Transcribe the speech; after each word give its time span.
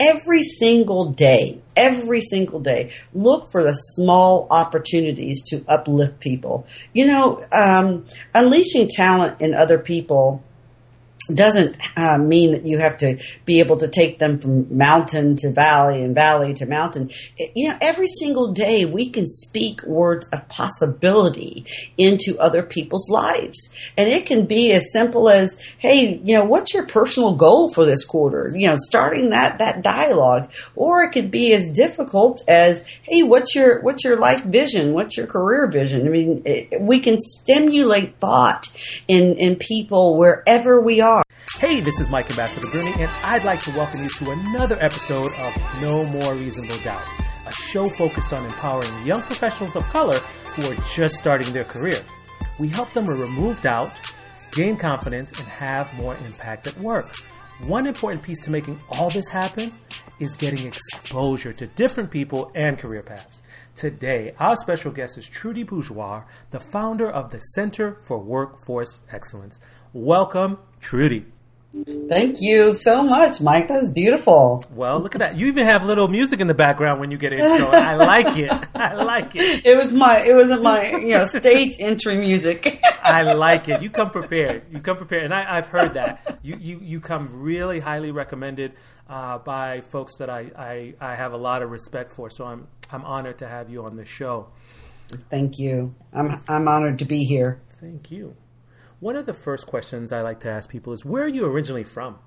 every 0.00 0.42
single 0.42 1.06
day, 1.06 1.60
every 1.76 2.20
single 2.20 2.60
day, 2.60 2.92
look 3.12 3.50
for 3.50 3.62
the 3.62 3.74
small 3.74 4.46
opportunities 4.50 5.44
to 5.48 5.64
uplift 5.68 6.20
people. 6.20 6.66
You 6.92 7.06
know, 7.06 7.44
um, 7.52 8.06
unleashing 8.34 8.88
talent 8.88 9.40
in 9.40 9.54
other 9.54 9.78
people 9.78 10.42
doesn't 11.34 11.76
uh, 11.96 12.18
mean 12.18 12.52
that 12.52 12.64
you 12.64 12.78
have 12.78 12.98
to 12.98 13.18
be 13.44 13.60
able 13.60 13.76
to 13.78 13.88
take 13.88 14.18
them 14.18 14.38
from 14.38 14.76
mountain 14.76 15.36
to 15.36 15.50
valley 15.50 16.02
and 16.02 16.14
valley 16.14 16.54
to 16.54 16.66
mountain. 16.66 17.10
You 17.54 17.68
know, 17.68 17.78
every 17.80 18.06
single 18.06 18.52
day 18.52 18.84
we 18.84 19.08
can 19.08 19.26
speak 19.26 19.82
words 19.82 20.28
of 20.30 20.48
possibility 20.48 21.66
into 21.96 22.38
other 22.38 22.62
people's 22.62 23.08
lives. 23.10 23.76
And 23.96 24.08
it 24.08 24.26
can 24.26 24.46
be 24.46 24.72
as 24.72 24.92
simple 24.92 25.28
as, 25.28 25.60
hey, 25.78 26.20
you 26.24 26.34
know, 26.34 26.44
what's 26.44 26.74
your 26.74 26.86
personal 26.86 27.34
goal 27.34 27.72
for 27.72 27.84
this 27.84 28.04
quarter? 28.04 28.52
You 28.54 28.68
know, 28.68 28.76
starting 28.78 29.30
that, 29.30 29.58
that 29.58 29.82
dialogue. 29.82 30.50
Or 30.74 31.02
it 31.02 31.12
could 31.12 31.30
be 31.30 31.52
as 31.52 31.70
difficult 31.72 32.42
as, 32.48 32.86
hey, 33.02 33.22
what's 33.22 33.54
your, 33.54 33.80
what's 33.80 34.04
your 34.04 34.16
life 34.16 34.44
vision? 34.44 34.92
What's 34.92 35.16
your 35.16 35.26
career 35.26 35.66
vision? 35.66 36.06
I 36.06 36.10
mean, 36.10 36.42
it, 36.44 36.80
we 36.80 37.00
can 37.00 37.18
stimulate 37.20 38.18
thought 38.20 38.68
in, 39.06 39.34
in 39.36 39.56
people 39.56 40.16
wherever 40.16 40.80
we 40.80 41.00
are. 41.00 41.17
Hey, 41.58 41.80
this 41.80 41.98
is 41.98 42.08
Mike 42.08 42.30
Ambassador 42.30 42.68
Bruny, 42.68 42.96
and 42.98 43.10
I'd 43.24 43.44
like 43.44 43.60
to 43.64 43.70
welcome 43.72 44.02
you 44.02 44.08
to 44.08 44.30
another 44.30 44.76
episode 44.80 45.26
of 45.26 45.80
No 45.82 46.04
More 46.04 46.34
Reasonable 46.34 46.76
Doubt, 46.84 47.02
a 47.46 47.52
show 47.52 47.88
focused 47.88 48.32
on 48.32 48.44
empowering 48.44 49.06
young 49.06 49.22
professionals 49.22 49.74
of 49.74 49.82
color 49.84 50.18
who 50.54 50.70
are 50.70 50.76
just 50.94 51.16
starting 51.16 51.52
their 51.52 51.64
career. 51.64 52.00
We 52.60 52.68
help 52.68 52.92
them 52.92 53.06
remove 53.06 53.60
doubt, 53.60 53.90
gain 54.52 54.76
confidence, 54.76 55.38
and 55.38 55.48
have 55.48 55.92
more 55.94 56.16
impact 56.26 56.66
at 56.68 56.78
work. 56.78 57.10
One 57.66 57.86
important 57.86 58.22
piece 58.22 58.40
to 58.42 58.50
making 58.50 58.78
all 58.88 59.10
this 59.10 59.28
happen 59.28 59.72
is 60.20 60.36
getting 60.36 60.66
exposure 60.66 61.52
to 61.52 61.66
different 61.66 62.10
people 62.10 62.52
and 62.54 62.78
career 62.78 63.02
paths. 63.02 63.42
Today, 63.74 64.34
our 64.38 64.56
special 64.56 64.90
guest 64.90 65.18
is 65.18 65.28
Trudy 65.28 65.62
Bourgeois, 65.62 66.24
the 66.50 66.58
founder 66.60 67.08
of 67.08 67.30
the 67.30 67.38
Center 67.38 67.98
for 68.04 68.18
Workforce 68.18 69.02
Excellence. 69.12 69.60
Welcome, 69.92 70.58
Trudy. 70.80 71.24
Thank 72.08 72.40
you 72.40 72.74
so 72.74 73.02
much, 73.02 73.40
Mike. 73.40 73.68
That's 73.68 73.90
beautiful. 73.90 74.64
Well, 74.74 75.00
look 75.00 75.14
at 75.14 75.18
that. 75.20 75.36
You 75.36 75.46
even 75.46 75.66
have 75.66 75.84
little 75.84 76.08
music 76.08 76.40
in 76.40 76.46
the 76.46 76.54
background 76.54 76.98
when 76.98 77.10
you 77.10 77.18
get 77.18 77.32
intro. 77.32 77.68
I 77.70 77.94
like 77.94 78.36
it. 78.38 78.50
I 78.74 78.94
like 78.94 79.36
it. 79.36 79.64
It 79.64 79.76
was 79.76 79.92
my 79.92 80.18
it 80.20 80.34
wasn't 80.34 80.62
my 80.62 80.90
you 80.90 81.08
know 81.08 81.24
stage 81.24 81.76
entry 81.78 82.16
music. 82.16 82.82
I 83.02 83.32
like 83.34 83.68
it. 83.68 83.82
You 83.82 83.90
come 83.90 84.10
prepared. 84.10 84.64
You 84.70 84.80
come 84.80 84.96
prepared, 84.96 85.24
and 85.24 85.34
I, 85.34 85.56
have 85.56 85.66
heard 85.66 85.94
that. 85.94 86.38
You, 86.42 86.56
you 86.58 86.80
you 86.82 87.00
come 87.00 87.42
really 87.42 87.80
highly 87.80 88.10
recommended 88.10 88.72
uh, 89.08 89.38
by 89.38 89.82
folks 89.82 90.16
that 90.16 90.30
I, 90.30 90.50
I 90.56 90.94
I 91.00 91.14
have 91.14 91.32
a 91.32 91.38
lot 91.38 91.62
of 91.62 91.70
respect 91.70 92.10
for. 92.10 92.30
So 92.30 92.44
I'm 92.44 92.66
I'm 92.90 93.04
honored 93.04 93.38
to 93.38 93.48
have 93.48 93.70
you 93.70 93.84
on 93.84 93.96
the 93.96 94.04
show. 94.04 94.48
Thank 95.30 95.58
you. 95.58 95.94
I'm 96.12 96.42
I'm 96.48 96.66
honored 96.66 96.98
to 97.00 97.04
be 97.04 97.24
here. 97.24 97.60
Thank 97.80 98.10
you. 98.10 98.36
One 99.00 99.14
of 99.14 99.26
the 99.26 99.34
first 99.34 99.68
questions 99.68 100.10
I 100.10 100.22
like 100.22 100.40
to 100.40 100.50
ask 100.50 100.68
people 100.68 100.92
is 100.92 101.04
where 101.04 101.22
are 101.22 101.28
you 101.28 101.46
originally 101.46 101.84
from? 101.84 102.18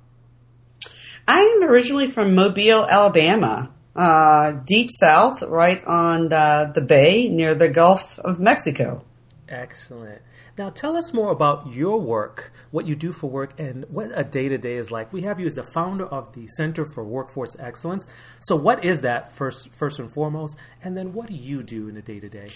I 1.28 1.42
am 1.42 1.70
originally 1.70 2.08
from 2.08 2.34
Mobile, 2.34 2.86
Alabama, 2.86 3.74
uh, 3.94 4.54
deep 4.66 4.90
south, 4.90 5.42
right 5.42 5.84
on 5.86 6.30
the, 6.30 6.72
the 6.74 6.82
bay 6.82 7.28
near 7.28 7.56
the 7.56 7.68
Gulf 7.68 8.18
of 8.20 8.40
Mexico. 8.40 9.04
Excellent. 9.50 10.22
Now, 10.58 10.70
tell 10.70 10.96
us 10.96 11.14
more 11.14 11.32
about 11.32 11.74
your 11.74 12.00
work, 12.00 12.54
what 12.72 12.88
you 12.88 12.96
do 12.96 13.12
for 13.12 13.30
work, 13.30 13.54
and 13.60 13.84
what 13.90 14.10
a 14.14 14.24
day 14.24 14.48
to 14.48 14.58
day 14.58 14.76
is 14.76 14.92
like. 14.92 15.12
We 15.12 15.22
have 15.24 15.42
you 15.42 15.48
as 15.48 15.56
the 15.56 15.64
founder 15.74 16.06
of 16.06 16.34
the 16.34 16.48
Center 16.48 16.86
for 16.94 17.04
Workforce 17.04 17.56
Excellence. 17.60 18.08
So, 18.40 18.56
what 18.56 18.86
is 18.86 19.02
that 19.02 19.36
first, 19.36 19.70
first 19.78 20.00
and 20.00 20.12
foremost? 20.14 20.58
And 20.82 20.96
then, 20.96 21.12
what 21.12 21.28
do 21.28 21.34
you 21.34 21.64
do 21.64 21.90
in 21.90 21.98
a 21.98 22.02
day 22.02 22.22
to 22.22 22.30
day? 22.30 22.50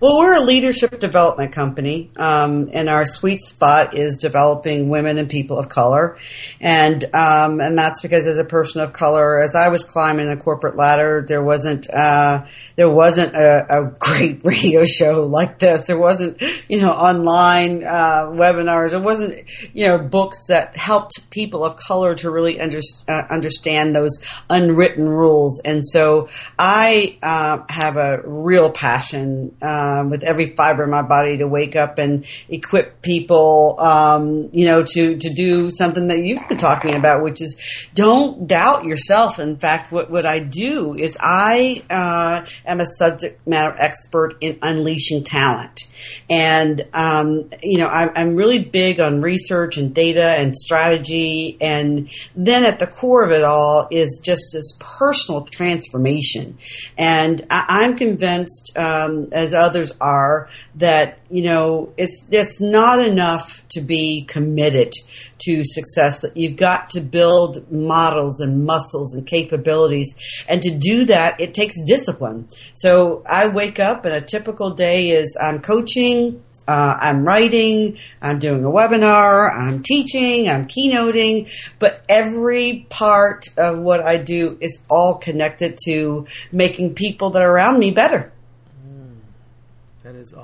Well, 0.00 0.16
we're 0.16 0.36
a 0.36 0.40
leadership 0.40 1.00
development 1.00 1.50
company, 1.50 2.12
um, 2.16 2.70
and 2.72 2.88
our 2.88 3.04
sweet 3.04 3.42
spot 3.42 3.96
is 3.96 4.16
developing 4.16 4.88
women 4.88 5.18
and 5.18 5.28
people 5.28 5.58
of 5.58 5.68
color, 5.68 6.16
and 6.60 7.02
um, 7.12 7.60
and 7.60 7.76
that's 7.76 8.00
because 8.00 8.24
as 8.24 8.38
a 8.38 8.44
person 8.44 8.80
of 8.80 8.92
color, 8.92 9.40
as 9.40 9.56
I 9.56 9.70
was 9.70 9.84
climbing 9.84 10.28
the 10.28 10.36
corporate 10.36 10.76
ladder, 10.76 11.24
there 11.26 11.42
wasn't 11.42 11.90
uh, 11.90 12.46
there 12.76 12.88
wasn't 12.88 13.34
a, 13.34 13.66
a, 13.68 13.84
great 13.98 14.40
radio 14.44 14.84
show 14.84 15.26
like 15.26 15.58
this. 15.58 15.88
There 15.88 15.98
wasn't 15.98 16.40
you 16.68 16.80
know 16.80 16.92
online 16.92 17.82
uh, 17.82 18.26
webinars. 18.26 18.90
There 18.90 19.00
wasn't 19.00 19.50
you 19.74 19.88
know 19.88 19.98
books 19.98 20.46
that 20.46 20.76
helped 20.76 21.28
people 21.30 21.64
of 21.64 21.74
color 21.74 22.14
to 22.14 22.30
really 22.30 22.60
under, 22.60 22.78
uh, 23.08 23.22
understand 23.30 23.96
those 23.96 24.16
unwritten 24.48 25.08
rules. 25.08 25.60
And 25.64 25.84
so 25.84 26.28
I 26.56 27.18
uh, 27.20 27.64
have 27.68 27.96
a 27.96 28.22
real 28.24 28.70
passion 28.70 29.56
uh, 29.60 29.87
um, 29.88 30.10
with 30.10 30.22
every 30.22 30.50
fiber 30.56 30.84
in 30.84 30.90
my 30.90 31.02
body 31.02 31.36
to 31.38 31.46
wake 31.46 31.76
up 31.76 31.98
and 31.98 32.24
equip 32.48 33.02
people, 33.02 33.76
um, 33.78 34.48
you 34.52 34.66
know, 34.66 34.82
to, 34.82 35.16
to 35.16 35.32
do 35.34 35.70
something 35.70 36.08
that 36.08 36.18
you've 36.18 36.46
been 36.48 36.58
talking 36.58 36.94
about, 36.94 37.22
which 37.22 37.40
is 37.40 37.88
don't 37.94 38.46
doubt 38.46 38.84
yourself. 38.84 39.38
In 39.38 39.56
fact, 39.56 39.92
what, 39.92 40.10
what 40.10 40.26
I 40.26 40.40
do 40.40 40.94
is 40.94 41.16
I 41.20 41.82
uh, 41.90 42.46
am 42.64 42.80
a 42.80 42.86
subject 42.86 43.46
matter 43.46 43.74
expert 43.78 44.36
in 44.40 44.58
unleashing 44.62 45.24
talent. 45.24 45.80
And, 46.28 46.86
um, 46.92 47.50
you 47.62 47.78
know, 47.78 47.88
I'm, 47.88 48.10
I'm 48.14 48.36
really 48.36 48.62
big 48.62 49.00
on 49.00 49.20
research 49.20 49.76
and 49.76 49.94
data 49.94 50.24
and 50.38 50.56
strategy. 50.56 51.56
And 51.60 52.10
then 52.34 52.64
at 52.64 52.78
the 52.78 52.86
core 52.86 53.24
of 53.24 53.32
it 53.32 53.44
all 53.44 53.88
is 53.90 54.20
just 54.24 54.50
this 54.52 54.78
personal 54.80 55.44
transformation. 55.44 56.58
And 56.96 57.46
I, 57.50 57.84
am 57.84 57.96
convinced, 57.96 58.76
um, 58.76 59.28
as 59.32 59.54
others 59.54 59.92
are, 60.00 60.48
that, 60.78 61.18
you 61.28 61.42
know, 61.42 61.92
it's, 61.96 62.28
it's 62.30 62.60
not 62.60 63.04
enough 63.04 63.64
to 63.70 63.80
be 63.80 64.24
committed 64.28 64.92
to 65.40 65.62
success. 65.64 66.24
You've 66.34 66.56
got 66.56 66.90
to 66.90 67.00
build 67.00 67.70
models 67.70 68.40
and 68.40 68.64
muscles 68.64 69.14
and 69.14 69.26
capabilities. 69.26 70.14
And 70.48 70.62
to 70.62 70.70
do 70.70 71.04
that, 71.06 71.40
it 71.40 71.54
takes 71.54 71.76
discipline. 71.86 72.48
So 72.74 73.22
I 73.28 73.48
wake 73.48 73.78
up 73.78 74.04
and 74.04 74.14
a 74.14 74.20
typical 74.20 74.70
day 74.70 75.10
is 75.10 75.36
I'm 75.40 75.60
coaching, 75.60 76.42
uh, 76.68 76.96
I'm 77.00 77.24
writing, 77.24 77.98
I'm 78.20 78.38
doing 78.38 78.64
a 78.64 78.68
webinar, 78.68 79.50
I'm 79.58 79.82
teaching, 79.82 80.48
I'm 80.48 80.68
keynoting, 80.68 81.50
but 81.78 82.04
every 82.08 82.86
part 82.90 83.46
of 83.56 83.78
what 83.78 84.00
I 84.00 84.18
do 84.18 84.58
is 84.60 84.84
all 84.90 85.16
connected 85.18 85.78
to 85.86 86.26
making 86.52 86.94
people 86.94 87.30
that 87.30 87.42
are 87.42 87.50
around 87.50 87.78
me 87.78 87.90
better. 87.90 88.32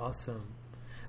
Awesome. 0.05 0.43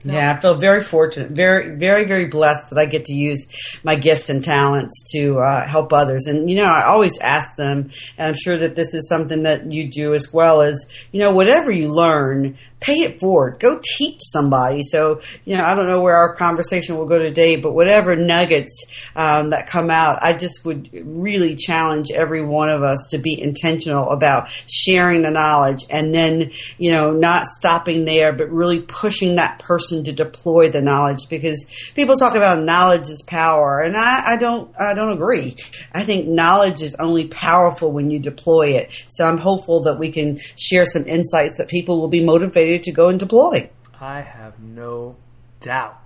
Yeah, 0.06 0.32
I 0.32 0.40
feel 0.40 0.56
very 0.56 0.82
fortunate, 0.82 1.32
very, 1.32 1.76
very, 1.76 2.06
very 2.06 2.28
blessed 2.28 2.70
that 2.70 2.80
I 2.80 2.86
get 2.86 3.06
to 3.06 3.14
use 3.14 3.48
my 3.84 3.96
gifts 3.96 4.30
and 4.30 4.42
talents 4.42 5.12
to 5.14 5.40
uh, 5.40 5.68
help 5.68 5.92
others. 5.92 6.28
And 6.28 6.50
you 6.50 6.56
know, 6.56 6.66
I 6.66 6.86
always 6.86 7.18
ask 7.18 7.58
them, 7.58 7.90
and 8.18 8.28
I'm 8.28 8.36
sure 8.36 8.58
that 8.58 8.78
this 8.78 8.94
is 8.94 9.10
something 9.10 9.44
that 9.44 9.70
you 9.70 9.90
do 9.90 10.14
as 10.14 10.32
well. 10.32 10.62
Is 10.62 10.90
you 11.12 11.20
know, 11.20 11.34
whatever 11.34 11.72
you 11.72 11.92
learn, 11.92 12.58
pay 12.86 13.02
it 13.02 13.20
forward. 13.20 13.60
Go 13.60 13.80
teach 13.98 14.20
somebody. 14.22 14.84
So, 14.84 15.22
you 15.44 15.58
know, 15.58 15.66
I 15.66 15.74
don't 15.74 15.88
know 15.88 16.02
where 16.02 16.16
our 16.16 16.36
conversation 16.36 16.98
will 16.98 17.08
go 17.08 17.18
today, 17.18 17.56
but 17.56 17.74
whatever 17.74 18.16
nuggets 18.16 18.86
um, 19.16 19.50
that 19.50 19.68
come 19.68 19.90
out, 19.90 20.20
I 20.22 20.38
just 20.38 20.64
would 20.66 20.90
really 20.94 21.56
challenge 21.56 22.12
every 22.12 22.46
one 22.46 22.70
of 22.70 22.84
us 22.84 23.08
to 23.12 23.18
be 23.18 23.42
intentional 23.42 24.12
about 24.12 24.50
sharing 24.68 25.24
the 25.24 25.32
knowledge 25.32 25.84
and 25.90 26.14
then, 26.14 26.52
you 26.78 26.96
know, 26.96 27.12
not 27.12 27.48
stopping 27.48 28.06
there, 28.06 28.32
but 28.32 28.52
really 28.52 28.82
pushing 28.82 29.36
that 29.36 29.60
person 29.60 30.04
to 30.04 30.12
deploy 30.12 30.70
the 30.70 30.82
knowledge 30.82 31.28
because 31.28 31.66
people 31.96 32.16
talk 32.16 32.36
about 32.36 32.64
knowledge 32.64 33.10
is 33.10 33.24
power. 33.26 33.80
And 33.80 33.98
I, 33.98 34.34
I 34.34 34.38
don't, 34.38 34.72
I 34.80 34.94
don't 34.94 35.12
agree. 35.12 35.58
I 35.92 36.04
think 36.04 36.28
knowledge 36.28 36.84
is 36.84 36.96
only 36.96 37.28
powerful 37.28 37.92
when 37.92 38.12
you 38.12 38.20
deploy 38.20 38.72
it. 38.72 38.92
So 39.08 39.26
I'm 39.28 39.40
hopeful 39.40 39.82
that 39.84 39.98
we 39.98 40.12
can 40.12 40.40
share 40.56 40.86
some 40.86 41.08
insights 41.08 41.58
that 41.58 41.68
people 41.68 42.00
will 42.00 42.10
be 42.10 42.24
motivated 42.24 42.75
to 42.84 42.92
go 42.92 43.10
and 43.10 43.20
deploy. 43.20 43.70
I 44.00 44.22
have 44.22 44.60
no 44.60 45.16
doubt. 45.60 46.00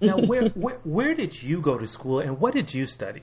Now, 0.00 0.18
where, 0.18 0.48
where, 0.54 0.78
where 0.84 1.14
did 1.14 1.42
you 1.42 1.60
go 1.60 1.78
to 1.78 1.86
school 1.86 2.20
and 2.20 2.40
what 2.40 2.54
did 2.54 2.74
you 2.74 2.86
study? 2.86 3.22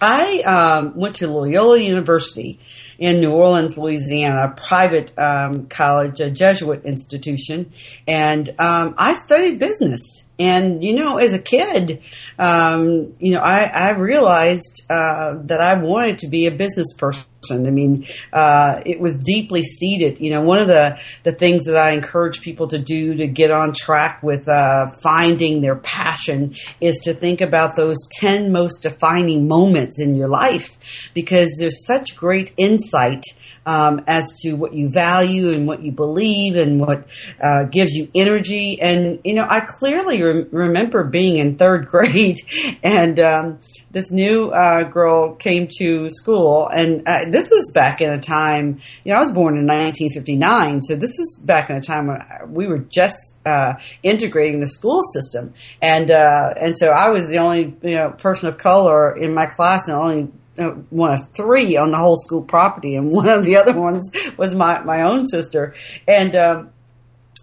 I 0.00 0.40
um, 0.40 0.96
went 0.96 1.16
to 1.16 1.28
Loyola 1.28 1.78
University 1.78 2.58
in 2.98 3.20
New 3.20 3.32
Orleans, 3.32 3.76
Louisiana, 3.76 4.44
a 4.46 4.48
private 4.48 5.16
um, 5.18 5.66
college, 5.66 6.20
a 6.20 6.30
Jesuit 6.30 6.86
institution, 6.86 7.72
and 8.08 8.48
um, 8.58 8.94
I 8.96 9.12
studied 9.14 9.58
business. 9.58 10.26
And 10.40 10.82
you 10.82 10.94
know, 10.94 11.18
as 11.18 11.34
a 11.34 11.38
kid, 11.38 12.02
um, 12.38 13.12
you 13.18 13.32
know, 13.32 13.40
I, 13.40 13.64
I 13.64 13.90
realized 13.90 14.86
uh, 14.88 15.34
that 15.42 15.60
I 15.60 15.74
wanted 15.82 16.20
to 16.20 16.28
be 16.28 16.46
a 16.46 16.50
business 16.50 16.94
person. 16.96 17.26
I 17.50 17.70
mean, 17.70 18.06
uh, 18.32 18.80
it 18.86 19.00
was 19.00 19.18
deeply 19.18 19.62
seated. 19.62 20.18
You 20.18 20.30
know, 20.30 20.40
one 20.40 20.58
of 20.58 20.66
the, 20.68 20.98
the 21.24 21.32
things 21.32 21.66
that 21.66 21.76
I 21.76 21.90
encourage 21.90 22.40
people 22.40 22.68
to 22.68 22.78
do 22.78 23.14
to 23.16 23.26
get 23.26 23.50
on 23.50 23.74
track 23.74 24.22
with 24.22 24.48
uh, 24.48 24.92
finding 25.02 25.60
their 25.60 25.76
passion 25.76 26.54
is 26.80 26.98
to 27.00 27.12
think 27.12 27.42
about 27.42 27.76
those 27.76 27.98
10 28.20 28.50
most 28.50 28.82
defining 28.82 29.46
moments 29.46 30.00
in 30.00 30.16
your 30.16 30.28
life 30.28 31.10
because 31.12 31.54
there's 31.58 31.86
such 31.86 32.16
great 32.16 32.52
insight 32.56 33.24
um, 33.66 34.02
as 34.06 34.40
to 34.42 34.54
what 34.54 34.72
you 34.72 34.88
value 34.88 35.50
and 35.50 35.66
what 35.66 35.82
you 35.82 35.92
believe 35.92 36.56
and 36.56 36.80
what 36.80 37.06
uh, 37.42 37.64
gives 37.64 37.92
you 37.92 38.08
energy. 38.14 38.80
And, 38.80 39.20
you 39.24 39.34
know, 39.34 39.46
I 39.48 39.60
clearly 39.60 40.22
re- 40.22 40.46
remember 40.50 41.04
being 41.04 41.36
in 41.36 41.56
third 41.56 41.88
grade 41.90 42.38
and 42.82 43.18
um, 43.20 43.58
this 43.90 44.10
new 44.10 44.50
uh, 44.50 44.84
girl 44.84 45.34
came 45.34 45.68
to 45.78 46.08
school. 46.10 46.66
And 46.68 47.02
uh, 47.06 47.26
this 47.30 47.50
was 47.50 47.70
back 47.74 48.00
in 48.00 48.12
a 48.12 48.20
time, 48.20 48.80
you 49.04 49.12
know, 49.12 49.18
I 49.18 49.20
was 49.20 49.32
born 49.32 49.58
in 49.58 49.66
1959. 49.66 50.82
So 50.82 50.96
this 50.96 51.16
was 51.18 51.42
back 51.46 51.70
in 51.70 51.76
a 51.76 51.80
time 51.80 52.06
when 52.06 52.20
we 52.48 52.66
were 52.66 52.78
just 52.78 53.40
uh, 53.46 53.74
integrating 54.02 54.60
the 54.60 54.68
school 54.68 55.02
system. 55.02 55.54
And, 55.82 56.10
uh, 56.10 56.54
and 56.56 56.76
so 56.76 56.90
I 56.90 57.10
was 57.10 57.28
the 57.28 57.38
only, 57.38 57.76
you 57.82 57.94
know, 57.94 58.10
person 58.10 58.48
of 58.48 58.58
color 58.58 59.16
in 59.16 59.34
my 59.34 59.46
class 59.46 59.88
and 59.88 59.96
only 59.96 60.32
uh, 60.60 60.70
one 60.90 61.14
of 61.14 61.20
three 61.36 61.76
on 61.76 61.90
the 61.90 61.96
whole 61.96 62.16
school 62.16 62.42
property, 62.42 62.94
and 62.94 63.10
one 63.12 63.28
of 63.28 63.44
the 63.44 63.56
other 63.56 63.78
ones 63.78 64.10
was 64.36 64.54
my 64.54 64.82
my 64.82 65.02
own 65.02 65.26
sister, 65.26 65.74
and. 66.06 66.34
Um, 66.34 66.70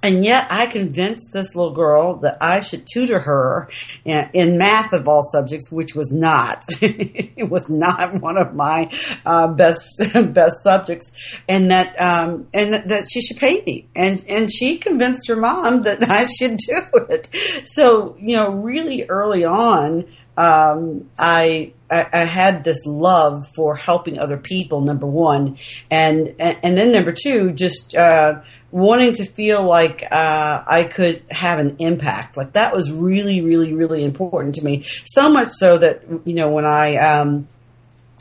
and 0.03 0.23
yet, 0.23 0.47
I 0.51 0.67
convinced 0.67 1.33
this 1.33 1.55
little 1.55 1.73
girl 1.73 2.17
that 2.17 2.37
I 2.39 2.59
should 2.59 2.85
tutor 2.85 3.19
her 3.19 3.67
in, 4.05 4.29
in 4.31 4.57
math 4.57 4.93
of 4.93 5.07
all 5.07 5.23
subjects, 5.23 5.71
which 5.71 5.95
was 5.95 6.11
not. 6.11 6.63
it 6.81 7.49
was 7.49 7.67
not 7.69 8.21
one 8.21 8.37
of 8.37 8.53
my 8.53 8.91
uh, 9.25 9.47
best 9.47 9.99
best 10.33 10.61
subjects, 10.61 11.11
and 11.49 11.71
that 11.71 11.99
um, 11.99 12.47
and 12.53 12.75
that 12.89 13.07
she 13.11 13.21
should 13.21 13.37
pay 13.37 13.63
me. 13.65 13.87
And 13.95 14.23
and 14.29 14.53
she 14.53 14.77
convinced 14.77 15.27
her 15.29 15.35
mom 15.35 15.81
that 15.81 16.07
I 16.07 16.27
should 16.27 16.57
do 16.57 17.05
it. 17.09 17.29
So 17.65 18.15
you 18.19 18.35
know, 18.35 18.51
really 18.51 19.05
early 19.05 19.45
on, 19.45 20.05
um, 20.37 21.09
I, 21.17 21.73
I, 21.89 22.05
I 22.11 22.23
had 22.25 22.63
this 22.63 22.85
love 22.85 23.47
for 23.55 23.75
helping 23.75 24.19
other 24.19 24.37
people. 24.37 24.81
Number 24.81 25.07
one, 25.07 25.57
and 25.89 26.35
and, 26.39 26.57
and 26.63 26.77
then 26.77 26.91
number 26.91 27.11
two, 27.11 27.51
just 27.51 27.95
uh, 27.95 28.41
wanting 28.71 29.13
to 29.13 29.25
feel 29.25 29.63
like 29.63 30.03
uh, 30.11 30.63
I 30.65 30.83
could 30.83 31.23
have 31.29 31.59
an 31.59 31.77
impact. 31.79 32.37
Like 32.37 32.53
that 32.53 32.75
was 32.75 32.91
really, 32.91 33.41
really, 33.41 33.73
really 33.73 34.03
important 34.03 34.55
to 34.55 34.63
me. 34.63 34.83
So 35.05 35.29
much 35.29 35.49
so 35.49 35.77
that 35.77 36.03
you 36.25 36.35
know 36.35 36.49
when 36.49 36.65
I 36.65 36.97
um, 36.97 37.47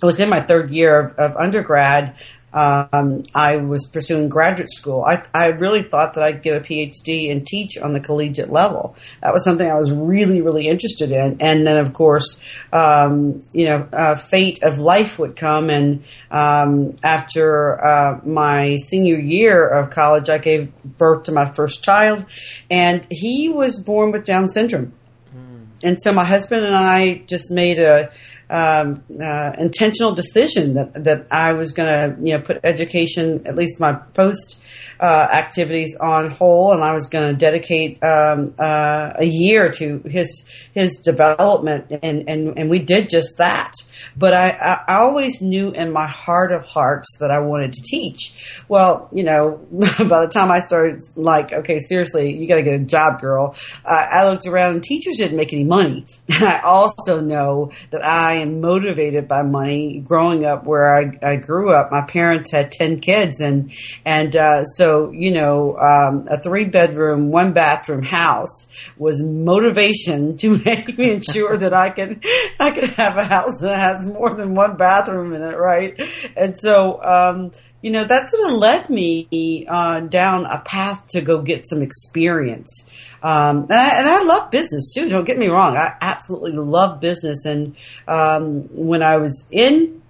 was 0.03 0.21
in 0.21 0.29
my 0.29 0.41
third 0.41 0.71
year 0.71 0.99
of, 1.01 1.13
of 1.17 1.37
undergrad 1.37 2.17
um, 2.57 3.25
I 3.35 3.59
was 3.59 3.87
pursuing 3.87 4.31
graduate 4.31 4.71
school. 4.71 5.05
I, 5.05 5.23
I 5.35 5.49
really 5.49 5.83
thought 5.83 6.15
that 6.15 6.25
I'd 6.25 6.43
get 6.43 6.57
a 6.57 6.61
PhD 6.61 7.31
and 7.31 7.47
teach 7.47 7.77
on 7.77 7.93
the 7.93 8.01
collegiate 8.01 8.51
level. 8.51 8.97
That 9.21 9.35
was 9.35 9.45
something 9.45 9.71
I 9.71 9.75
was 9.75 9.93
really, 9.93 10.41
really 10.41 10.67
interested 10.67 11.13
in. 11.13 11.37
And 11.41 11.67
then, 11.67 11.77
of 11.77 11.93
course, 11.93 12.43
um, 12.73 13.43
you 13.53 13.67
know, 13.67 13.87
uh, 13.93 14.17
fate 14.17 14.63
of 14.63 14.79
life 14.79 15.19
would 15.19 15.37
come. 15.37 15.69
And 15.69 16.05
um, 16.31 16.97
after 17.05 17.85
uh, 17.85 18.21
my 18.25 18.77
senior 18.77 19.19
year 19.19 19.69
of 19.69 19.91
college, 19.91 20.31
I 20.31 20.39
gave 20.39 20.73
birth 20.83 21.25
to 21.25 21.33
my 21.33 21.53
first 21.53 21.85
child, 21.85 22.25
and 22.71 23.07
he 23.11 23.51
was 23.51 23.85
born 23.85 24.13
with 24.13 24.25
Down 24.25 24.49
syndrome. 24.49 24.95
Mm. 25.37 25.67
And 25.83 26.01
so 26.01 26.11
my 26.11 26.25
husband 26.25 26.65
and 26.65 26.75
I 26.75 27.19
just 27.27 27.51
made 27.51 27.79
a 27.79 28.11
um, 28.49 29.03
uh, 29.21 29.53
intentional 29.59 30.13
decision 30.13 30.75
that 30.75 31.05
that 31.05 31.27
I 31.31 31.53
was 31.55 31.73
going 31.73 31.89
to 31.89 32.23
you 32.23 32.37
know 32.37 32.43
put 32.43 32.61
education 32.63 33.47
at 33.47 33.57
least 33.57 33.81
my 33.81 33.95
post 33.95 34.61
uh, 35.01 35.29
activities 35.33 35.97
on 35.97 36.31
hold, 36.31 36.75
and 36.75 36.85
I 36.85 36.95
was 36.95 37.07
going 37.07 37.33
to 37.33 37.39
dedicate 37.39 38.03
um, 38.03 38.55
uh, 38.59 39.13
a 39.17 39.25
year 39.25 39.71
to 39.73 39.99
his 40.07 40.49
his 40.73 41.03
development, 41.05 41.87
and, 42.03 42.29
and 42.29 42.59
and 42.59 42.71
we 42.71 42.79
did 42.79 43.11
just 43.11 43.39
that. 43.39 43.73
But 44.17 44.35
I, 44.35 44.83
I 44.89 44.97
always 44.97 45.43
knew 45.43 45.71
in 45.71 45.93
my 45.93 46.07
heart 46.07 46.53
of 46.53 46.65
hearts 46.65 47.19
that 47.21 47.31
I 47.31 47.41
wanted 47.41 47.73
to 47.75 47.83
teach. 47.83 48.63
Well, 48.69 49.09
you 49.13 49.25
know, 49.25 49.61
by 49.71 50.25
the 50.25 50.31
time 50.31 50.51
I 50.51 50.61
started, 50.61 51.03
like, 51.17 51.53
okay, 51.53 51.79
seriously, 51.81 52.37
you 52.37 52.47
got 52.49 52.57
to 52.57 52.63
get 52.63 52.81
a 52.81 52.85
job, 52.85 53.21
girl. 53.21 53.55
Uh, 53.85 54.07
I 54.11 54.29
looked 54.29 54.47
around, 54.47 54.75
and 54.75 54.83
teachers 54.83 55.17
didn't 55.17 55.37
make 55.37 55.53
any 55.53 55.65
money. 55.65 56.05
And 56.37 56.45
I 56.45 56.61
also 56.61 57.23
know 57.23 57.73
that 57.93 58.05
I 58.05 58.35
am 58.35 58.61
motivated 58.61 59.27
by 59.27 59.43
money. 59.43 60.01
Growing 60.01 60.45
up 60.45 60.65
where 60.65 60.95
I, 60.95 61.19
I 61.23 61.37
grew 61.37 61.71
up, 61.71 61.91
my 61.91 62.03
parents 62.03 62.51
had 62.51 62.71
ten 62.71 63.01
kids, 63.01 63.41
and 63.41 63.73
and 64.05 64.37
uh, 64.37 64.65
so 64.65 65.11
you 65.13 65.31
know, 65.31 65.79
um, 65.79 66.29
a 66.29 66.39
three 66.39 66.67
bedroom, 66.67 67.31
one 67.31 67.55
bathroom 67.55 68.03
house 68.03 68.71
was 68.99 69.23
motivation 69.23 70.37
to 70.39 70.59
make 70.59 70.99
me 70.99 71.13
ensure 71.13 71.57
that 71.57 71.73
I 71.73 71.91
could 71.91 72.23
I 72.61 72.71
could 72.71 72.91
have 72.91 73.17
a 73.17 73.25
house 73.25 73.61
that 73.61 73.79
has 73.95 74.07
more 74.07 74.35
than 74.35 74.55
one 74.55 74.77
bathroom 74.77 75.33
in 75.33 75.43
it, 75.43 75.57
right? 75.57 76.01
And 76.37 76.59
so, 76.59 77.03
um, 77.03 77.53
you 77.83 77.91
know, 77.91 78.05
that 78.05 78.29
sort 78.29 78.51
of 78.51 78.59
led 78.59 78.91
me 78.91 79.67
uh, 79.69 80.01
down 80.01 80.47
a 80.47 80.61
path 80.61 81.07
to 81.09 81.21
go 81.21 81.43
get 81.43 81.69
some 81.69 81.83
experience. 81.83 82.91
Um, 83.23 83.65
and, 83.65 83.73
I, 83.73 83.99
and 83.99 84.09
I 84.09 84.25
love 84.25 84.51
business 84.51 84.93
too. 84.95 85.09
Don't 85.09 85.25
get 85.25 85.39
me 85.39 85.49
wrong. 85.49 85.77
I 85.77 85.95
absolutely 86.01 86.53
love 86.53 87.01
business. 87.01 87.45
And 87.45 87.77
um, 88.09 88.63
when 88.73 89.03
I 89.03 89.19
was 89.19 89.49
in 89.53 90.03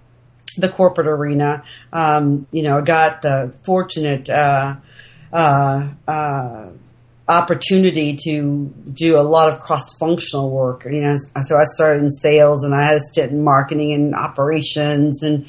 the 0.57 0.69
corporate 0.69 1.07
arena, 1.07 1.63
um, 1.93 2.47
you 2.51 2.63
know, 2.63 2.79
I 2.79 2.81
got 2.81 3.21
the 3.21 3.53
fortunate 3.63 4.29
uh, 4.29 4.75
uh, 5.31 5.89
uh 6.07 6.69
opportunity 7.29 8.17
to 8.23 8.73
do 8.93 9.19
a 9.19 9.21
lot 9.21 9.51
of 9.51 9.59
cross-functional 9.59 10.49
work. 10.49 10.85
You 10.85 11.01
know, 11.01 11.17
so 11.43 11.57
I 11.57 11.65
started 11.65 12.03
in 12.03 12.09
sales, 12.09 12.63
and 12.63 12.73
I 12.73 12.83
had 12.83 12.95
a 12.95 13.01
stint 13.01 13.31
in 13.31 13.43
marketing 13.43 13.93
and 13.93 14.15
operations 14.15 15.23
and 15.23 15.45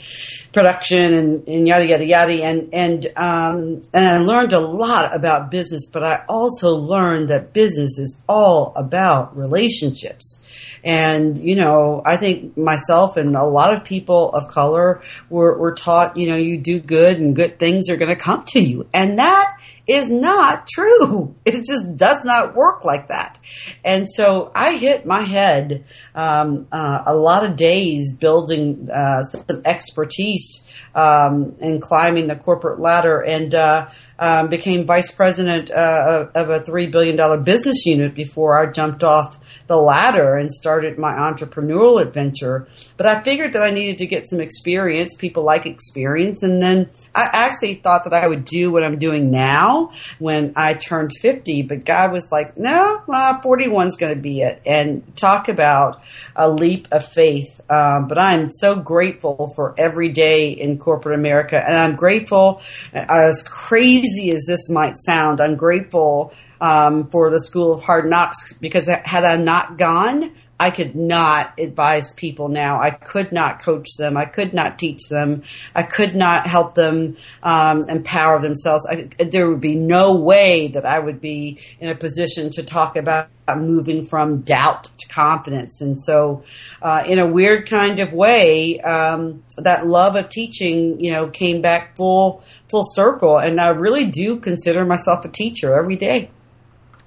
production 0.53 1.13
and, 1.13 1.49
and 1.49 1.69
yada 1.69 1.87
yada 1.87 2.05
yada. 2.05 2.45
And 2.45 2.69
and 2.73 3.07
um, 3.17 3.83
and 3.93 4.07
I 4.07 4.19
learned 4.19 4.53
a 4.53 4.61
lot 4.61 5.15
about 5.15 5.51
business, 5.51 5.87
but 5.87 6.03
I 6.03 6.25
also 6.29 6.75
learned 6.75 7.29
that 7.29 7.53
business 7.53 7.99
is 7.99 8.23
all 8.29 8.73
about 8.77 9.37
relationships. 9.37 10.45
And, 10.85 11.39
you 11.39 11.57
know, 11.57 12.03
I 12.07 12.17
think 12.17 12.57
myself 12.57 13.17
and 13.17 13.35
a 13.35 13.45
lot 13.45 13.75
of 13.75 13.83
people 13.83 14.33
of 14.33 14.47
color 14.47 15.03
were, 15.29 15.59
were 15.59 15.75
taught, 15.75 16.17
you 16.17 16.29
know, 16.29 16.37
you 16.37 16.57
do 16.57 16.79
good 16.79 17.19
and 17.19 17.35
good 17.35 17.59
things 17.59 17.91
are 17.91 17.97
going 17.97 18.15
to 18.17 18.17
come 18.17 18.45
to 18.51 18.61
you. 18.61 18.87
And 18.95 19.19
that 19.19 19.58
is 19.88 20.11
not 20.11 20.69
true. 20.69 21.35
It 21.49 21.64
just 21.64 21.96
does 21.96 22.25
not 22.26 22.55
work 22.55 22.85
like 22.85 23.08
that. 23.08 23.38
And 23.82 24.06
so 24.06 24.52
I 24.55 24.76
hit 24.76 25.06
my 25.06 25.23
head 25.23 25.85
um, 26.14 26.69
uh, 26.70 27.02
a 27.06 27.17
lot 27.17 27.43
of 27.43 27.56
days 27.56 28.14
building 28.14 28.90
uh, 28.90 29.25
some 29.25 29.62
expertise 29.64 30.69
um, 30.94 31.56
in 31.58 31.81
climbing 31.81 32.26
the 32.26 32.37
corporate 32.37 32.81
ladder 32.81 33.25
and 33.25 33.54
uh, 33.54 33.88
um, 34.18 34.49
became 34.49 34.85
vice 34.85 35.11
president 35.11 35.71
uh, 35.71 36.26
of, 36.35 36.50
a 36.50 36.61
$3 36.61 36.90
billion 36.90 37.42
business 37.45 37.87
unit 37.87 38.14
before 38.14 38.59
I 38.59 38.71
jumped 38.71 39.02
off 39.02 39.38
the 39.69 39.77
ladder 39.77 40.37
and 40.37 40.53
started 40.53 40.99
my 40.99 41.13
entrepreneurial 41.13 42.03
adventure. 42.03 42.67
But 42.97 43.07
I 43.07 43.23
figured 43.23 43.53
that 43.53 43.63
I 43.63 43.71
needed 43.71 43.99
to 43.99 44.07
get 44.07 44.29
some 44.29 44.41
experience. 44.41 45.15
People 45.15 45.45
like 45.45 45.67
experience. 45.67 46.43
And 46.43 46.61
then 46.61 46.91
I 47.15 47.29
actually 47.33 47.75
thought 47.75 48.05
that 48.05 48.15
I 48.15 48.27
would 48.27 48.45
do 48.45 48.73
what 48.73 48.83
I'm 48.83 48.99
doing 48.99 49.31
now 49.31 49.93
when 50.19 50.53
I 50.57 50.75
turned 50.75 51.13
50. 51.21 51.63
But 51.63 51.85
God 51.85 52.13
was 52.13 52.33
like, 52.33 52.57
no, 52.57 53.03
well, 53.07 53.41
41 53.41 53.87
is 53.87 53.97
going 53.97 54.15
to 54.15 54.21
be 54.21 54.41
it. 54.41 54.61
And 54.67 55.15
talk 55.17 55.49
about 55.49 56.03
a 56.35 56.49
leap 56.49 56.89
of 56.91 57.07
faith. 57.07 57.61
Um, 57.71 58.09
but 58.09 58.19
I'm 58.19 58.51
so 58.51 58.81
grateful 58.81 59.53
for 59.55 59.75
every 59.79 60.09
day 60.09 60.51
in 60.51 60.79
corporate 60.79 61.15
America. 61.15 61.63
And 61.63 61.77
I'm 61.77 61.95
grateful, 61.95 62.63
as 62.93 63.43
crazy 63.43 64.31
as 64.31 64.47
this 64.47 64.71
might 64.71 64.97
sound, 64.97 65.41
I'm 65.41 65.57
grateful 65.57 66.33
um, 66.61 67.09
for 67.11 67.31
the 67.31 67.41
School 67.41 67.73
of 67.73 67.85
Hard 67.85 68.09
Knocks 68.09 68.53
because 68.55 68.87
had 68.87 69.25
I 69.25 69.37
not 69.37 69.79
gone, 69.79 70.33
I 70.61 70.71
could 70.71 70.97
not 70.97 71.59
advise 71.59 72.12
people 72.12 72.49
now. 72.49 72.81
I 72.81 72.91
could 72.91 73.31
not 73.31 73.62
coach 73.62 73.87
them. 73.97 74.17
I 74.17 74.25
could 74.25 74.53
not 74.53 74.77
teach 74.77 75.09
them. 75.09 75.45
I 75.73 75.85
could 75.85 76.17
not 76.17 76.49
help 76.49 76.75
them 76.75 77.17
um, 77.45 77.88
empower 77.88 78.41
themselves. 78.41 78.85
I, 78.91 79.09
there 79.23 79.49
would 79.49 79.61
be 79.61 79.77
no 79.77 80.17
way 80.17 80.67
that 80.69 80.85
I 80.85 80.99
would 80.99 81.21
be 81.21 81.61
in 81.79 81.88
a 81.88 81.95
position 81.95 82.50
to 82.50 82.65
talk 82.65 82.97
about 82.97 83.29
moving 83.57 84.05
from 84.07 84.41
doubt 84.41 84.88
to 84.99 85.09
confidence. 85.09 85.81
And 85.81 85.99
so, 86.00 86.43
uh, 86.83 87.05
in 87.07 87.21
a 87.21 87.27
weird 87.27 87.69
kind 87.69 88.00
of 88.00 88.12
way, 88.12 88.81
um, 88.81 89.45
that 89.57 89.87
love 89.87 90.17
of 90.17 90.29
teaching, 90.29 90.99
you 90.99 91.12
know, 91.12 91.29
came 91.29 91.62
back 91.62 91.95
full 91.97 92.43
full 92.69 92.85
circle. 92.85 93.38
And 93.38 93.61
I 93.61 93.69
really 93.69 94.07
do 94.07 94.37
consider 94.41 94.85
myself 94.85 95.25
a 95.25 95.29
teacher 95.29 95.79
every 95.79 95.97
day. 95.97 96.31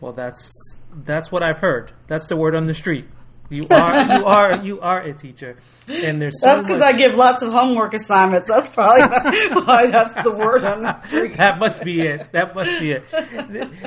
Well, 0.01 0.11
that's 0.13 0.51
That's 0.93 1.31
what 1.31 1.41
I've 1.43 1.59
heard. 1.59 1.93
That's 2.07 2.27
the 2.27 2.35
word 2.35 2.53
on 2.55 2.65
the 2.65 2.73
street. 2.73 3.05
You 3.49 3.67
are 3.69 4.17
you 4.17 4.25
are 4.25 4.55
you 4.63 4.79
are 4.81 5.01
a 5.01 5.11
teacher, 5.13 5.57
and 5.87 6.21
there's 6.21 6.39
so 6.39 6.47
that's 6.47 6.61
because 6.61 6.79
much- 6.79 6.95
I 6.95 6.97
give 6.97 7.15
lots 7.15 7.43
of 7.43 7.51
homework 7.51 7.93
assignments. 7.93 8.47
That's 8.47 8.69
probably 8.69 9.01
why 9.63 9.91
that's 9.91 10.21
the 10.23 10.31
word 10.31 10.63
on 10.63 10.81
the 10.83 10.93
street. 10.93 11.33
that 11.37 11.59
must 11.59 11.83
be 11.83 11.99
it. 12.01 12.31
That 12.31 12.55
must 12.55 12.79
be 12.79 12.93
it. 12.93 13.03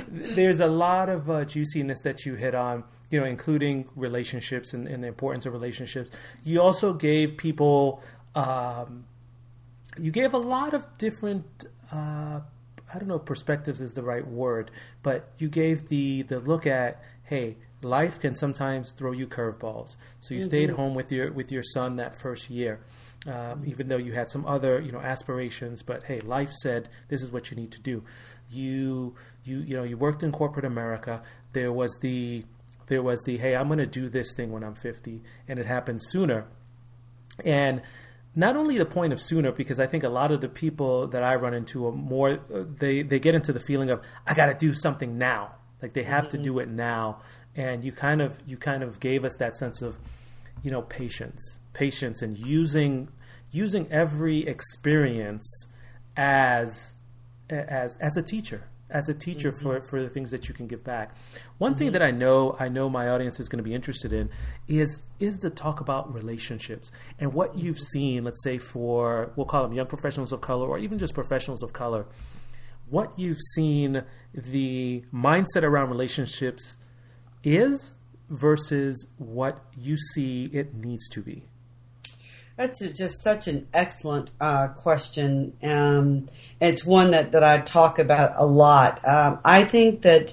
There's 0.09 0.61
a 0.61 0.66
lot 0.66 1.09
of 1.09 1.30
uh, 1.30 1.44
juiciness 1.47 2.00
that 2.02 2.26
you 2.26 2.35
hit 2.35 2.54
on, 2.54 2.85
you 3.11 3.18
know, 3.21 3.26
including 3.26 3.88
relationships 3.97 4.75
and, 4.75 4.87
and 4.87 5.02
the 5.02 5.09
importance 5.09 5.47
of 5.47 5.54
relationships. 5.54 6.11
You 6.44 6.61
also 6.61 6.92
gave 6.92 7.38
people, 7.38 8.02
um, 8.35 9.06
you 9.99 10.11
gave 10.11 10.35
a 10.35 10.38
lot 10.38 10.75
of 10.75 10.87
different. 10.99 11.47
Uh, 11.90 12.40
I 12.94 12.98
don't 12.98 13.08
know 13.08 13.16
if 13.16 13.24
perspectives 13.24 13.80
is 13.80 13.94
the 13.94 14.02
right 14.02 14.26
word, 14.26 14.70
but 15.02 15.30
you 15.38 15.48
gave 15.48 15.88
the 15.88 16.22
the 16.22 16.38
look 16.38 16.66
at 16.66 17.02
hey, 17.24 17.56
life 17.82 18.20
can 18.20 18.34
sometimes 18.34 18.92
throw 18.92 19.12
you 19.12 19.26
curveballs. 19.26 19.96
So 20.20 20.34
you 20.34 20.42
stayed 20.42 20.70
home 20.70 20.94
with 20.94 21.10
your 21.10 21.32
with 21.32 21.50
your 21.50 21.62
son 21.62 21.96
that 21.96 22.18
first 22.20 22.50
year, 22.50 22.80
um, 23.26 23.64
even 23.66 23.88
though 23.88 23.96
you 23.96 24.12
had 24.12 24.30
some 24.30 24.46
other 24.46 24.80
you 24.80 24.92
know 24.92 25.00
aspirations. 25.00 25.82
But 25.82 26.04
hey, 26.04 26.20
life 26.20 26.52
said 26.52 26.88
this 27.08 27.22
is 27.22 27.32
what 27.32 27.50
you 27.50 27.56
need 27.56 27.72
to 27.72 27.80
do. 27.80 28.04
You 28.48 29.14
you 29.42 29.58
you 29.58 29.76
know 29.76 29.82
you 29.82 29.96
worked 29.96 30.22
in 30.22 30.30
corporate 30.30 30.64
America. 30.64 31.22
There 31.52 31.72
was 31.72 31.98
the 32.00 32.44
there 32.86 33.02
was 33.02 33.22
the 33.24 33.38
hey, 33.38 33.56
I'm 33.56 33.66
going 33.66 33.78
to 33.78 33.86
do 33.86 34.08
this 34.08 34.34
thing 34.34 34.52
when 34.52 34.62
I'm 34.62 34.74
50, 34.74 35.22
and 35.48 35.58
it 35.58 35.66
happened 35.66 36.00
sooner. 36.02 36.46
And 37.44 37.82
not 38.36 38.56
only 38.56 38.78
the 38.78 38.84
point 38.84 39.12
of 39.12 39.20
sooner, 39.20 39.52
because 39.52 39.78
I 39.78 39.86
think 39.86 40.02
a 40.04 40.08
lot 40.08 40.32
of 40.32 40.40
the 40.40 40.48
people 40.48 41.06
that 41.08 41.22
I 41.22 41.36
run 41.36 41.54
into 41.54 41.86
are 41.86 41.92
more 41.92 42.40
uh, 42.52 42.64
they 42.78 43.02
they 43.02 43.18
get 43.18 43.34
into 43.34 43.52
the 43.52 43.60
feeling 43.60 43.90
of 43.90 44.02
I 44.26 44.34
got 44.34 44.46
to 44.46 44.54
do 44.54 44.74
something 44.74 45.16
now, 45.18 45.54
like 45.80 45.92
they 45.92 46.04
have 46.04 46.28
to 46.30 46.38
do 46.38 46.58
it 46.58 46.68
now. 46.68 47.20
And 47.56 47.84
you 47.84 47.92
kind 47.92 48.20
of 48.20 48.40
you 48.46 48.56
kind 48.56 48.82
of 48.82 48.98
gave 48.98 49.24
us 49.24 49.36
that 49.36 49.56
sense 49.56 49.82
of 49.82 49.98
you 50.62 50.70
know 50.70 50.82
patience, 50.82 51.60
patience, 51.72 52.22
and 52.22 52.36
using 52.36 53.08
using 53.50 53.86
every 53.90 54.46
experience 54.46 55.68
as 56.16 56.94
as 57.48 57.96
as 57.98 58.16
a 58.16 58.22
teacher 58.22 58.68
as 58.94 59.08
a 59.08 59.14
teacher 59.14 59.50
mm-hmm. 59.50 59.62
for, 59.62 59.82
for 59.82 60.00
the 60.00 60.08
things 60.08 60.30
that 60.30 60.48
you 60.48 60.54
can 60.54 60.68
give 60.68 60.84
back. 60.84 61.14
One 61.58 61.74
thing 61.74 61.88
mm-hmm. 61.88 61.94
that 61.94 62.02
I 62.02 62.12
know 62.12 62.56
I 62.58 62.68
know 62.68 62.88
my 62.88 63.08
audience 63.08 63.40
is 63.40 63.48
going 63.48 63.58
to 63.58 63.64
be 63.64 63.74
interested 63.74 64.12
in 64.12 64.30
is 64.68 65.02
is 65.18 65.38
the 65.38 65.50
talk 65.50 65.80
about 65.80 66.14
relationships 66.14 66.92
and 67.18 67.34
what 67.34 67.58
you've 67.58 67.80
seen, 67.80 68.24
let's 68.24 68.42
say 68.42 68.56
for 68.56 69.32
we'll 69.36 69.46
call 69.46 69.64
them 69.64 69.72
young 69.72 69.88
professionals 69.88 70.32
of 70.32 70.40
color 70.40 70.68
or 70.68 70.78
even 70.78 70.98
just 70.98 71.12
professionals 71.12 71.62
of 71.62 71.72
color, 71.72 72.06
what 72.88 73.18
you've 73.18 73.40
seen 73.54 74.04
the 74.32 75.04
mindset 75.12 75.64
around 75.64 75.90
relationships 75.90 76.76
is 77.42 77.92
versus 78.30 79.06
what 79.18 79.64
you 79.76 79.96
see 79.96 80.46
it 80.46 80.74
needs 80.74 81.08
to 81.08 81.20
be. 81.20 81.48
That's 82.56 82.78
just 82.92 83.20
such 83.23 83.49
an 83.49 83.66
excellent 83.75 84.30
uh, 84.40 84.68
question. 84.68 85.56
Um, 85.62 86.26
it's 86.61 86.87
one 86.87 87.11
that, 87.11 87.32
that 87.32 87.42
I 87.42 87.58
talk 87.58 87.99
about 87.99 88.34
a 88.37 88.46
lot. 88.46 89.06
Um, 89.06 89.40
I 89.44 89.64
think 89.64 90.02
that 90.02 90.32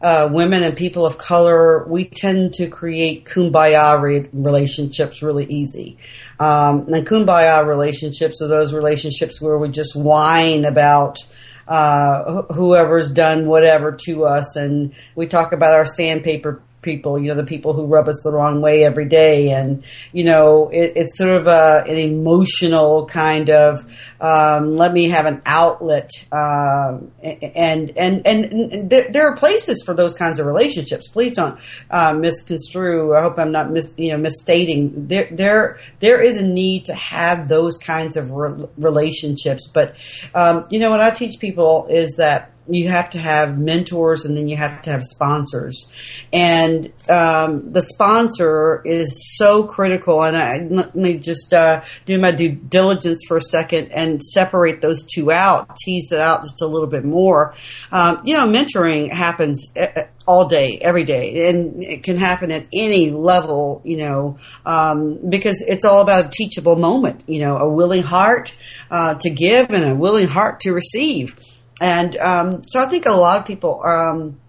uh, 0.00 0.30
women 0.32 0.62
and 0.62 0.76
people 0.76 1.04
of 1.04 1.18
color, 1.18 1.84
we 1.86 2.06
tend 2.06 2.54
to 2.54 2.68
create 2.68 3.26
kumbaya 3.26 4.00
re- 4.00 4.28
relationships 4.32 5.22
really 5.22 5.44
easy. 5.44 5.98
Um, 6.40 6.92
and 6.92 7.06
kumbaya 7.06 7.66
relationships 7.66 8.40
are 8.40 8.48
those 8.48 8.72
relationships 8.72 9.42
where 9.42 9.58
we 9.58 9.68
just 9.68 9.94
whine 9.94 10.64
about 10.64 11.18
uh, 11.66 12.42
wh- 12.42 12.54
whoever's 12.54 13.12
done 13.12 13.44
whatever 13.44 13.92
to 14.06 14.24
us, 14.24 14.56
and 14.56 14.94
we 15.14 15.26
talk 15.26 15.52
about 15.52 15.74
our 15.74 15.84
sandpaper 15.84 16.62
people, 16.82 17.18
you 17.18 17.28
know, 17.28 17.34
the 17.34 17.44
people 17.44 17.72
who 17.72 17.86
rub 17.86 18.08
us 18.08 18.20
the 18.24 18.32
wrong 18.32 18.60
way 18.60 18.84
every 18.84 19.06
day, 19.08 19.50
and 19.50 19.82
you 20.12 20.24
know, 20.24 20.68
it, 20.68 20.92
it's 20.96 21.18
sort 21.18 21.40
of 21.40 21.46
a, 21.46 21.84
an 21.86 21.96
emotional 21.96 23.06
kind 23.06 23.50
of 23.50 23.84
um, 24.20 24.76
let 24.76 24.92
me 24.92 25.08
have 25.08 25.26
an 25.26 25.42
outlet, 25.46 26.10
um, 26.32 27.12
and, 27.22 27.92
and 27.96 28.26
and 28.26 28.44
and 28.46 28.90
there, 28.90 29.10
there 29.10 29.28
are 29.28 29.36
places 29.36 29.82
for 29.84 29.94
those 29.94 30.14
kinds 30.14 30.38
of 30.38 30.46
relationships. 30.46 31.08
Please 31.08 31.32
don't 31.32 31.58
uh, 31.90 32.12
misconstrue. 32.14 33.14
I 33.14 33.22
hope 33.22 33.38
I'm 33.38 33.52
not 33.52 33.70
mis, 33.70 33.94
you 33.96 34.12
know 34.12 34.18
misstating. 34.18 35.08
There 35.08 35.28
there 35.30 35.78
there 36.00 36.20
is 36.20 36.38
a 36.38 36.46
need 36.46 36.86
to 36.86 36.94
have 36.94 37.48
those 37.48 37.78
kinds 37.78 38.16
of 38.16 38.30
re- 38.30 38.66
relationships, 38.76 39.70
but 39.72 39.96
um, 40.34 40.66
you 40.70 40.80
know 40.80 40.90
what 40.90 41.00
I 41.00 41.10
teach 41.10 41.38
people 41.38 41.86
is 41.88 42.16
that 42.18 42.52
you 42.68 42.88
have 42.88 43.10
to 43.10 43.18
have 43.18 43.58
mentors 43.58 44.24
and 44.24 44.36
then 44.36 44.48
you 44.48 44.56
have 44.56 44.82
to 44.82 44.90
have 44.90 45.04
sponsors. 45.04 45.90
And 46.32 46.92
um, 47.08 47.72
the 47.72 47.82
sponsor 47.82 48.82
is 48.84 49.36
so 49.36 49.64
critical. 49.64 50.22
And 50.22 50.36
I, 50.36 50.58
let 50.68 50.94
me 50.94 51.18
just 51.18 51.52
uh, 51.52 51.82
do 52.04 52.18
my 52.20 52.30
due 52.30 52.52
diligence 52.52 53.22
for 53.26 53.36
a 53.36 53.40
second 53.40 53.92
and 53.92 54.22
separate 54.22 54.80
those 54.80 55.06
two 55.06 55.32
out 55.32 55.68
tease 55.76 56.12
it 56.12 56.20
out 56.20 56.42
just 56.42 56.62
a 56.62 56.66
little 56.66 56.86
bit 56.86 57.04
more. 57.04 57.54
Um, 57.90 58.22
you 58.24 58.34
know 58.34 58.46
mentoring 58.46 59.12
happens 59.12 59.66
uh, 59.76 60.02
all 60.26 60.46
day, 60.46 60.78
every 60.80 61.04
day, 61.04 61.48
and 61.48 61.82
it 61.82 62.02
can 62.02 62.18
happen 62.18 62.50
at 62.50 62.66
any 62.72 63.10
level, 63.10 63.80
you 63.84 63.96
know, 63.96 64.38
um, 64.66 65.18
because 65.28 65.64
it's 65.66 65.84
all 65.84 66.02
about 66.02 66.26
a 66.26 66.28
teachable 66.28 66.76
moment, 66.76 67.22
you 67.26 67.40
know, 67.40 67.56
a 67.56 67.68
willing 67.68 68.02
heart 68.02 68.54
uh, 68.90 69.14
to 69.14 69.30
give 69.30 69.70
and 69.70 69.84
a 69.84 69.94
willing 69.94 70.28
heart 70.28 70.60
to 70.60 70.72
receive. 70.72 71.38
And 71.80 72.16
um, 72.16 72.62
so 72.66 72.82
I 72.82 72.86
think 72.86 73.06
a 73.06 73.12
lot 73.12 73.38
of 73.38 73.46
people 73.46 73.82
um, 73.84 74.40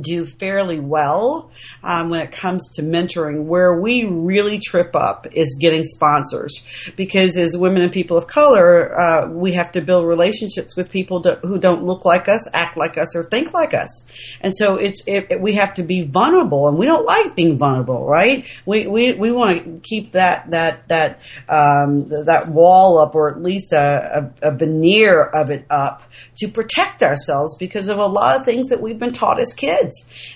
do 0.00 0.26
fairly 0.26 0.80
well 0.80 1.50
um, 1.82 2.10
when 2.10 2.20
it 2.20 2.32
comes 2.32 2.68
to 2.76 2.82
mentoring. 2.82 3.44
Where 3.44 3.80
we 3.80 4.04
really 4.04 4.58
trip 4.58 4.94
up 4.96 5.26
is 5.32 5.58
getting 5.60 5.84
sponsors, 5.84 6.64
because 6.96 7.36
as 7.36 7.56
women 7.56 7.82
and 7.82 7.92
people 7.92 8.16
of 8.16 8.26
color, 8.26 8.98
uh, 8.98 9.28
we 9.28 9.52
have 9.52 9.72
to 9.72 9.80
build 9.80 10.06
relationships 10.06 10.76
with 10.76 10.90
people 10.90 11.20
to, 11.22 11.38
who 11.42 11.58
don't 11.58 11.84
look 11.84 12.04
like 12.04 12.28
us, 12.28 12.48
act 12.54 12.76
like 12.76 12.96
us, 12.98 13.14
or 13.16 13.24
think 13.24 13.52
like 13.52 13.74
us. 13.74 14.08
And 14.40 14.54
so 14.54 14.76
it's 14.76 15.02
it, 15.06 15.26
it- 15.30 15.40
we 15.40 15.54
have 15.54 15.74
to 15.74 15.82
be 15.82 16.02
vulnerable, 16.02 16.68
and 16.68 16.78
we 16.78 16.86
don't 16.86 17.04
like 17.06 17.34
being 17.34 17.58
vulnerable, 17.58 18.06
right? 18.06 18.46
We 18.66 18.86
we, 18.86 19.14
we 19.14 19.32
want 19.32 19.64
to 19.64 19.80
keep 19.82 20.12
that 20.12 20.50
that 20.52 20.86
that 20.88 21.20
um, 21.48 22.08
th- 22.08 22.26
that 22.26 22.48
wall 22.48 22.98
up, 22.98 23.14
or 23.14 23.30
at 23.30 23.42
least 23.42 23.72
a, 23.72 24.32
a, 24.42 24.48
a 24.50 24.56
veneer 24.56 25.22
of 25.22 25.50
it 25.50 25.66
up 25.70 26.02
to 26.36 26.48
protect 26.48 27.02
ourselves 27.02 27.56
because 27.58 27.88
of 27.88 27.98
a 27.98 28.06
lot 28.06 28.36
of 28.38 28.44
things 28.44 28.68
that 28.68 28.80
we've 28.80 28.98
been 28.98 29.12
taught 29.12 29.40
as 29.40 29.52
kids. 29.52 29.81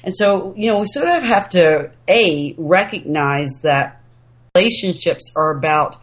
And 0.02 0.14
so, 0.14 0.54
you 0.56 0.70
know, 0.70 0.80
we 0.80 0.86
sort 0.86 1.08
of 1.08 1.22
have 1.22 1.48
to 1.50 1.90
a 2.08 2.54
recognize 2.58 3.60
that 3.62 4.00
relationships 4.56 5.32
are 5.36 5.56
about 5.56 5.96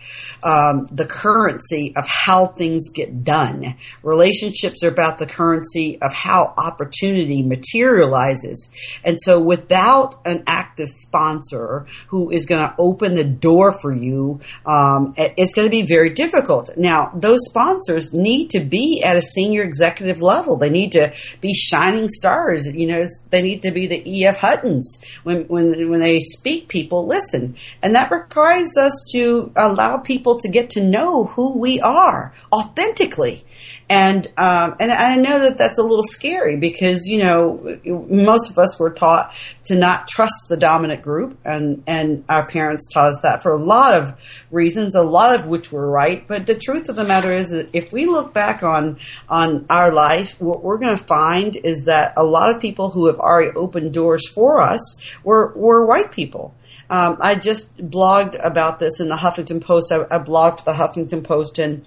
um, 0.43 0.87
the 0.91 1.05
currency 1.05 1.93
of 1.95 2.05
how 2.07 2.47
things 2.47 2.89
get 2.89 3.23
done. 3.23 3.75
Relationships 4.03 4.83
are 4.83 4.89
about 4.89 5.17
the 5.17 5.25
currency 5.25 6.01
of 6.01 6.13
how 6.13 6.53
opportunity 6.57 7.41
materializes. 7.41 8.71
And 9.03 9.19
so, 9.19 9.41
without 9.41 10.15
an 10.25 10.43
active 10.47 10.89
sponsor 10.89 11.85
who 12.07 12.29
is 12.29 12.45
going 12.45 12.67
to 12.67 12.75
open 12.77 13.15
the 13.15 13.23
door 13.23 13.77
for 13.79 13.93
you, 13.93 14.39
um, 14.65 15.13
it's 15.17 15.53
going 15.53 15.67
to 15.67 15.71
be 15.71 15.83
very 15.83 16.09
difficult. 16.09 16.69
Now, 16.77 17.11
those 17.15 17.39
sponsors 17.49 18.13
need 18.13 18.49
to 18.51 18.59
be 18.59 19.01
at 19.03 19.17
a 19.17 19.21
senior 19.21 19.63
executive 19.63 20.21
level. 20.21 20.57
They 20.57 20.69
need 20.69 20.91
to 20.93 21.13
be 21.41 21.53
shining 21.53 22.09
stars. 22.09 22.67
You 22.73 22.87
know, 22.87 23.05
they 23.29 23.41
need 23.41 23.61
to 23.63 23.71
be 23.71 23.87
the 23.87 24.03
E.F. 24.05 24.37
Huttons 24.37 25.01
when 25.23 25.43
when 25.47 25.89
when 25.89 25.99
they 25.99 26.19
speak. 26.19 26.67
People 26.67 27.05
listen, 27.05 27.55
and 27.81 27.95
that 27.95 28.09
requires 28.43 28.75
us 28.77 29.05
to 29.11 29.51
allow 29.55 29.97
people 29.97 30.37
to 30.37 30.49
get 30.49 30.69
to 30.71 30.83
know 30.83 31.25
who 31.25 31.57
we 31.57 31.79
are 31.79 32.33
authentically. 32.51 33.45
And 33.89 34.27
um, 34.37 34.75
and 34.79 34.91
I 34.91 35.15
know 35.17 35.39
that 35.39 35.57
that's 35.57 35.77
a 35.77 35.83
little 35.83 36.03
scary 36.03 36.57
because 36.57 37.05
you 37.05 37.21
know 37.21 37.77
most 37.85 38.49
of 38.49 38.57
us 38.57 38.79
were 38.79 38.89
taught 38.89 39.33
to 39.65 39.75
not 39.75 40.07
trust 40.07 40.33
the 40.49 40.57
dominant 40.57 41.01
group, 41.01 41.37
and 41.45 41.83
and 41.85 42.23
our 42.27 42.45
parents 42.45 42.89
taught 42.91 43.09
us 43.09 43.19
that 43.21 43.43
for 43.43 43.53
a 43.53 43.63
lot 43.63 43.93
of 43.93 44.45
reasons, 44.51 44.95
a 44.95 45.03
lot 45.03 45.35
of 45.35 45.47
which 45.47 45.71
were 45.71 45.89
right. 45.89 46.27
But 46.27 46.47
the 46.47 46.55
truth 46.55 46.89
of 46.89 46.95
the 46.95 47.03
matter 47.03 47.31
is, 47.31 47.49
that 47.51 47.69
if 47.73 47.91
we 47.91 48.05
look 48.05 48.33
back 48.33 48.63
on 48.63 48.99
on 49.29 49.65
our 49.69 49.91
life, 49.91 50.39
what 50.39 50.63
we're 50.63 50.79
going 50.79 50.97
to 50.97 51.03
find 51.03 51.55
is 51.55 51.83
that 51.85 52.13
a 52.17 52.23
lot 52.23 52.55
of 52.55 52.61
people 52.61 52.89
who 52.91 53.07
have 53.07 53.19
already 53.19 53.51
opened 53.55 53.93
doors 53.93 54.27
for 54.29 54.59
us 54.61 54.81
were 55.23 55.53
were 55.55 55.85
white 55.85 56.11
people. 56.11 56.55
Um, 56.93 57.17
I 57.19 57.33
just 57.33 57.75
blogged 57.75 58.39
about 58.45 58.77
this 58.77 58.99
in 58.99 59.09
the 59.09 59.15
Huffington 59.15 59.59
Post. 59.59 59.91
I, 59.91 60.03
I 60.11 60.19
blogged 60.19 60.59
for 60.59 60.65
the 60.65 60.73
Huffington 60.73 61.23
Post 61.23 61.57
and 61.57 61.83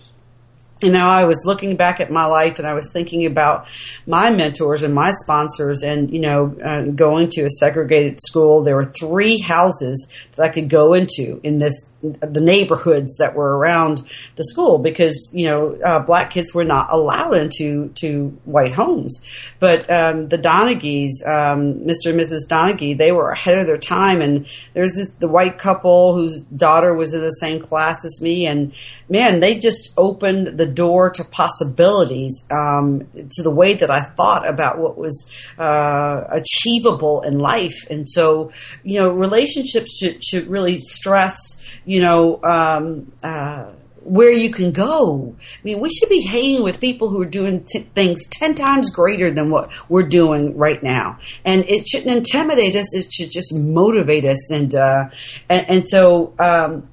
you 0.83 0.93
know, 0.93 1.09
I 1.09 1.25
was 1.25 1.45
looking 1.47 1.77
back 1.77 2.01
at 2.01 2.11
my 2.11 2.27
life 2.27 2.59
and 2.59 2.67
I 2.67 2.75
was 2.75 2.93
thinking 2.93 3.25
about 3.25 3.67
my 4.07 4.29
mentors 4.31 4.83
and 4.83 4.95
my 4.95 5.13
sponsors 5.13 5.83
and, 5.83 6.11
you 6.13 6.21
know, 6.21 6.55
uh, 6.63 6.83
going 6.83 7.29
to 7.31 7.45
a 7.45 7.51
segregated 7.51 8.21
school. 8.21 8.63
There 8.63 8.77
were 8.77 8.93
three 8.99 9.39
houses 9.39 10.13
that 10.35 10.43
I 10.43 10.49
could 10.51 10.69
go 10.69 10.93
into 10.93 11.41
in 11.43 11.61
this 11.61 11.91
the 12.11 12.41
neighborhoods 12.41 13.17
that 13.17 13.35
were 13.35 13.59
around 13.59 14.03
the 14.37 14.45
school 14.45 14.79
because 14.79 15.31
you 15.33 15.47
know 15.47 15.77
uh, 15.85 16.01
black 16.01 16.31
kids 16.31 16.55
were 16.55 16.65
not 16.65 16.89
allowed 16.91 17.35
into 17.35 17.89
to 17.97 18.29
white 18.45 18.73
homes. 18.73 19.21
But 19.59 19.91
um, 19.91 20.29
the 20.29 20.39
Donaghy's, 20.39 21.23
um, 21.27 21.81
Mr. 21.81 22.11
and 22.11 22.21
Mrs. 22.21 22.49
Donaghy, 22.49 22.97
they 22.97 23.13
were 23.13 23.31
ahead 23.31 23.59
of 23.59 23.67
their 23.67 23.79
time. 23.79 24.21
And 24.21 24.47
there's 24.75 24.95
this, 24.95 25.11
the 25.13 25.29
white 25.29 25.59
couple 25.59 26.15
whose 26.15 26.43
daughter 26.43 26.95
was 26.95 27.15
in 27.15 27.21
the 27.21 27.31
same 27.31 27.61
class 27.61 28.05
as 28.05 28.21
me, 28.21 28.47
and 28.47 28.73
man, 29.09 29.41
they 29.41 29.59
just 29.59 29.93
opened 29.97 30.59
the 30.59 30.66
door 30.67 31.11
to 31.11 31.25
possibilities, 31.25 32.47
um, 32.51 33.07
to 33.15 33.43
the 33.43 33.51
way 33.51 33.75
that 33.75 33.91
I 33.91 34.01
thought 34.01 34.49
about 34.49 34.79
what 34.79 34.97
was 34.97 35.31
uh, 35.59 36.25
achievable 36.31 37.23
in 37.23 37.39
life. 37.39 37.87
And 37.91 38.09
so, 38.09 38.53
you 38.83 38.99
know, 39.01 39.13
relationships 39.13 39.99
should, 39.99 40.25
should 40.25 40.47
really 40.49 40.79
stress, 40.81 41.37
you 41.85 42.01
know, 42.01 42.41
um, 42.43 43.13
uh, 43.23 43.73
where 44.07 44.31
you 44.31 44.51
can 44.51 44.73
go. 44.73 45.35
I 45.39 45.59
mean, 45.65 45.81
we 45.81 45.91
should 45.91 46.09
be 46.09 46.23
hanging 46.23 46.63
with 46.63 46.81
people 46.81 47.09
who 47.09 47.21
are 47.21 47.27
doing 47.27 47.65
t- 47.65 47.89
things 47.95 48.23
10 48.31 48.55
times 48.55 48.91
greater 48.91 49.31
than 49.31 49.51
what 49.51 49.71
we're 49.89 50.07
doing 50.07 50.57
right 50.57 50.83
now. 50.83 51.19
And 51.45 51.65
it 51.69 51.87
shouldn't 51.89 52.17
intimidate 52.17 52.77
us. 52.77 52.95
It 52.95 53.13
should 53.13 53.31
just 53.31 53.53
motivate 53.55 54.25
us. 54.25 54.51
And, 54.53 54.75
uh, 54.75 55.09
and, 55.49 55.67
and, 55.69 55.89
so, 55.89 56.35
um, 56.39 56.89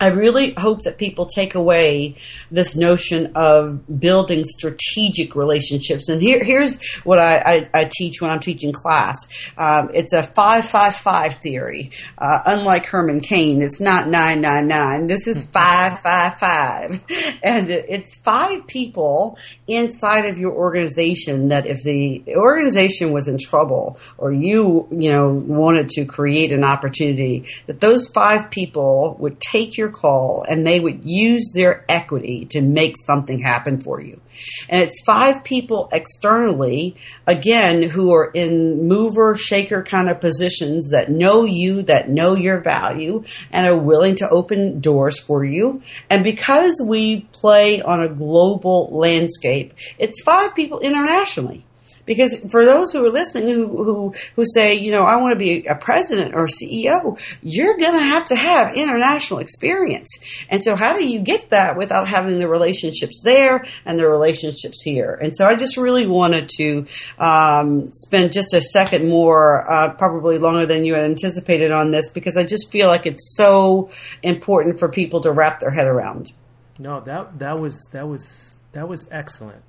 I 0.00 0.08
really 0.08 0.54
hope 0.56 0.82
that 0.82 0.96
people 0.96 1.26
take 1.26 1.56
away 1.56 2.16
this 2.52 2.76
notion 2.76 3.32
of 3.34 3.98
building 3.98 4.44
strategic 4.44 5.34
relationships. 5.34 6.08
And 6.08 6.22
here, 6.22 6.44
here's 6.44 6.80
what 7.02 7.18
I, 7.18 7.38
I, 7.38 7.70
I, 7.74 7.90
teach 7.90 8.20
when 8.20 8.30
I'm 8.30 8.38
teaching 8.38 8.72
class. 8.72 9.16
Um, 9.56 9.90
it's 9.92 10.12
a 10.12 10.22
five 10.22 10.64
five 10.66 10.94
five 10.94 11.34
theory. 11.36 11.90
Uh, 12.16 12.40
unlike 12.46 12.86
Herman 12.86 13.20
Cain, 13.20 13.60
it's 13.60 13.80
not 13.80 14.06
nine 14.06 14.40
nine 14.40 14.68
nine. 14.68 15.08
This 15.08 15.26
is 15.26 15.46
five 15.50 15.98
five 15.98 16.38
five, 16.38 17.04
and 17.42 17.68
it's 17.68 18.16
five 18.20 18.68
people 18.68 19.36
inside 19.66 20.26
of 20.26 20.38
your 20.38 20.52
organization 20.52 21.48
that 21.48 21.66
if 21.66 21.82
the 21.82 22.22
organization 22.36 23.10
was 23.10 23.26
in 23.26 23.38
trouble 23.38 23.98
or 24.16 24.30
you 24.30 24.86
you 24.92 25.10
know 25.10 25.32
wanted 25.32 25.88
to 25.88 26.04
create 26.04 26.52
an 26.52 26.62
opportunity, 26.62 27.46
that 27.66 27.80
those 27.80 28.06
five 28.14 28.48
people 28.52 29.16
would 29.18 29.40
take 29.40 29.76
your 29.76 29.87
your 29.88 29.96
call 29.96 30.44
and 30.48 30.66
they 30.66 30.80
would 30.80 31.04
use 31.04 31.52
their 31.54 31.84
equity 31.88 32.44
to 32.46 32.60
make 32.60 32.96
something 32.96 33.40
happen 33.40 33.80
for 33.80 34.00
you. 34.00 34.20
And 34.68 34.82
it's 34.82 35.02
five 35.04 35.42
people 35.42 35.88
externally, 35.92 36.96
again, 37.26 37.82
who 37.82 38.12
are 38.12 38.30
in 38.32 38.86
mover, 38.86 39.34
shaker 39.34 39.82
kind 39.82 40.08
of 40.08 40.20
positions 40.20 40.90
that 40.90 41.10
know 41.10 41.44
you, 41.44 41.82
that 41.82 42.08
know 42.08 42.34
your 42.34 42.60
value, 42.60 43.24
and 43.50 43.66
are 43.66 43.76
willing 43.76 44.14
to 44.16 44.28
open 44.30 44.80
doors 44.80 45.18
for 45.18 45.44
you. 45.44 45.82
And 46.08 46.22
because 46.22 46.80
we 46.86 47.22
play 47.32 47.82
on 47.82 48.00
a 48.00 48.08
global 48.08 48.88
landscape, 48.92 49.74
it's 49.98 50.22
five 50.22 50.54
people 50.54 50.78
internationally. 50.80 51.64
Because 52.08 52.44
for 52.50 52.64
those 52.64 52.90
who 52.90 53.06
are 53.06 53.10
listening 53.10 53.54
who, 53.54 53.84
who, 53.84 54.14
who 54.34 54.44
say, 54.44 54.74
you 54.74 54.90
know, 54.90 55.04
I 55.04 55.16
want 55.16 55.34
to 55.34 55.38
be 55.38 55.66
a 55.66 55.76
president 55.76 56.34
or 56.34 56.46
a 56.46 56.48
CEO, 56.48 57.20
you're 57.42 57.76
going 57.76 57.92
to 57.92 58.04
have 58.04 58.24
to 58.26 58.34
have 58.34 58.74
international 58.74 59.38
experience. 59.38 60.18
And 60.50 60.62
so 60.62 60.74
how 60.74 60.98
do 60.98 61.06
you 61.06 61.20
get 61.20 61.50
that 61.50 61.76
without 61.76 62.08
having 62.08 62.38
the 62.38 62.48
relationships 62.48 63.22
there 63.22 63.64
and 63.84 63.98
the 63.98 64.08
relationships 64.08 64.82
here? 64.82 65.16
And 65.22 65.36
so 65.36 65.46
I 65.46 65.54
just 65.54 65.76
really 65.76 66.06
wanted 66.06 66.48
to 66.56 66.86
um, 67.18 67.86
spend 67.92 68.32
just 68.32 68.54
a 68.54 68.60
second 68.60 69.08
more, 69.08 69.70
uh, 69.70 69.92
probably 69.94 70.38
longer 70.38 70.66
than 70.66 70.84
you 70.84 70.94
had 70.94 71.04
anticipated 71.04 71.70
on 71.70 71.90
this, 71.90 72.10
because 72.10 72.36
I 72.36 72.44
just 72.44 72.72
feel 72.72 72.88
like 72.88 73.06
it's 73.06 73.36
so 73.36 73.90
important 74.22 74.78
for 74.78 74.88
people 74.88 75.20
to 75.20 75.30
wrap 75.30 75.60
their 75.60 75.70
head 75.70 75.86
around. 75.86 76.32
No, 76.78 77.00
that 77.00 77.40
that 77.40 77.58
was 77.58 77.86
that 77.90 78.06
was 78.06 78.56
that 78.72 78.88
was 78.88 79.04
excellent. 79.10 79.62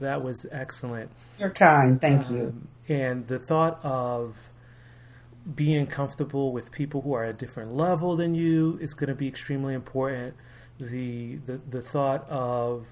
That 0.00 0.22
was 0.22 0.46
excellent. 0.50 1.10
You're 1.38 1.50
kind. 1.50 2.00
Thank 2.00 2.26
um, 2.28 2.36
you. 2.36 2.94
And 2.94 3.26
the 3.26 3.38
thought 3.38 3.78
of 3.82 4.36
being 5.54 5.86
comfortable 5.86 6.52
with 6.52 6.70
people 6.70 7.02
who 7.02 7.14
are 7.14 7.24
at 7.24 7.30
a 7.30 7.32
different 7.34 7.74
level 7.74 8.16
than 8.16 8.34
you 8.34 8.78
is 8.80 8.94
going 8.94 9.08
to 9.08 9.14
be 9.14 9.28
extremely 9.28 9.74
important. 9.74 10.34
The 10.78 11.36
the, 11.36 11.60
the 11.68 11.82
thought 11.82 12.28
of 12.28 12.86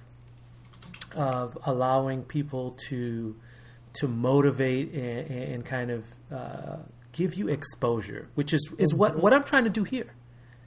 of 1.15 1.59
allowing 1.65 2.23
people 2.23 2.77
to 2.89 3.37
to 3.95 4.09
motivate 4.09 4.93
and, 4.93 5.31
and 5.31 5.65
kind 5.65 5.91
of 5.91 6.05
uh, 6.31 6.77
give 7.13 7.35
you 7.35 7.49
exposure, 7.49 8.29
which 8.35 8.53
is 8.53 8.71
is 8.79 8.95
what 8.95 9.19
what 9.19 9.33
I'm 9.33 9.45
trying 9.45 9.65
to 9.65 9.71
do 9.71 9.85
here. 9.85 10.15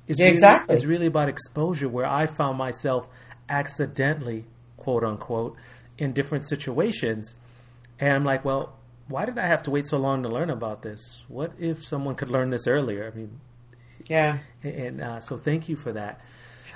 Is 0.08 0.20
yeah, 0.20 0.26
really, 0.26 0.34
exactly. 0.34 0.76
Is 0.76 0.86
really 0.86 1.06
about 1.06 1.30
exposure, 1.30 1.88
where 1.88 2.06
I 2.06 2.26
found 2.28 2.58
myself 2.58 3.08
accidentally, 3.48 4.46
quote 4.78 5.04
unquote, 5.04 5.56
in 6.02 6.14
different 6.14 6.44
situations. 6.44 7.36
And 8.00 8.12
I'm 8.12 8.26
like, 8.26 8.44
well, 8.44 8.74
why 9.08 9.26
did 9.26 9.38
I 9.38 9.46
have 9.46 9.62
to 9.64 9.72
wait 9.72 9.86
so 9.86 9.98
long 9.98 10.24
to 10.24 10.30
learn 10.30 10.50
about 10.50 10.82
this? 10.82 11.22
What 11.28 11.52
if 11.60 11.86
someone 11.86 12.16
could 12.16 12.30
learn 12.30 12.50
this 12.50 12.66
earlier? 12.66 13.10
I 13.14 13.16
mean, 13.16 13.40
yeah. 14.08 14.40
And 14.64 15.00
uh, 15.00 15.20
so 15.20 15.38
thank 15.38 15.70
you 15.70 15.76
for 15.76 15.94
that. 15.94 16.20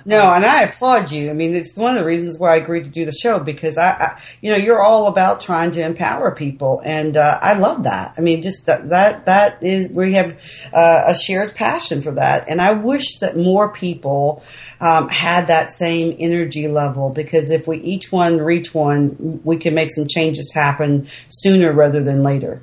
No, 0.07 0.31
and 0.31 0.45
I 0.45 0.61
applaud 0.61 1.11
you. 1.11 1.31
I 1.31 1.33
mean, 1.33 1.55
it's 1.55 1.75
one 1.75 1.95
of 1.95 1.99
the 1.99 2.05
reasons 2.05 2.37
why 2.37 2.53
I 2.53 2.57
agreed 2.57 2.83
to 2.83 2.91
do 2.91 3.05
the 3.05 3.11
show 3.11 3.39
because 3.39 3.79
I, 3.79 3.89
I 3.89 4.21
you 4.39 4.51
know, 4.51 4.57
you're 4.57 4.81
all 4.81 5.07
about 5.07 5.41
trying 5.41 5.71
to 5.71 5.81
empower 5.83 6.29
people, 6.35 6.79
and 6.85 7.17
uh, 7.17 7.39
I 7.41 7.57
love 7.57 7.83
that. 7.83 8.13
I 8.15 8.21
mean, 8.21 8.43
just 8.43 8.67
that 8.67 8.89
that 8.89 9.25
that 9.25 9.63
is 9.63 9.89
we 9.89 10.13
have 10.13 10.39
uh, 10.71 11.05
a 11.07 11.15
shared 11.15 11.55
passion 11.55 12.03
for 12.03 12.11
that, 12.11 12.47
and 12.47 12.61
I 12.61 12.73
wish 12.73 13.17
that 13.19 13.35
more 13.35 13.73
people 13.73 14.43
um, 14.79 15.09
had 15.09 15.47
that 15.47 15.73
same 15.73 16.15
energy 16.19 16.67
level 16.67 17.09
because 17.09 17.49
if 17.49 17.67
we 17.67 17.77
each 17.79 18.11
one 18.11 18.37
reach 18.37 18.75
one, 18.75 19.41
we 19.43 19.57
can 19.57 19.73
make 19.73 19.89
some 19.89 20.07
changes 20.07 20.53
happen 20.53 21.07
sooner 21.29 21.71
rather 21.71 22.03
than 22.03 22.21
later. 22.21 22.61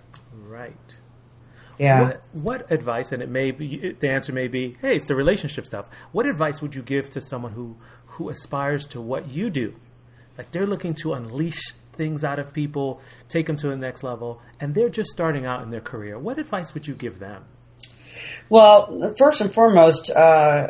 Yeah. 1.82 2.02
What, 2.02 2.26
what 2.42 2.70
advice, 2.70 3.12
and 3.12 3.22
it 3.22 3.28
may 3.28 3.50
be 3.50 3.96
the 3.98 4.08
answer 4.08 4.32
may 4.32 4.48
be, 4.48 4.76
hey, 4.80 4.96
it's 4.96 5.08
the 5.08 5.16
relationship 5.16 5.66
stuff. 5.66 5.86
What 6.12 6.26
advice 6.26 6.62
would 6.62 6.74
you 6.74 6.82
give 6.82 7.10
to 7.10 7.20
someone 7.20 7.52
who 7.52 7.76
who 8.06 8.28
aspires 8.28 8.86
to 8.86 9.00
what 9.00 9.28
you 9.28 9.50
do? 9.50 9.74
Like 10.38 10.52
they're 10.52 10.66
looking 10.66 10.94
to 11.02 11.12
unleash 11.14 11.62
things 11.92 12.24
out 12.24 12.38
of 12.38 12.52
people, 12.52 13.00
take 13.28 13.46
them 13.46 13.56
to 13.56 13.68
the 13.68 13.76
next 13.76 14.02
level, 14.02 14.40
and 14.60 14.74
they're 14.74 14.88
just 14.88 15.10
starting 15.10 15.44
out 15.44 15.62
in 15.62 15.70
their 15.70 15.80
career. 15.80 16.18
What 16.18 16.38
advice 16.38 16.72
would 16.74 16.86
you 16.86 16.94
give 16.94 17.18
them? 17.18 17.44
Well, 18.48 19.14
first 19.18 19.40
and 19.40 19.52
foremost, 19.52 20.10
uh, 20.10 20.68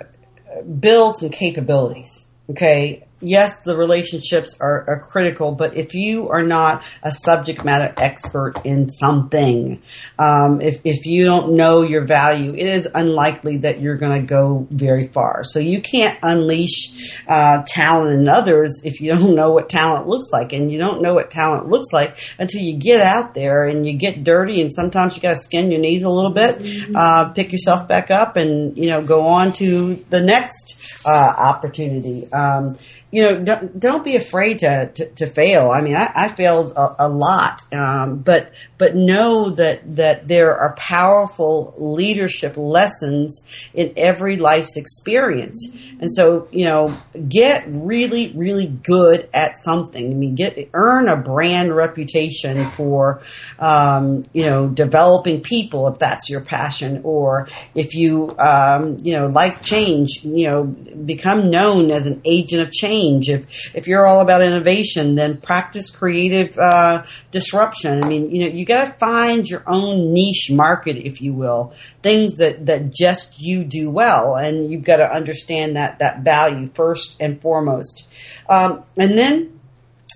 build 0.80 1.18
some 1.18 1.30
capabilities. 1.30 2.30
Okay, 2.50 3.06
yes, 3.22 3.62
the 3.62 3.76
relationships 3.76 4.56
are, 4.60 4.84
are, 4.88 5.00
critical, 5.00 5.52
but 5.52 5.76
if 5.76 5.94
you 5.94 6.28
are 6.28 6.42
not 6.42 6.82
a 7.02 7.12
subject 7.12 7.64
matter 7.64 7.92
expert 7.96 8.54
in 8.64 8.90
something, 8.90 9.82
um, 10.18 10.60
if, 10.60 10.80
if 10.84 11.06
you 11.06 11.24
don't 11.24 11.56
know 11.56 11.82
your 11.82 12.04
value, 12.04 12.52
it 12.52 12.66
is 12.66 12.88
unlikely 12.94 13.58
that 13.58 13.80
you're 13.80 13.96
going 13.96 14.20
to 14.20 14.26
go 14.26 14.66
very 14.70 15.08
far. 15.08 15.44
So 15.44 15.58
you 15.58 15.80
can't 15.80 16.18
unleash 16.22 17.20
uh, 17.28 17.62
talent 17.66 18.20
in 18.20 18.28
others 18.28 18.82
if 18.84 19.00
you 19.00 19.12
don't 19.12 19.34
know 19.34 19.52
what 19.52 19.68
talent 19.68 20.06
looks 20.06 20.30
like. 20.32 20.52
And 20.52 20.70
you 20.70 20.78
don't 20.78 21.02
know 21.02 21.14
what 21.14 21.30
talent 21.30 21.68
looks 21.68 21.92
like 21.92 22.18
until 22.38 22.60
you 22.60 22.76
get 22.76 23.00
out 23.00 23.34
there 23.34 23.64
and 23.64 23.86
you 23.86 23.94
get 23.94 24.24
dirty. 24.24 24.60
And 24.60 24.72
sometimes 24.72 25.16
you 25.16 25.22
got 25.22 25.30
to 25.30 25.36
skin 25.36 25.70
your 25.70 25.80
knees 25.80 26.02
a 26.02 26.10
little 26.10 26.30
bit, 26.30 26.58
mm-hmm. 26.58 26.96
uh, 26.96 27.30
pick 27.30 27.52
yourself 27.52 27.86
back 27.88 28.10
up, 28.10 28.36
and 28.36 28.76
you 28.76 28.88
know 28.88 29.04
go 29.04 29.26
on 29.26 29.52
to 29.54 29.96
the 30.10 30.20
next 30.20 31.02
uh, 31.04 31.34
opportunity. 31.36 32.30
Um, 32.32 32.78
you 33.12 33.22
know, 33.22 33.44
don't, 33.44 33.78
don't 33.78 34.04
be 34.04 34.16
afraid 34.16 34.60
to, 34.60 34.90
to, 34.94 35.06
to, 35.06 35.26
fail. 35.26 35.70
I 35.70 35.82
mean, 35.82 35.94
I, 35.94 36.10
I 36.16 36.28
failed 36.28 36.72
a, 36.72 37.06
a 37.06 37.08
lot, 37.10 37.62
um, 37.70 38.20
but 38.20 38.54
but 38.78 38.96
know 38.96 39.50
that 39.50 39.96
that 39.96 40.28
there 40.28 40.56
are 40.56 40.74
powerful 40.76 41.74
leadership 41.76 42.56
lessons 42.56 43.46
in 43.74 43.92
every 43.98 44.38
life's 44.38 44.78
experience. 44.78 45.76
And 46.02 46.12
so, 46.12 46.48
you 46.50 46.64
know, 46.64 46.92
get 47.28 47.64
really, 47.68 48.32
really 48.32 48.66
good 48.66 49.28
at 49.32 49.56
something. 49.56 50.04
I 50.04 50.14
mean, 50.14 50.34
get 50.34 50.68
earn 50.74 51.08
a 51.08 51.16
brand 51.16 51.76
reputation 51.76 52.68
for, 52.72 53.22
um, 53.60 54.24
you 54.32 54.46
know, 54.46 54.66
developing 54.66 55.42
people 55.42 55.86
if 55.86 56.00
that's 56.00 56.28
your 56.28 56.40
passion, 56.40 57.02
or 57.04 57.48
if 57.76 57.94
you, 57.94 58.34
um, 58.40 58.96
you 59.04 59.12
know, 59.12 59.28
like 59.28 59.62
change, 59.62 60.24
you 60.24 60.50
know, 60.50 60.64
become 60.64 61.50
known 61.50 61.92
as 61.92 62.08
an 62.08 62.20
agent 62.24 62.62
of 62.62 62.72
change. 62.72 63.28
If 63.28 63.70
if 63.72 63.86
you're 63.86 64.04
all 64.04 64.20
about 64.20 64.42
innovation, 64.42 65.14
then 65.14 65.36
practice 65.36 65.88
creative 65.88 66.58
uh, 66.58 67.04
disruption. 67.30 68.02
I 68.02 68.08
mean, 68.08 68.28
you 68.34 68.40
know, 68.40 68.52
you 68.56 68.64
got 68.64 68.86
to 68.86 68.92
find 68.98 69.48
your 69.48 69.62
own 69.68 70.12
niche 70.12 70.50
market, 70.50 70.96
if 70.96 71.20
you 71.20 71.32
will, 71.32 71.72
things 72.02 72.38
that, 72.38 72.66
that 72.66 72.92
just 72.92 73.40
you 73.40 73.62
do 73.62 73.88
well. 73.88 74.34
And 74.34 74.68
you've 74.68 74.82
got 74.82 74.96
to 74.96 75.08
understand 75.08 75.76
that, 75.76 75.91
that 75.98 76.20
value 76.20 76.68
first 76.74 77.20
and 77.20 77.40
foremost. 77.40 78.08
Um, 78.48 78.84
and 78.96 79.16
then 79.16 79.60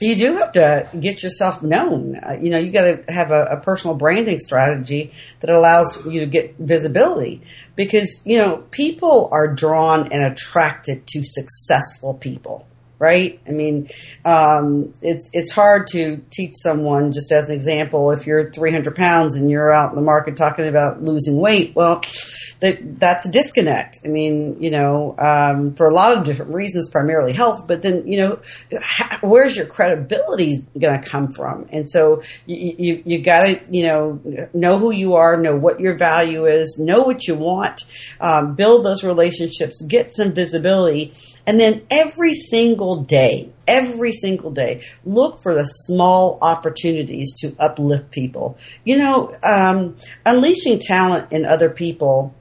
you 0.00 0.14
do 0.14 0.36
have 0.36 0.52
to 0.52 0.88
get 0.98 1.22
yourself 1.22 1.62
known. 1.62 2.16
Uh, 2.16 2.36
you 2.40 2.50
know, 2.50 2.58
you 2.58 2.70
got 2.70 2.82
to 2.82 3.12
have 3.12 3.30
a, 3.30 3.44
a, 3.44 3.60
personal 3.60 3.96
branding 3.96 4.38
strategy 4.38 5.12
that 5.40 5.50
allows 5.50 6.04
you 6.04 6.20
to 6.20 6.26
get 6.26 6.54
visibility 6.58 7.40
because, 7.76 8.22
you 8.26 8.38
know, 8.38 8.58
people 8.70 9.28
are 9.32 9.48
drawn 9.54 10.12
and 10.12 10.22
attracted 10.22 11.06
to 11.06 11.22
successful 11.24 12.14
people 12.14 12.66
right? 12.98 13.40
I 13.46 13.50
mean, 13.50 13.88
um, 14.24 14.94
it's 15.02 15.28
it's 15.32 15.52
hard 15.52 15.86
to 15.88 16.22
teach 16.30 16.52
someone. 16.54 17.12
Just 17.12 17.30
as 17.32 17.50
an 17.50 17.54
example, 17.54 18.10
if 18.10 18.26
you're 18.26 18.50
300 18.50 18.96
pounds 18.96 19.36
and 19.36 19.50
you're 19.50 19.72
out 19.72 19.90
in 19.90 19.96
the 19.96 20.02
market 20.02 20.36
talking 20.36 20.66
about 20.66 21.02
losing 21.02 21.38
weight, 21.38 21.74
well, 21.74 22.00
that 22.60 22.98
that's 22.98 23.26
a 23.26 23.30
disconnect. 23.30 23.98
I 24.04 24.08
mean, 24.08 24.62
you 24.62 24.70
know, 24.70 25.14
um, 25.18 25.74
for 25.74 25.86
a 25.86 25.92
lot 25.92 26.16
of 26.16 26.24
different 26.24 26.54
reasons, 26.54 26.88
primarily 26.88 27.32
health, 27.32 27.66
but 27.66 27.82
then 27.82 28.06
you 28.06 28.18
know, 28.18 28.40
where's 29.20 29.56
your 29.56 29.66
credibility 29.66 30.56
going 30.78 31.00
to 31.00 31.06
come 31.06 31.32
from? 31.32 31.68
And 31.70 31.88
so 31.88 32.22
you 32.46 32.74
you, 32.78 33.02
you 33.04 33.22
got 33.22 33.42
to 33.42 33.60
you 33.68 33.86
know 33.86 34.48
know 34.54 34.78
who 34.78 34.90
you 34.90 35.14
are, 35.14 35.36
know 35.36 35.56
what 35.56 35.80
your 35.80 35.96
value 35.96 36.46
is, 36.46 36.78
know 36.78 37.02
what 37.02 37.26
you 37.26 37.34
want, 37.34 37.82
um, 38.20 38.54
build 38.54 38.84
those 38.84 39.04
relationships, 39.04 39.84
get 39.86 40.14
some 40.14 40.32
visibility, 40.32 41.12
and 41.46 41.60
then 41.60 41.82
every 41.90 42.34
single 42.34 43.02
day, 43.02 43.50
every 43.68 44.12
single 44.12 44.50
day, 44.50 44.82
look 45.04 45.40
for 45.40 45.54
the 45.54 45.64
small 45.64 46.38
opportunities 46.40 47.34
to 47.40 47.54
uplift 47.58 48.10
people. 48.10 48.56
You 48.84 48.98
know, 48.98 49.36
um, 49.42 49.96
unleashing 50.24 50.78
talent 50.78 51.32
in 51.32 51.44
other 51.44 51.68
people 51.68 52.34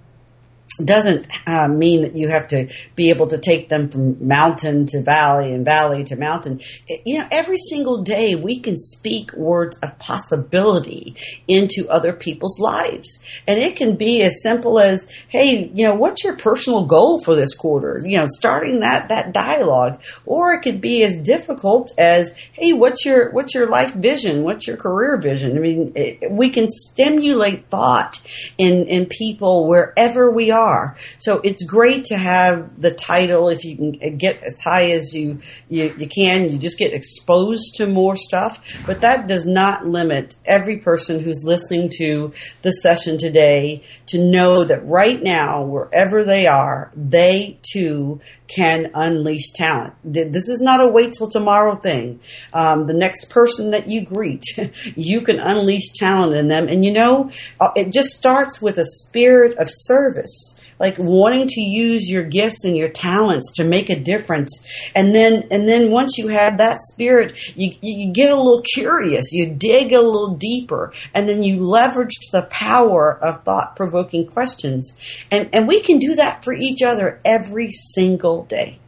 doesn't 0.83 1.27
uh, 1.47 1.67
mean 1.67 2.01
that 2.01 2.15
you 2.15 2.27
have 2.27 2.47
to 2.49 2.67
be 2.95 3.09
able 3.09 3.27
to 3.27 3.37
take 3.37 3.69
them 3.69 3.89
from 3.89 4.27
mountain 4.27 4.85
to 4.87 5.01
valley 5.01 5.53
and 5.53 5.63
valley 5.63 6.03
to 6.03 6.15
mountain. 6.15 6.61
You 7.05 7.19
know, 7.19 7.27
every 7.31 7.57
single 7.57 8.01
day 8.03 8.35
we 8.35 8.59
can 8.59 8.77
speak 8.77 9.31
words 9.33 9.79
of 9.81 9.97
possibility 9.99 11.15
into 11.47 11.87
other 11.89 12.13
people's 12.13 12.59
lives. 12.59 13.25
And 13.47 13.59
it 13.59 13.75
can 13.75 13.95
be 13.95 14.21
as 14.23 14.41
simple 14.41 14.79
as, 14.79 15.11
hey, 15.29 15.71
you 15.73 15.85
know, 15.85 15.95
what's 15.95 16.23
your 16.23 16.35
personal 16.35 16.85
goal 16.85 17.21
for 17.21 17.35
this 17.35 17.55
quarter? 17.55 18.01
You 18.03 18.17
know, 18.19 18.27
starting 18.27 18.81
that, 18.81 19.09
that 19.09 19.33
dialogue. 19.33 20.01
Or 20.25 20.53
it 20.53 20.61
could 20.61 20.81
be 20.81 21.03
as 21.03 21.21
difficult 21.21 21.91
as, 21.97 22.35
hey, 22.53 22.73
what's 22.73 23.05
your, 23.05 23.31
what's 23.31 23.53
your 23.53 23.67
life 23.67 23.93
vision? 23.93 24.43
What's 24.43 24.67
your 24.67 24.77
career 24.77 25.17
vision? 25.17 25.55
I 25.55 25.59
mean, 25.59 25.91
it, 25.95 26.31
we 26.31 26.49
can 26.49 26.69
stimulate 26.69 27.69
thought 27.69 28.19
in, 28.57 28.87
in 28.87 29.05
people 29.05 29.67
wherever 29.67 30.29
we 30.29 30.51
are 30.51 30.64
are. 30.65 30.97
So 31.19 31.39
it's 31.43 31.63
great 31.63 32.05
to 32.05 32.17
have 32.17 32.81
the 32.81 32.91
title 32.91 33.49
if 33.49 33.63
you 33.63 33.75
can 33.75 34.17
get 34.17 34.41
as 34.43 34.59
high 34.59 34.91
as 34.91 35.13
you, 35.13 35.39
you, 35.69 35.93
you 35.97 36.07
can. 36.07 36.49
You 36.49 36.57
just 36.57 36.79
get 36.79 36.93
exposed 36.93 37.75
to 37.75 37.87
more 37.87 38.15
stuff. 38.15 38.59
But 38.85 39.01
that 39.01 39.27
does 39.27 39.45
not 39.45 39.85
limit 39.85 40.35
every 40.45 40.77
person 40.77 41.21
who's 41.21 41.43
listening 41.43 41.89
to 41.97 42.33
the 42.61 42.71
session 42.71 43.17
today 43.17 43.83
to 44.07 44.19
know 44.19 44.63
that 44.63 44.85
right 44.85 45.21
now, 45.21 45.63
wherever 45.63 46.23
they 46.23 46.47
are, 46.47 46.91
they 46.95 47.59
too 47.61 48.19
can 48.47 48.91
unleash 48.93 49.51
talent. 49.51 49.93
This 50.03 50.49
is 50.49 50.61
not 50.61 50.81
a 50.81 50.87
wait 50.87 51.13
till 51.13 51.29
tomorrow 51.29 51.75
thing. 51.75 52.19
Um, 52.53 52.87
the 52.87 52.93
next 52.93 53.29
person 53.31 53.71
that 53.71 53.87
you 53.87 54.01
greet, 54.01 54.43
you 54.95 55.21
can 55.21 55.39
unleash 55.39 55.89
talent 55.95 56.35
in 56.35 56.47
them. 56.47 56.67
And 56.67 56.85
you 56.85 56.93
know, 56.93 57.31
uh, 57.59 57.71
it 57.75 57.91
just 57.91 58.09
starts 58.09 58.61
with 58.61 58.77
a 58.77 58.85
spirit 58.85 59.57
of 59.57 59.67
service 59.69 60.54
like 60.79 60.95
wanting 60.97 61.47
to 61.47 61.61
use 61.61 62.09
your 62.09 62.23
gifts 62.23 62.65
and 62.65 62.75
your 62.75 62.89
talents 62.89 63.53
to 63.53 63.63
make 63.63 63.89
a 63.89 63.99
difference. 63.99 64.67
And 64.93 65.15
then 65.15 65.47
and 65.51 65.67
then 65.67 65.91
once 65.91 66.17
you 66.17 66.27
have 66.29 66.57
that 66.57 66.81
spirit 66.81 67.37
you, 67.55 67.75
you 67.81 68.11
get 68.13 68.31
a 68.31 68.35
little 68.35 68.63
curious. 68.73 69.31
You 69.31 69.47
dig 69.47 69.93
a 69.93 70.01
little 70.01 70.35
deeper. 70.35 70.93
And 71.13 71.29
then 71.29 71.43
you 71.43 71.59
leverage 71.59 72.17
the 72.31 72.43
power 72.43 73.17
of 73.17 73.43
thought-provoking 73.43 74.27
questions. 74.27 74.99
And 75.31 75.49
and 75.53 75.67
we 75.67 75.81
can 75.81 75.99
do 75.99 76.15
that 76.15 76.43
for 76.43 76.53
each 76.53 76.81
other 76.81 77.21
every 77.23 77.71
single 77.71 78.43
day. 78.43 78.79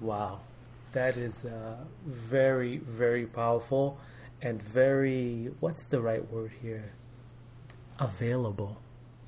Wow. 0.00 0.40
That 0.92 1.16
is 1.16 1.44
uh, 1.44 1.76
very 2.06 2.78
very 2.78 3.26
powerful 3.26 3.98
and 4.40 4.62
very 4.62 5.50
what's 5.60 5.86
the 5.86 6.00
right 6.00 6.30
word 6.30 6.52
here? 6.60 6.92
Available 7.98 8.80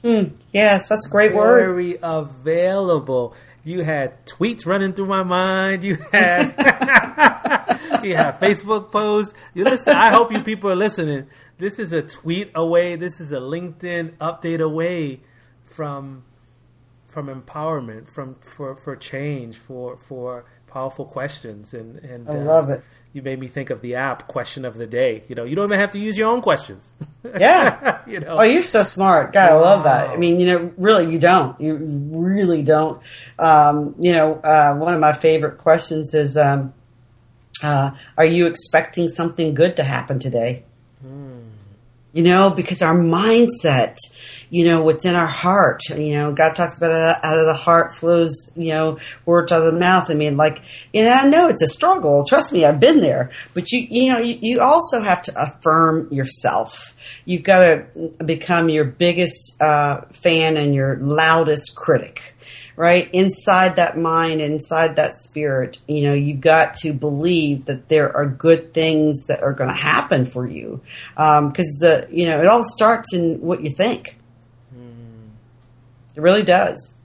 Mm, 0.02 0.34
yes, 0.52 0.88
that's 0.88 1.08
a 1.08 1.10
great 1.10 1.32
Very 1.32 1.38
word. 1.38 1.74
Very 1.74 1.98
available. 2.02 3.34
You 3.64 3.82
had 3.82 4.24
tweets 4.26 4.64
running 4.64 4.92
through 4.92 5.06
my 5.06 5.24
mind. 5.24 5.82
You 5.82 5.96
had 6.12 6.54
you 8.04 8.14
have 8.14 8.38
Facebook 8.38 8.92
posts. 8.92 9.34
You 9.54 9.64
listen. 9.64 9.94
I 9.94 10.10
hope 10.10 10.32
you 10.32 10.40
people 10.40 10.70
are 10.70 10.76
listening. 10.76 11.26
This 11.58 11.78
is 11.78 11.92
a 11.92 12.02
tweet 12.02 12.50
away. 12.54 12.96
This 12.96 13.20
is 13.20 13.32
a 13.32 13.40
LinkedIn 13.40 14.16
update 14.18 14.60
away 14.60 15.20
from 15.64 16.24
from 17.08 17.26
empowerment, 17.26 18.08
from 18.08 18.36
for 18.40 18.76
for 18.76 18.94
change, 18.94 19.56
for 19.56 19.96
for 19.96 20.44
powerful 20.68 21.04
questions. 21.04 21.74
And 21.74 21.96
and 22.04 22.28
I 22.28 22.34
love 22.34 22.68
uh, 22.68 22.74
it 22.74 22.84
you 23.16 23.22
made 23.22 23.40
me 23.40 23.48
think 23.48 23.70
of 23.70 23.80
the 23.80 23.94
app 23.94 24.28
question 24.28 24.66
of 24.66 24.76
the 24.76 24.86
day. 24.86 25.24
You 25.26 25.34
know, 25.34 25.44
you 25.44 25.56
don't 25.56 25.64
even 25.64 25.80
have 25.80 25.92
to 25.92 25.98
use 25.98 26.18
your 26.18 26.28
own 26.28 26.42
questions. 26.42 26.94
Yeah. 27.40 28.02
you 28.06 28.20
know. 28.20 28.36
Oh, 28.38 28.42
you're 28.44 28.62
so 28.62 28.84
smart. 28.84 29.32
God. 29.32 29.50
I 29.50 29.54
love 29.54 29.82
that. 29.82 30.10
I 30.10 30.16
mean, 30.16 30.38
you 30.38 30.46
know, 30.46 30.72
really, 30.76 31.10
you 31.10 31.18
don't. 31.18 31.60
You 31.60 31.74
really 31.74 32.62
don't. 32.62 33.02
Um, 33.36 33.96
you 33.98 34.12
know, 34.12 34.34
uh, 34.34 34.76
one 34.76 34.94
of 34.94 35.00
my 35.00 35.12
favorite 35.12 35.58
questions 35.58 36.14
is, 36.14 36.36
um, 36.36 36.72
uh, 37.64 37.90
are 38.16 38.24
you 38.24 38.46
expecting 38.46 39.08
something 39.08 39.54
good 39.54 39.74
to 39.74 39.82
happen 39.82 40.20
today? 40.20 40.62
Hmm. 41.02 41.48
You 42.12 42.22
know, 42.22 42.50
because 42.50 42.80
our 42.80 42.94
mindset– 42.94 43.96
you 44.50 44.64
know, 44.64 44.82
what's 44.82 45.04
in 45.04 45.14
our 45.14 45.26
heart. 45.26 45.82
You 45.88 46.14
know, 46.14 46.32
God 46.32 46.54
talks 46.54 46.76
about 46.76 46.90
it 46.90 47.24
out 47.24 47.38
of 47.38 47.46
the 47.46 47.54
heart 47.54 47.96
flows, 47.96 48.52
you 48.56 48.72
know, 48.72 48.98
words 49.24 49.52
out 49.52 49.62
of 49.62 49.72
the 49.72 49.78
mouth. 49.78 50.10
I 50.10 50.14
mean, 50.14 50.36
like, 50.36 50.62
you 50.92 51.04
know, 51.04 51.12
I 51.12 51.28
know 51.28 51.48
it's 51.48 51.62
a 51.62 51.68
struggle. 51.68 52.24
Trust 52.26 52.52
me, 52.52 52.64
I've 52.64 52.80
been 52.80 53.00
there. 53.00 53.30
But 53.54 53.72
you, 53.72 53.86
you 53.90 54.12
know, 54.12 54.18
you, 54.18 54.38
you 54.40 54.60
also 54.60 55.00
have 55.00 55.22
to 55.22 55.32
affirm 55.36 56.12
yourself. 56.12 56.94
You've 57.24 57.42
got 57.42 57.60
to 57.60 58.12
become 58.24 58.68
your 58.68 58.84
biggest 58.84 59.60
uh, 59.60 60.02
fan 60.12 60.56
and 60.56 60.74
your 60.74 60.96
loudest 60.98 61.76
critic 61.76 62.36
right? 62.76 63.08
Inside 63.12 63.76
that 63.76 63.98
mind, 63.98 64.40
inside 64.40 64.96
that 64.96 65.16
spirit, 65.16 65.78
you 65.88 66.02
know, 66.02 66.12
you've 66.12 66.42
got 66.42 66.76
to 66.76 66.92
believe 66.92 67.64
that 67.64 67.88
there 67.88 68.14
are 68.14 68.26
good 68.26 68.74
things 68.74 69.26
that 69.26 69.42
are 69.42 69.54
going 69.54 69.70
to 69.70 69.76
happen 69.76 70.26
for 70.26 70.46
you. 70.46 70.80
Because, 71.14 71.46
um, 71.46 71.52
the, 71.52 72.06
you 72.10 72.28
know, 72.28 72.40
it 72.40 72.46
all 72.46 72.64
starts 72.64 73.14
in 73.14 73.40
what 73.40 73.62
you 73.62 73.70
think. 73.70 74.15
It 76.16 76.22
really 76.22 76.42
does. 76.42 76.96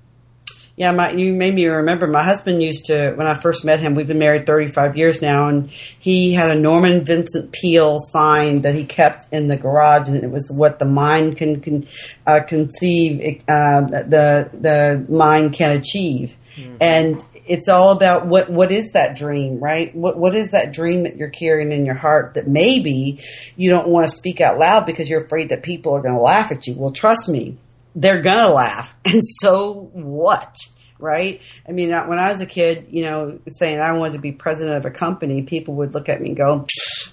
Yeah, 0.78 0.94
my, 0.94 1.12
you 1.12 1.34
made 1.34 1.54
me 1.54 1.66
remember. 1.66 2.08
My 2.08 2.24
husband 2.24 2.64
used 2.64 2.86
to, 2.86 3.12
when 3.12 3.28
I 3.28 3.36
first 3.36 3.66
met 3.66 3.82
him, 3.82 3.94
we've 3.94 4.08
been 4.08 4.18
married 4.20 4.48
35 4.48 4.96
years 4.98 5.22
now, 5.22 5.50
and 5.50 5.70
he 5.70 6.34
had 6.34 6.50
a 6.50 6.56
Norman 6.56 7.04
Vincent 7.04 7.52
Peale 7.52 8.00
sign 8.00 8.62
that 8.62 8.74
he 8.74 8.86
kept 8.86 9.26
in 9.32 9.48
the 9.48 9.58
garage, 9.58 10.08
and 10.08 10.24
it 10.24 10.32
was 10.32 10.52
what 10.52 10.80
the 10.80 10.86
mind 10.86 11.38
can, 11.38 11.60
can 11.60 11.88
uh, 12.26 12.40
conceive, 12.48 13.44
uh, 13.48 13.82
the 13.82 14.50
the 14.54 15.06
mind 15.10 15.54
can 15.54 15.76
achieve. 15.76 16.36
Mm-hmm. 16.56 16.78
And 16.80 17.24
it's 17.46 17.68
all 17.68 17.92
about 17.92 18.28
what 18.28 18.50
what 18.50 18.72
is 18.72 18.92
that 18.94 19.18
dream, 19.18 19.60
right? 19.60 19.94
What 19.94 20.18
what 20.18 20.34
is 20.34 20.52
that 20.52 20.74
dream 20.74 21.04
that 21.04 21.18
you're 21.18 21.30
carrying 21.30 21.72
in 21.72 21.86
your 21.86 21.96
heart 21.96 22.36
that 22.36 22.48
maybe 22.48 23.20
you 23.56 23.70
don't 23.70 23.90
want 23.90 24.10
to 24.10 24.16
speak 24.16 24.42
out 24.42 24.58
loud 24.58 24.86
because 24.86 25.10
you're 25.10 25.26
afraid 25.26 25.50
that 25.50 25.64
people 25.64 25.94
are 25.94 26.02
going 26.02 26.16
to 26.16 26.22
laugh 26.22 26.52
at 26.52 26.66
you. 26.66 26.76
Well, 26.76 26.92
trust 26.92 27.30
me, 27.30 27.58
they're 27.96 28.22
gonna 28.22 28.54
laugh. 28.54 28.96
And 29.06 29.22
so 29.24 29.90
what? 29.94 30.56
Right? 31.00 31.42
I 31.68 31.72
mean, 31.72 31.90
when 31.90 32.20
I 32.20 32.30
was 32.30 32.42
a 32.42 32.46
kid, 32.46 32.88
you 32.92 33.04
know, 33.04 33.40
saying 33.50 33.80
I 33.80 33.94
wanted 33.94 34.14
to 34.14 34.20
be 34.20 34.32
president 34.32 34.78
of 34.78 34.86
a 34.86 34.92
company, 34.92 35.42
people 35.42 35.74
would 35.76 35.96
look 35.96 36.10
at 36.10 36.22
me 36.22 36.30
and 36.30 36.38
go, 36.38 36.66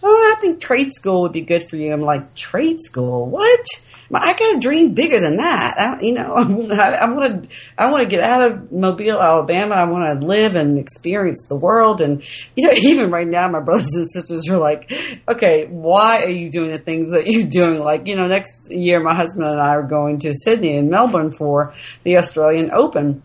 Oh, 0.02 0.34
I 0.36 0.40
think 0.40 0.60
trade 0.60 0.92
school 0.92 1.22
would 1.22 1.32
be 1.32 1.40
good 1.40 1.68
for 1.68 1.76
you. 1.76 1.92
I'm 1.92 2.02
like, 2.02 2.34
trade 2.34 2.80
school? 2.82 3.26
What? 3.26 3.64
I 4.14 4.32
got 4.32 4.56
a 4.56 4.60
dream 4.60 4.94
bigger 4.94 5.20
than 5.20 5.36
that. 5.36 5.78
I, 5.78 6.00
you 6.00 6.14
know, 6.14 6.34
I 6.34 7.10
want 7.10 7.42
to, 7.42 7.48
I 7.76 7.90
want 7.90 8.04
to 8.04 8.08
get 8.08 8.20
out 8.20 8.50
of 8.50 8.72
Mobile, 8.72 9.20
Alabama. 9.20 9.74
I 9.74 9.84
want 9.84 10.20
to 10.20 10.26
live 10.26 10.56
and 10.56 10.78
experience 10.78 11.46
the 11.48 11.56
world. 11.56 12.00
And, 12.00 12.22
you 12.56 12.66
know, 12.66 12.72
even 12.76 13.10
right 13.10 13.28
now, 13.28 13.48
my 13.48 13.60
brothers 13.60 13.94
and 13.94 14.08
sisters 14.08 14.48
are 14.48 14.58
like, 14.58 14.90
okay, 15.28 15.66
why 15.66 16.24
are 16.24 16.30
you 16.30 16.50
doing 16.50 16.72
the 16.72 16.78
things 16.78 17.10
that 17.10 17.26
you're 17.26 17.48
doing? 17.48 17.80
Like, 17.80 18.06
you 18.06 18.16
know, 18.16 18.26
next 18.26 18.70
year, 18.70 19.00
my 19.00 19.14
husband 19.14 19.46
and 19.46 19.60
I 19.60 19.74
are 19.74 19.82
going 19.82 20.20
to 20.20 20.32
Sydney 20.34 20.76
and 20.76 20.88
Melbourne 20.88 21.32
for 21.32 21.74
the 22.04 22.16
Australian 22.16 22.70
Open 22.72 23.22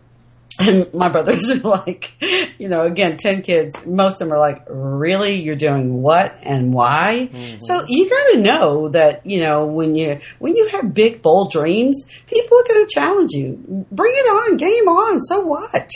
and 0.60 0.92
my 0.94 1.08
brothers 1.08 1.50
are 1.64 1.68
like, 1.68 2.12
you 2.58 2.68
know, 2.68 2.84
again, 2.84 3.16
10 3.16 3.42
kids, 3.42 3.74
most 3.84 4.20
of 4.20 4.28
them 4.28 4.36
are 4.36 4.38
like, 4.38 4.64
really? 4.68 5.40
You're 5.40 5.56
doing 5.56 6.02
what 6.02 6.36
and 6.42 6.72
why? 6.72 7.28
Mm-hmm. 7.30 7.58
So 7.60 7.84
you 7.88 8.08
got 8.08 8.32
to 8.32 8.40
know 8.40 8.88
that, 8.88 9.26
you 9.26 9.40
know, 9.40 9.66
when 9.66 9.94
you, 9.94 10.18
when 10.38 10.56
you 10.56 10.68
have 10.68 10.94
big, 10.94 11.22
bold 11.22 11.50
dreams, 11.50 12.04
people 12.26 12.58
are 12.58 12.68
going 12.68 12.86
to 12.86 12.94
challenge 12.94 13.32
you. 13.32 13.86
Bring 13.90 14.12
it 14.14 14.26
on, 14.26 14.56
game 14.56 14.88
on. 14.88 15.22
So 15.22 15.40
what? 15.40 15.90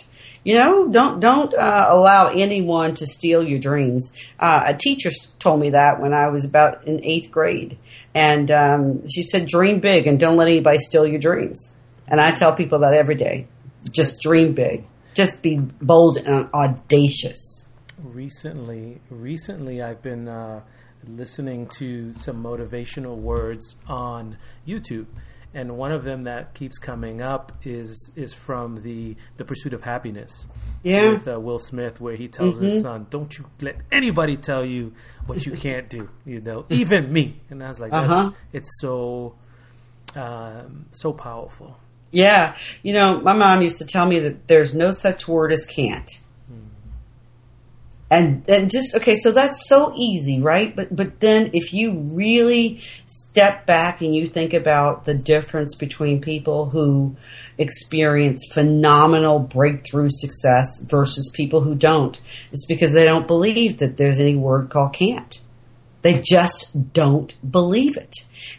You 0.45 0.55
know, 0.55 0.89
don't 0.89 1.21
don't 1.21 1.53
uh, 1.53 1.87
allow 1.91 2.29
anyone 2.29 2.95
to 2.95 3.07
steal 3.07 3.47
your 3.47 3.59
dreams. 3.59 4.13
Uh, 4.39 4.63
a 4.67 4.75
teacher 4.75 5.11
told 5.39 5.61
me 5.61 5.71
that 5.71 6.01
when 6.01 6.15
I 6.15 6.29
was 6.29 6.47
about 6.47 6.87
in 6.87 7.05
eighth 7.05 7.31
grade, 7.31 7.77
and 8.15 8.51
um, 8.51 9.09
she 9.09 9.23
said, 9.23 9.47
"Dream 9.47 9.81
big 9.81 10.07
and 10.07 10.19
don't 10.19 10.39
let 10.39 10.49
anybody 10.49 10.79
steal 10.79 11.07
your 11.07 11.19
dreams." 11.19 11.77
And 12.07 12.21
I 12.21 12.31
tell 12.31 12.55
people 12.55 12.79
that 12.79 12.95
every 12.95 13.15
day. 13.17 13.47
Just 13.91 14.21
dream 14.21 14.55
big. 14.55 14.87
Just 15.15 15.43
be 15.43 15.59
bold 15.59 16.19
and 16.19 16.49
audacious. 16.53 17.69
Recently, 18.03 19.01
recently, 19.11 19.83
I've 19.83 20.03
been 20.03 20.29
uh, 20.29 20.63
listening 21.07 21.67
to 21.79 22.15
some 22.19 22.43
motivational 22.43 23.17
words 23.17 23.77
on 23.89 24.37
YouTube 24.67 25.07
and 25.55 25.77
one 25.77 25.93
of 25.93 26.05
them 26.05 26.23
that 26.25 26.55
keeps 26.55 26.79
coming 26.79 27.23
up 27.23 27.53
is 27.65 28.11
is 28.15 28.35
from 28.35 28.83
the 28.83 29.17
the 29.39 29.45
Pursuit 29.45 29.73
of 29.73 29.83
Happiness. 29.83 30.47
Yeah, 30.83 31.13
with 31.13 31.27
uh, 31.27 31.41
Will 31.41 31.59
Smith, 31.59 32.01
where 32.01 32.17
he 32.17 32.29
tells 32.29 32.57
mm-hmm. 32.57 32.67
his 32.67 32.83
son, 32.83 33.07
"Don't 33.11 33.37
you 33.39 33.47
let 33.61 33.77
anybody 33.91 34.37
tell 34.37 34.65
you 34.65 34.93
what 35.27 35.47
you 35.47 35.53
can't 35.53 35.89
do." 35.89 36.11
You 36.25 36.41
know, 36.41 36.67
even 36.69 37.13
me. 37.13 37.41
And 37.51 37.63
I 37.65 37.69
was 37.71 37.81
like, 37.81 37.93
uh-huh. 37.93 38.33
"It's 38.53 38.71
so 38.81 39.37
um, 40.15 40.87
so 40.93 41.13
powerful." 41.13 41.79
Yeah, 42.11 42.57
you 42.83 42.93
know, 42.93 43.21
my 43.21 43.35
mom 43.35 43.63
used 43.63 43.79
to 43.79 43.87
tell 43.87 44.07
me 44.07 44.19
that 44.21 44.49
there's 44.49 44.75
no 44.75 44.93
such 44.93 45.29
word 45.29 45.53
as 45.53 45.67
can't. 45.67 46.21
And 48.11 48.49
and 48.49 48.71
just 48.71 48.95
okay 48.97 49.15
so 49.15 49.33
that's 49.33 49.69
so 49.69 49.93
easy 49.95 50.41
right? 50.41 50.75
But 50.75 50.97
but 50.97 51.21
then 51.21 51.51
if 51.53 51.75
you 51.75 51.93
really 51.93 52.81
step 53.05 53.67
back 53.67 54.01
and 54.01 54.17
you 54.17 54.27
think 54.27 54.55
about 54.55 55.05
the 55.05 55.13
difference 55.13 55.75
between 55.75 56.23
people 56.23 56.71
who 56.71 57.17
experience 57.59 58.49
phenomenal 58.51 59.41
breakthrough 59.41 60.09
success 60.09 60.87
versus 60.89 61.31
people 61.35 61.61
who 61.61 61.75
don't 61.75 62.19
it's 62.51 62.65
because 62.67 62.95
they 62.95 63.05
don't 63.05 63.27
believe 63.27 63.77
that 63.79 63.99
there's 63.99 64.19
any 64.19 64.37
word 64.37 64.71
called 64.71 64.95
can't. 64.95 65.41
They 66.01 66.23
just 66.25 66.95
don't 66.95 67.35
believe 67.51 67.99
it 67.99 68.15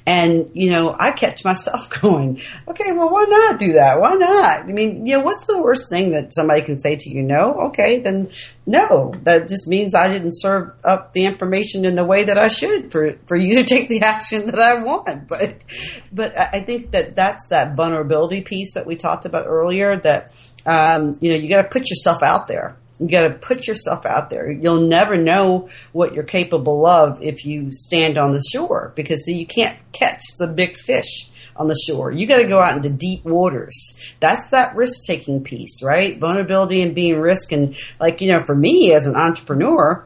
and, 0.06 0.50
you 0.54 0.72
know, 0.72 0.96
I 0.98 1.12
catch 1.12 1.44
myself 1.44 1.90
going, 2.02 2.42
okay, 2.68 2.92
well, 2.94 3.10
why 3.10 3.26
not 3.26 3.60
do 3.60 3.74
that? 3.74 4.00
Why 4.00 4.14
not? 4.14 4.62
I 4.62 4.72
mean, 4.72 5.06
you 5.06 5.18
know, 5.18 5.24
what's 5.24 5.46
the 5.46 5.62
worst 5.62 5.90
thing 5.90 6.12
that 6.12 6.34
somebody 6.34 6.62
can 6.62 6.80
say 6.80 6.96
to 6.96 7.10
you? 7.10 7.22
No? 7.22 7.54
Okay, 7.68 8.00
then 8.00 8.30
no. 8.66 9.14
That 9.24 9.48
just 9.48 9.68
means 9.68 9.94
I 9.94 10.12
didn't 10.12 10.34
serve 10.34 10.74
up 10.84 11.14
the 11.14 11.26
information 11.26 11.86
in 11.86 11.96
the 11.96 12.06
way 12.06 12.24
that 12.24 12.38
I 12.38 12.48
should 12.48 12.92
for, 12.92 13.14
for 13.28 13.36
you 13.36 13.56
to 13.56 13.64
take 13.68 13.90
the 13.90 14.02
action 14.02 14.48
that 14.48 14.60
I 14.60 14.82
want. 14.82 15.28
But, 15.28 15.64
but 16.12 16.38
I 16.38 16.62
think 16.62 16.92
that 16.92 17.16
that's 17.16 17.50
that 17.50 17.76
vulnerability 17.76 18.42
piece 18.42 18.74
that 18.74 18.88
we 18.88 18.96
talked 18.96 19.26
about 19.26 19.48
earlier 19.48 19.98
that, 19.98 20.34
um, 20.66 21.18
you 21.22 21.32
know, 21.32 21.38
you 21.38 21.50
got 21.50 21.62
to 21.62 21.70
put 21.70 21.90
yourself 21.90 22.24
out 22.24 22.48
there 22.48 22.79
you 23.00 23.08
got 23.08 23.28
to 23.28 23.34
put 23.36 23.68
yourself 23.68 24.06
out 24.06 24.30
there. 24.30 24.52
You'll 24.52 24.88
never 24.88 25.16
know 25.16 25.70
what 25.94 26.14
you're 26.14 26.24
capable 26.24 26.86
of 26.86 27.22
if 27.22 27.46
you 27.46 27.72
stand 27.72 28.18
on 28.18 28.32
the 28.32 28.44
shore 28.52 28.92
because 28.96 29.26
you 29.28 29.46
can't 29.46 29.78
catch 29.94 30.22
the 30.38 30.48
big 30.48 30.76
fish 30.76 31.30
on 31.56 31.68
the 31.68 31.80
shore. 31.88 32.12
You 32.12 32.28
got 32.28 32.38
to 32.38 32.48
go 32.48 32.60
out 32.60 32.76
into 32.76 32.90
deep 32.90 33.24
waters. 33.24 33.76
That's 34.20 34.50
that 34.52 34.76
risk 34.76 35.06
taking 35.06 35.44
piece, 35.44 35.82
right? 35.82 36.18
Vulnerability 36.18 36.82
and 36.82 36.94
being 36.94 37.20
risk. 37.20 37.52
And 37.52 37.76
like, 38.00 38.22
you 38.22 38.28
know, 38.28 38.44
for 38.44 38.56
me 38.56 38.94
as 38.94 39.06
an 39.06 39.16
entrepreneur, 39.16 40.06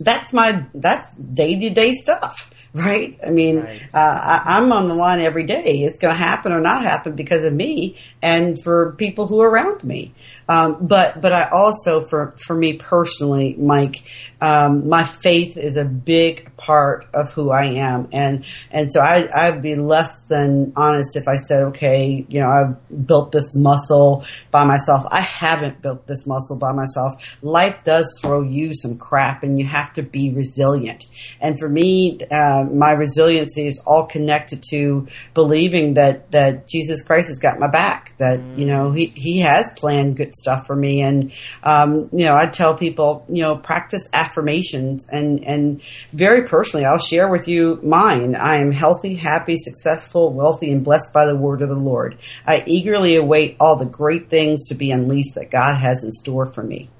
that's 0.00 0.32
my, 0.32 0.66
that's 0.74 1.16
day 1.16 1.58
to 1.58 1.70
day 1.70 1.94
stuff 1.94 2.52
right? 2.74 3.18
I 3.24 3.30
mean, 3.30 3.60
right. 3.60 3.82
Uh, 3.92 4.42
I, 4.44 4.58
am 4.58 4.72
on 4.72 4.88
the 4.88 4.94
line 4.94 5.20
every 5.20 5.44
day. 5.44 5.82
It's 5.82 5.98
going 5.98 6.14
to 6.14 6.18
happen 6.18 6.52
or 6.52 6.60
not 6.60 6.82
happen 6.82 7.14
because 7.14 7.44
of 7.44 7.52
me 7.52 7.98
and 8.22 8.62
for 8.62 8.92
people 8.92 9.26
who 9.26 9.40
are 9.40 9.50
around 9.50 9.84
me. 9.84 10.14
Um, 10.52 10.86
but 10.86 11.22
but 11.22 11.32
I 11.32 11.48
also 11.48 12.04
for 12.04 12.34
for 12.36 12.54
me 12.54 12.74
personally, 12.74 13.56
Mike, 13.58 14.02
um, 14.42 14.86
my 14.86 15.04
faith 15.04 15.56
is 15.56 15.78
a 15.78 15.84
big 15.84 16.54
part 16.58 17.06
of 17.14 17.32
who 17.32 17.50
I 17.50 17.64
am, 17.64 18.08
and 18.12 18.44
and 18.70 18.92
so 18.92 19.00
I 19.00 19.30
I'd 19.34 19.62
be 19.62 19.76
less 19.76 20.26
than 20.26 20.74
honest 20.76 21.16
if 21.16 21.26
I 21.26 21.36
said, 21.36 21.62
okay, 21.68 22.26
you 22.28 22.40
know, 22.40 22.50
I've 22.50 23.06
built 23.06 23.32
this 23.32 23.56
muscle 23.56 24.26
by 24.50 24.64
myself. 24.64 25.06
I 25.10 25.20
haven't 25.20 25.80
built 25.80 26.06
this 26.06 26.26
muscle 26.26 26.58
by 26.58 26.72
myself. 26.72 27.38
Life 27.42 27.82
does 27.84 28.18
throw 28.20 28.42
you 28.42 28.74
some 28.74 28.98
crap, 28.98 29.42
and 29.42 29.58
you 29.58 29.64
have 29.64 29.94
to 29.94 30.02
be 30.02 30.34
resilient. 30.34 31.06
And 31.40 31.58
for 31.58 31.68
me, 31.68 32.18
uh, 32.30 32.64
my 32.70 32.92
resiliency 32.92 33.66
is 33.66 33.82
all 33.86 34.04
connected 34.04 34.62
to 34.68 35.08
believing 35.32 35.94
that 35.94 36.30
that 36.32 36.68
Jesus 36.68 37.02
Christ 37.02 37.28
has 37.28 37.38
got 37.38 37.58
my 37.58 37.68
back. 37.68 38.12
That 38.18 38.40
mm. 38.40 38.58
you 38.58 38.66
know 38.66 38.92
he 38.92 39.06
he 39.16 39.38
has 39.38 39.70
planned 39.70 40.18
good 40.18 40.34
stuff 40.42 40.66
for 40.66 40.76
me. 40.76 41.00
And, 41.00 41.32
um, 41.62 42.10
you 42.12 42.26
know, 42.26 42.36
I 42.36 42.46
tell 42.46 42.76
people, 42.76 43.24
you 43.28 43.42
know, 43.42 43.56
practice 43.56 44.08
affirmations 44.12 45.08
and, 45.08 45.44
and 45.44 45.80
very 46.12 46.42
personally, 46.42 46.84
I'll 46.84 46.98
share 46.98 47.28
with 47.28 47.48
you 47.48 47.80
mine. 47.82 48.34
I 48.34 48.56
am 48.56 48.72
healthy, 48.72 49.14
happy, 49.14 49.56
successful, 49.56 50.32
wealthy, 50.32 50.70
and 50.70 50.84
blessed 50.84 51.12
by 51.14 51.26
the 51.26 51.36
word 51.36 51.62
of 51.62 51.68
the 51.68 51.74
Lord. 51.74 52.18
I 52.46 52.64
eagerly 52.66 53.16
await 53.16 53.56
all 53.58 53.76
the 53.76 53.86
great 53.86 54.28
things 54.28 54.66
to 54.66 54.74
be 54.74 54.90
unleashed 54.90 55.34
that 55.36 55.50
God 55.50 55.76
has 55.76 56.02
in 56.02 56.12
store 56.12 56.46
for 56.46 56.62
me. 56.62 56.90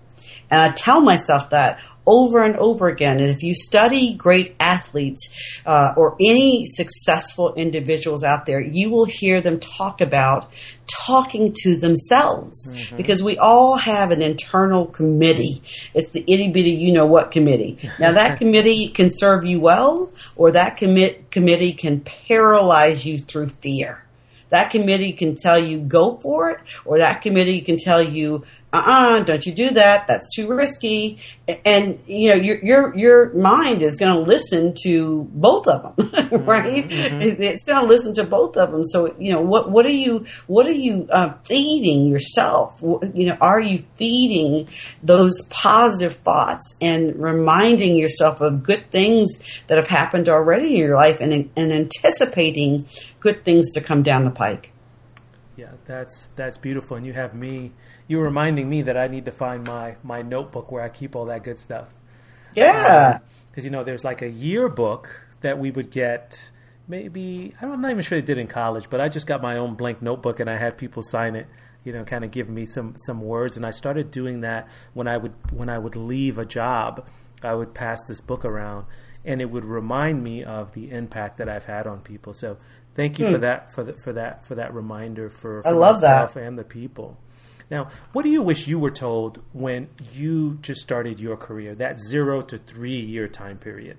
And 0.50 0.60
I 0.60 0.70
tell 0.74 1.00
myself 1.00 1.50
that 1.50 1.80
over 2.06 2.42
and 2.42 2.56
over 2.56 2.88
again. 2.88 3.20
And 3.20 3.30
if 3.30 3.42
you 3.42 3.54
study 3.54 4.14
great 4.14 4.54
athletes 4.58 5.34
uh, 5.64 5.94
or 5.96 6.16
any 6.20 6.66
successful 6.66 7.54
individuals 7.54 8.24
out 8.24 8.46
there, 8.46 8.60
you 8.60 8.90
will 8.90 9.04
hear 9.04 9.40
them 9.40 9.60
talk 9.60 10.00
about 10.00 10.50
talking 11.06 11.52
to 11.62 11.76
themselves 11.76 12.70
mm-hmm. 12.70 12.96
because 12.96 13.22
we 13.22 13.38
all 13.38 13.76
have 13.76 14.10
an 14.10 14.22
internal 14.22 14.86
committee. 14.86 15.62
It's 15.94 16.12
the 16.12 16.24
itty 16.26 16.50
bitty 16.50 16.72
you 16.72 16.92
know 16.92 17.06
what 17.06 17.30
committee. 17.30 17.78
Now 17.98 18.12
that 18.12 18.38
committee 18.38 18.88
can 18.88 19.10
serve 19.10 19.44
you 19.44 19.60
well 19.60 20.10
or 20.36 20.52
that 20.52 20.76
commit 20.76 21.30
committee 21.30 21.72
can 21.72 22.00
paralyze 22.00 23.04
you 23.06 23.20
through 23.20 23.48
fear. 23.48 24.04
That 24.50 24.70
committee 24.70 25.12
can 25.12 25.36
tell 25.36 25.58
you 25.58 25.80
go 25.80 26.18
for 26.18 26.50
it 26.50 26.60
or 26.84 26.98
that 26.98 27.22
committee 27.22 27.62
can 27.62 27.78
tell 27.78 28.02
you 28.02 28.44
uh-uh, 28.72 29.20
don't 29.24 29.44
you 29.44 29.52
do 29.52 29.70
that. 29.70 30.06
That's 30.08 30.34
too 30.34 30.48
risky. 30.48 31.20
And, 31.66 31.98
you 32.06 32.30
know, 32.30 32.36
your, 32.36 32.64
your, 32.64 32.96
your 32.96 33.34
mind 33.34 33.82
is 33.82 33.96
going 33.96 34.14
to 34.14 34.20
listen 34.20 34.74
to 34.84 35.28
both 35.32 35.66
of 35.66 35.94
them, 35.94 36.06
right? 36.44 36.84
Mm-hmm. 36.84 37.42
It's 37.42 37.64
going 37.64 37.82
to 37.82 37.86
listen 37.86 38.14
to 38.14 38.24
both 38.24 38.56
of 38.56 38.72
them. 38.72 38.84
So, 38.84 39.14
you 39.18 39.32
know, 39.32 39.42
what, 39.42 39.70
what 39.70 39.84
are 39.84 39.90
you, 39.90 40.24
what 40.46 40.66
are 40.66 40.72
you 40.72 41.06
uh, 41.10 41.34
feeding 41.44 42.06
yourself? 42.06 42.78
You 42.80 43.26
know, 43.26 43.36
are 43.42 43.60
you 43.60 43.84
feeding 43.96 44.68
those 45.02 45.46
positive 45.50 46.14
thoughts 46.14 46.78
and 46.80 47.16
reminding 47.16 47.96
yourself 47.96 48.40
of 48.40 48.62
good 48.62 48.90
things 48.90 49.42
that 49.66 49.76
have 49.76 49.88
happened 49.88 50.30
already 50.30 50.72
in 50.74 50.78
your 50.78 50.96
life 50.96 51.20
and, 51.20 51.50
and 51.54 51.72
anticipating 51.72 52.86
good 53.20 53.44
things 53.44 53.70
to 53.72 53.82
come 53.82 54.02
down 54.02 54.24
the 54.24 54.30
pike? 54.30 54.72
Yeah, 55.56 55.72
that's, 55.84 56.28
that's 56.36 56.56
beautiful. 56.56 56.96
And 56.96 57.04
you 57.04 57.12
have 57.12 57.34
me, 57.34 57.72
you're 58.12 58.22
reminding 58.22 58.68
me 58.68 58.82
that 58.82 58.96
I 58.96 59.08
need 59.08 59.24
to 59.24 59.32
find 59.32 59.66
my 59.66 59.96
my 60.02 60.20
notebook 60.20 60.70
where 60.70 60.82
I 60.82 60.90
keep 60.90 61.16
all 61.16 61.24
that 61.26 61.42
good 61.42 61.58
stuff. 61.58 61.94
Yeah, 62.54 63.20
because 63.50 63.64
um, 63.64 63.64
you 63.64 63.70
know 63.70 63.82
there's 63.84 64.04
like 64.04 64.20
a 64.20 64.28
yearbook 64.28 65.26
that 65.40 65.58
we 65.58 65.70
would 65.70 65.90
get. 65.90 66.50
Maybe 66.86 67.54
I'm 67.62 67.80
not 67.80 67.90
even 67.90 68.02
sure 68.02 68.20
they 68.20 68.26
did 68.26 68.36
in 68.36 68.48
college, 68.48 68.90
but 68.90 69.00
I 69.00 69.08
just 69.08 69.26
got 69.26 69.40
my 69.40 69.56
own 69.56 69.76
blank 69.76 70.02
notebook 70.02 70.40
and 70.40 70.50
I 70.50 70.58
had 70.58 70.76
people 70.76 71.02
sign 71.02 71.34
it. 71.34 71.46
You 71.84 71.92
know, 71.92 72.04
kind 72.04 72.22
of 72.22 72.30
give 72.30 72.50
me 72.50 72.66
some 72.66 72.94
some 72.98 73.22
words, 73.22 73.56
and 73.56 73.64
I 73.64 73.70
started 73.70 74.10
doing 74.10 74.42
that 74.42 74.68
when 74.92 75.08
I 75.08 75.16
would 75.16 75.32
when 75.50 75.70
I 75.70 75.78
would 75.78 75.96
leave 75.96 76.36
a 76.36 76.44
job. 76.44 77.06
I 77.42 77.54
would 77.54 77.72
pass 77.72 77.98
this 78.06 78.20
book 78.20 78.44
around, 78.44 78.86
and 79.24 79.40
it 79.40 79.46
would 79.46 79.64
remind 79.64 80.22
me 80.22 80.44
of 80.44 80.74
the 80.74 80.90
impact 80.90 81.38
that 81.38 81.48
I've 81.48 81.64
had 81.64 81.86
on 81.86 82.00
people. 82.00 82.34
So 82.34 82.58
thank 82.94 83.18
you 83.18 83.26
hmm. 83.26 83.32
for 83.32 83.38
that 83.38 83.72
for 83.72 83.84
the, 83.84 83.94
for 83.94 84.12
that 84.12 84.46
for 84.46 84.54
that 84.54 84.74
reminder 84.74 85.30
for, 85.30 85.62
for 85.62 85.66
I 85.66 85.70
love 85.70 85.96
myself 85.96 86.34
that. 86.34 86.42
and 86.42 86.58
the 86.58 86.64
people. 86.64 87.16
Now, 87.72 87.88
what 88.12 88.22
do 88.22 88.28
you 88.28 88.42
wish 88.42 88.68
you 88.68 88.78
were 88.78 88.90
told 88.90 89.40
when 89.54 89.88
you 90.12 90.58
just 90.60 90.82
started 90.82 91.20
your 91.20 91.38
career, 91.38 91.74
that 91.76 91.98
zero 91.98 92.42
to 92.42 92.58
three 92.58 93.00
year 93.00 93.28
time 93.28 93.56
period? 93.56 93.96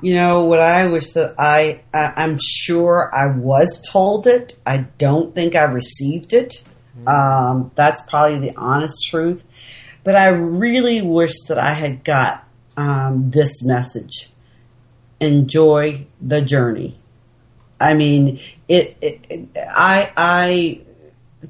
You 0.00 0.14
know, 0.14 0.44
what 0.44 0.60
I 0.60 0.86
wish 0.86 1.10
that 1.14 1.34
I, 1.36 1.82
I 1.92 2.12
am 2.22 2.38
sure 2.40 3.10
I 3.12 3.36
was 3.36 3.82
told 3.90 4.28
it. 4.28 4.56
I 4.64 4.86
don't 4.98 5.34
think 5.34 5.56
I 5.56 5.64
received 5.64 6.32
it. 6.32 6.62
Mm-hmm. 6.96 7.08
Um, 7.08 7.72
that's 7.74 8.02
probably 8.08 8.38
the 8.38 8.56
honest 8.56 9.04
truth. 9.10 9.42
But 10.04 10.14
I 10.14 10.28
really 10.28 11.02
wish 11.02 11.34
that 11.48 11.58
I 11.58 11.72
had 11.72 12.04
got 12.04 12.46
um, 12.76 13.32
this 13.32 13.64
message: 13.64 14.30
enjoy 15.18 16.06
the 16.20 16.40
journey. 16.40 17.00
I 17.80 17.94
mean, 17.94 18.38
it, 18.68 18.96
it, 19.00 19.24
it 19.28 19.48
I 19.56 20.12
I 20.16 20.80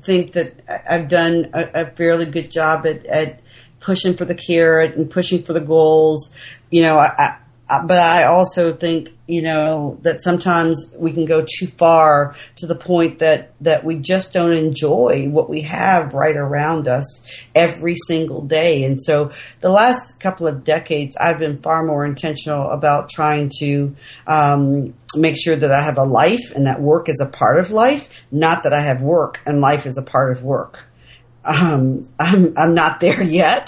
think 0.02 0.32
that 0.32 0.62
I've 0.88 1.08
done 1.08 1.50
a, 1.52 1.82
a 1.82 1.86
fairly 1.86 2.26
good 2.26 2.50
job 2.50 2.86
at, 2.86 3.04
at, 3.06 3.40
pushing 3.80 4.14
for 4.14 4.24
the 4.24 4.34
carrot 4.34 4.96
and 4.96 5.10
pushing 5.10 5.42
for 5.42 5.52
the 5.52 5.60
goals. 5.60 6.34
You 6.70 6.82
know, 6.82 6.98
I, 6.98 7.36
I, 7.68 7.84
but 7.86 7.98
I 7.98 8.24
also 8.24 8.72
think 8.72 9.13
you 9.26 9.40
know 9.40 9.98
that 10.02 10.22
sometimes 10.22 10.94
we 10.98 11.12
can 11.12 11.24
go 11.24 11.44
too 11.46 11.66
far 11.66 12.36
to 12.56 12.66
the 12.66 12.74
point 12.74 13.20
that 13.20 13.52
that 13.60 13.84
we 13.84 13.96
just 13.96 14.32
don't 14.34 14.52
enjoy 14.52 15.26
what 15.30 15.48
we 15.48 15.62
have 15.62 16.12
right 16.12 16.36
around 16.36 16.88
us 16.88 17.26
every 17.54 17.96
single 17.96 18.42
day. 18.42 18.84
And 18.84 19.02
so 19.02 19.32
the 19.60 19.70
last 19.70 20.20
couple 20.20 20.46
of 20.46 20.64
decades 20.64 21.16
i've 21.16 21.38
been 21.38 21.60
far 21.62 21.84
more 21.84 22.04
intentional 22.04 22.70
about 22.70 23.08
trying 23.08 23.50
to 23.60 23.94
um, 24.26 24.94
make 25.14 25.36
sure 25.36 25.56
that 25.56 25.72
i 25.72 25.82
have 25.82 25.98
a 25.98 26.04
life 26.04 26.52
and 26.54 26.66
that 26.66 26.80
work 26.80 27.08
is 27.08 27.20
a 27.20 27.30
part 27.30 27.58
of 27.58 27.70
life 27.70 28.08
not 28.30 28.62
that 28.64 28.72
i 28.72 28.80
have 28.80 29.00
work 29.00 29.40
and 29.46 29.60
life 29.60 29.86
is 29.86 29.96
a 29.96 30.02
part 30.02 30.32
of 30.32 30.42
work. 30.42 30.86
Um, 31.44 32.08
I'm, 32.18 32.54
I'm 32.56 32.74
not 32.74 33.00
there 33.00 33.22
yet 33.42 33.66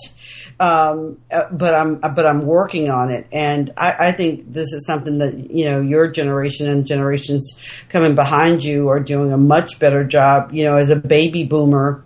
um, 0.58 1.18
uh, 1.30 1.44
but 1.50 1.74
I'm 1.74 1.96
but 1.96 2.24
I'm 2.24 2.40
working 2.40 2.88
on 2.88 3.10
it, 3.10 3.26
and 3.30 3.70
I, 3.76 4.08
I, 4.08 4.12
think 4.12 4.50
this 4.50 4.72
is 4.72 4.86
something 4.86 5.18
that 5.18 5.50
you 5.50 5.66
know 5.66 5.82
your 5.82 6.08
generation 6.08 6.66
and 6.68 6.86
generations 6.86 7.62
coming 7.90 8.14
behind 8.14 8.64
you 8.64 8.88
are 8.88 9.00
doing 9.00 9.32
a 9.32 9.36
much 9.36 9.78
better 9.78 10.02
job. 10.02 10.52
You 10.54 10.64
know, 10.64 10.76
as 10.76 10.90
a 10.90 10.96
baby 10.96 11.44
boomer. 11.44 12.02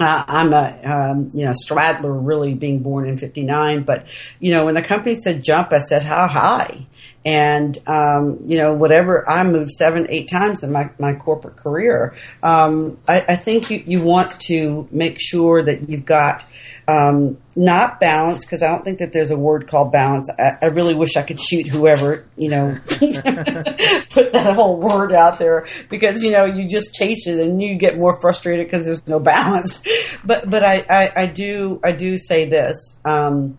Uh, 0.00 0.24
I'm 0.26 0.52
a 0.52 0.80
um, 0.82 1.30
you 1.32 1.44
know 1.44 1.52
straddler, 1.54 2.12
really 2.12 2.54
being 2.54 2.80
born 2.80 3.08
in 3.08 3.16
'59. 3.16 3.84
But 3.84 4.06
you 4.40 4.52
know, 4.52 4.64
when 4.64 4.74
the 4.74 4.82
company 4.82 5.14
said 5.14 5.44
jump, 5.44 5.72
I 5.72 5.78
said 5.78 6.02
how 6.02 6.26
high, 6.26 6.84
and 7.24 7.78
um, 7.86 8.40
you 8.46 8.58
know 8.58 8.74
whatever 8.74 9.28
I 9.28 9.44
moved 9.44 9.70
seven, 9.70 10.06
eight 10.10 10.28
times 10.28 10.62
in 10.62 10.72
my, 10.72 10.90
my 10.98 11.14
corporate 11.14 11.56
career. 11.56 12.14
Um, 12.42 12.98
I, 13.08 13.24
I, 13.28 13.36
think 13.36 13.70
you, 13.70 13.82
you 13.86 14.02
want 14.02 14.38
to 14.42 14.88
make 14.90 15.18
sure 15.20 15.62
that 15.62 15.88
you've 15.88 16.04
got 16.04 16.44
um, 16.86 17.38
not 17.56 18.00
balance, 18.00 18.44
because 18.44 18.62
I 18.62 18.68
don't 18.68 18.84
think 18.84 18.98
that 18.98 19.12
there's 19.12 19.30
a 19.30 19.36
word 19.36 19.68
called 19.68 19.92
balance. 19.92 20.30
I, 20.38 20.66
I 20.66 20.68
really 20.68 20.94
wish 20.94 21.16
I 21.16 21.22
could 21.22 21.40
shoot 21.40 21.66
whoever, 21.66 22.26
you 22.36 22.48
know, 22.48 22.78
put 22.86 24.32
that 24.32 24.52
whole 24.54 24.78
word 24.78 25.12
out 25.12 25.38
there 25.38 25.66
because, 25.88 26.22
you 26.22 26.32
know, 26.32 26.44
you 26.44 26.68
just 26.68 26.94
chase 26.94 27.26
it 27.26 27.40
and 27.40 27.62
you 27.62 27.76
get 27.76 27.96
more 27.96 28.20
frustrated 28.20 28.66
because 28.66 28.84
there's 28.84 29.06
no 29.06 29.20
balance. 29.20 29.82
But, 30.26 30.48
but 30.48 30.62
I, 30.62 30.84
I, 30.88 31.12
I 31.16 31.26
do, 31.26 31.80
I 31.84 31.92
do 31.92 32.16
say 32.16 32.48
this, 32.48 33.00
um, 33.04 33.58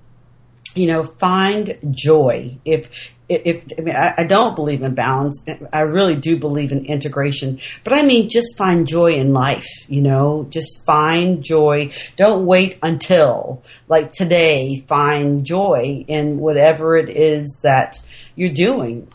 you 0.76 0.88
know, 0.88 1.04
find 1.04 1.78
joy. 1.92 2.58
If 2.66 3.14
if 3.28 3.66
I 3.78 3.82
mean 3.82 3.96
I, 3.96 4.14
I, 4.20 4.28
don't 4.28 4.56
believe 4.56 4.84
in 4.84 4.94
balance, 4.94 5.44
I 5.74 5.82
really 5.82 6.16
do 6.16 6.38
believe 6.38 6.72
in 6.72 6.86
integration. 6.86 7.60
But 7.84 7.94
I 7.94 8.04
mean, 8.04 8.30
just 8.30 8.58
find 8.58 8.88
joy 8.88 9.14
in 9.14 9.34
life. 9.34 9.68
You 9.88 10.02
know, 10.02 10.46
just 10.50 10.86
find 10.86 11.44
joy. 11.44 11.92
Don't 12.18 12.46
wait 12.46 12.78
until 12.84 13.64
like 13.88 14.12
today. 14.12 14.84
Find 14.88 15.44
joy 15.44 16.06
in 16.08 16.40
whatever 16.40 16.98
it 16.98 17.10
is 17.10 17.62
that 17.64 17.98
you're 18.36 18.54
doing. 18.54 19.08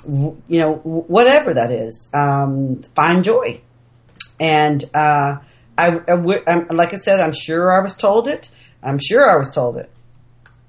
You 0.49 0.61
know, 0.61 0.75
whatever 0.75 1.55
that 1.55 1.71
is. 1.71 2.11
Um, 2.13 2.83
find 2.97 3.23
joy. 3.23 3.61
And 4.41 4.83
uh, 4.95 5.37
I, 5.77 6.01
I, 6.09 6.15
like 6.71 6.95
I 6.95 6.97
said, 6.97 7.21
I'm 7.21 7.35
sure 7.35 7.71
I 7.71 7.81
was 7.81 7.95
told 7.95 8.27
it. 8.27 8.49
I'm 8.83 8.99
sure 8.99 9.29
I 9.29 9.37
was 9.37 9.51
told 9.51 9.77
it. 9.77 9.91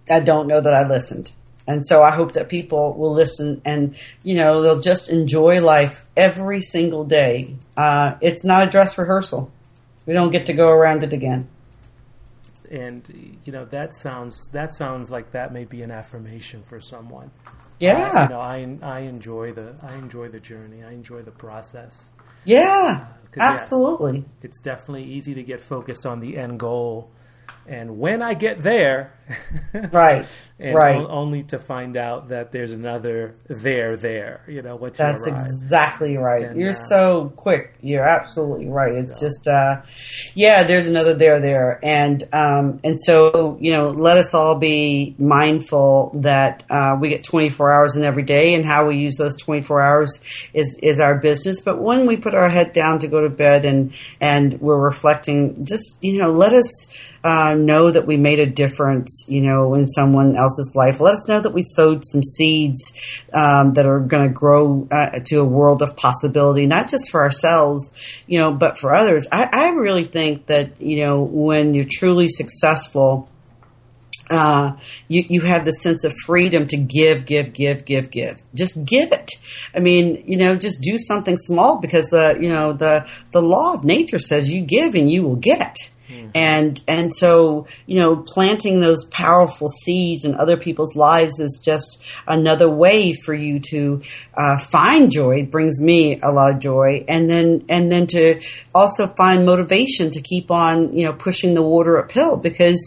I 0.10 0.20
don't 0.20 0.48
know 0.48 0.62
that 0.62 0.74
I 0.74 0.88
listened. 0.88 1.32
And 1.68 1.86
so 1.86 2.04
I 2.04 2.12
hope 2.12 2.34
that 2.34 2.50
people 2.50 2.94
will 2.94 3.14
listen 3.14 3.62
and, 3.64 3.96
you 4.24 4.36
know, 4.36 4.62
they'll 4.62 4.82
just 4.82 5.10
enjoy 5.10 5.62
life 5.62 6.06
every 6.18 6.62
single 6.62 7.06
day. 7.06 7.56
Uh, 7.78 8.16
it's 8.20 8.44
not 8.44 8.68
a 8.68 8.70
dress 8.70 8.98
rehearsal. 8.98 9.52
We 10.06 10.14
don't 10.14 10.32
get 10.32 10.48
to 10.48 10.54
go 10.54 10.70
around 10.70 11.04
it 11.04 11.14
again. 11.14 11.48
And 12.70 13.38
you 13.44 13.52
know 13.52 13.66
that 13.66 13.94
sounds 13.94 14.48
that 14.54 14.74
sounds 14.74 15.12
like 15.12 15.32
that 15.32 15.52
may 15.52 15.66
be 15.66 15.82
an 15.82 15.92
affirmation 15.92 16.64
for 16.64 16.80
someone. 16.80 17.32
Yeah, 17.80 18.12
uh, 18.14 18.24
you 18.24 18.30
know, 18.30 18.40
I 18.40 18.78
I 18.82 19.00
enjoy 19.02 19.52
the 19.52 19.76
I 19.84 19.94
enjoy 19.96 20.30
the 20.30 20.40
journey. 20.40 20.82
I 20.82 20.92
enjoy 20.92 21.22
the 21.22 21.32
process. 21.32 22.14
Yeah, 22.46 23.08
uh, 23.08 23.42
absolutely. 23.42 24.20
Yeah, 24.20 24.26
it's 24.44 24.60
definitely 24.62 25.04
easy 25.04 25.34
to 25.34 25.44
get 25.44 25.60
focused 25.60 26.06
on 26.06 26.22
the 26.22 26.38
end 26.38 26.62
goal 26.62 27.12
and 27.68 28.00
when 28.00 28.22
I 28.22 28.34
get 28.34 28.62
there, 28.62 29.14
right, 29.92 30.26
and 30.60 30.76
right, 30.76 30.96
o- 30.96 31.08
only 31.08 31.44
to 31.44 31.60
find 31.60 31.96
out 31.96 32.30
that 32.30 32.52
there's 32.52 32.72
another 32.72 33.36
there 33.48 33.96
there. 33.96 34.42
You 34.48 34.62
know 34.62 34.76
what? 34.76 34.96
That's 34.96 35.28
exactly 35.28 36.18
right. 36.18 36.44
And, 36.44 36.60
You're 36.60 36.72
uh, 36.72 36.74
so 36.74 37.34
quick. 37.36 37.76
You're 37.82 38.04
absolutely 38.04 38.68
right. 38.68 38.94
It's 38.94 39.20
so. 39.20 39.26
just, 39.26 39.48
uh, 39.48 39.82
yeah, 40.34 40.64
there's 40.64 40.88
another 40.88 41.14
there 41.14 41.40
there, 41.40 41.80
and 41.84 42.28
um, 42.34 42.80
and 42.84 43.02
so 43.02 43.58
you 43.62 43.72
know, 43.74 43.90
let 43.90 44.18
us 44.18 44.34
all 44.34 44.56
be 44.58 45.16
mindful 45.18 46.12
that 46.16 46.64
uh, 46.70 46.98
we 47.00 47.10
get 47.10 47.24
24 47.24 47.72
hours 47.72 47.96
in 47.96 48.04
every 48.04 48.24
day, 48.24 48.54
and 48.56 48.66
how 48.66 48.88
we 48.88 48.98
use 48.98 49.18
those 49.18 49.38
24 49.38 49.82
hours 49.82 50.20
is 50.54 50.80
is 50.82 51.00
our 51.00 51.16
business. 51.16 51.62
But 51.62 51.80
when 51.80 52.08
we 52.08 52.18
put 52.18 52.34
our 52.34 52.50
head 52.50 52.74
down 52.74 53.00
to 53.00 53.08
go 53.08 53.22
to 53.22 53.30
bed 53.30 53.66
and 53.66 53.94
and 54.20 54.60
we're 54.60 54.80
reflecting, 54.80 55.64
just 55.64 56.04
you 56.04 56.18
know, 56.18 56.32
let 56.32 56.54
us 56.54 56.98
uh, 57.24 57.56
know 57.56 57.92
that 57.92 58.08
we 58.08 58.18
made 58.18 58.40
a 58.40 58.46
difference, 58.46 59.26
you 59.28 59.42
know, 59.42 59.76
in 59.76 59.88
someone 59.88 60.36
else's 60.36 60.74
life. 60.76 61.00
Let 61.00 61.14
us 61.14 61.28
know 61.28 61.40
that 61.40 61.54
we 61.54 61.62
sowed 61.62 62.04
some 62.04 62.24
seeds 62.24 63.00
um, 63.34 63.74
that 63.74 63.86
are 63.86 64.00
going 64.00 64.28
to 64.28 64.34
grow 64.34 64.88
uh, 64.92 65.20
to 65.26 65.36
a 65.38 65.46
world 65.46 65.82
of 65.82 65.96
possibility, 65.96 66.66
not 66.66 66.90
just 66.90 67.12
for 67.12 67.22
ourselves, 67.22 67.94
you 68.26 68.40
know, 68.40 68.52
but 68.52 68.80
for 68.80 68.94
others. 68.94 69.28
I, 69.32 69.50
I 69.52 69.70
really 69.72 70.06
think 70.06 70.48
that, 70.48 70.82
you 70.82 71.06
know, 71.06 71.22
when 71.22 71.74
you're 71.74 71.86
truly 71.88 72.28
successful, 72.28 73.30
uh, 74.32 74.78
you, 75.08 75.26
you 75.28 75.42
have 75.42 75.66
the 75.66 75.74
sense 75.74 76.04
of 76.04 76.14
freedom 76.26 76.66
to 76.68 76.78
give, 76.78 77.26
give, 77.26 77.54
give, 77.54 77.86
give, 77.86 78.10
give. 78.10 78.42
Just 78.56 78.84
give 78.86 79.12
it. 79.12 79.32
I 79.76 79.80
mean, 79.80 80.24
you 80.26 80.38
know, 80.38 80.56
just 80.56 80.82
do 80.82 80.98
something 80.98 81.38
small 81.38 81.80
because 81.80 82.10
the, 82.10 82.38
you 82.40 82.50
know, 82.50 82.74
the, 82.74 83.08
the 83.32 83.42
law 83.42 83.74
of 83.74 83.84
nature 83.84 84.20
says 84.20 84.50
you 84.50 84.62
give 84.62 84.96
and 84.96 85.12
you 85.12 85.24
will 85.24 85.36
get. 85.36 85.76
And 86.34 86.82
and 86.88 87.14
so 87.14 87.68
you 87.86 88.00
know, 88.00 88.18
planting 88.18 88.80
those 88.80 89.06
powerful 89.06 89.70
seeds 89.70 90.26
in 90.26 90.36
other 90.36 90.58
people's 90.58 90.96
lives 90.96 91.40
is 91.40 91.62
just 91.64 92.04
another 92.28 92.70
way 92.70 93.14
for 93.14 93.34
you 93.34 93.60
to 93.72 94.02
uh, 94.34 94.58
find 94.58 95.12
joy. 95.12 95.42
It 95.42 95.52
brings 95.52 95.82
me 95.82 96.20
a 96.22 96.32
lot 96.32 96.52
of 96.52 96.60
joy, 96.60 97.06
and 97.08 97.30
then 97.30 97.66
and 97.70 97.92
then 97.92 98.08
to 98.08 98.42
also 98.74 99.08
find 99.08 99.46
motivation 99.46 100.10
to 100.12 100.22
keep 100.22 100.52
on 100.52 100.94
you 100.98 101.06
know 101.06 101.14
pushing 101.14 101.54
the 101.54 101.64
water 101.64 101.98
uphill 101.98 102.38
because 102.38 102.80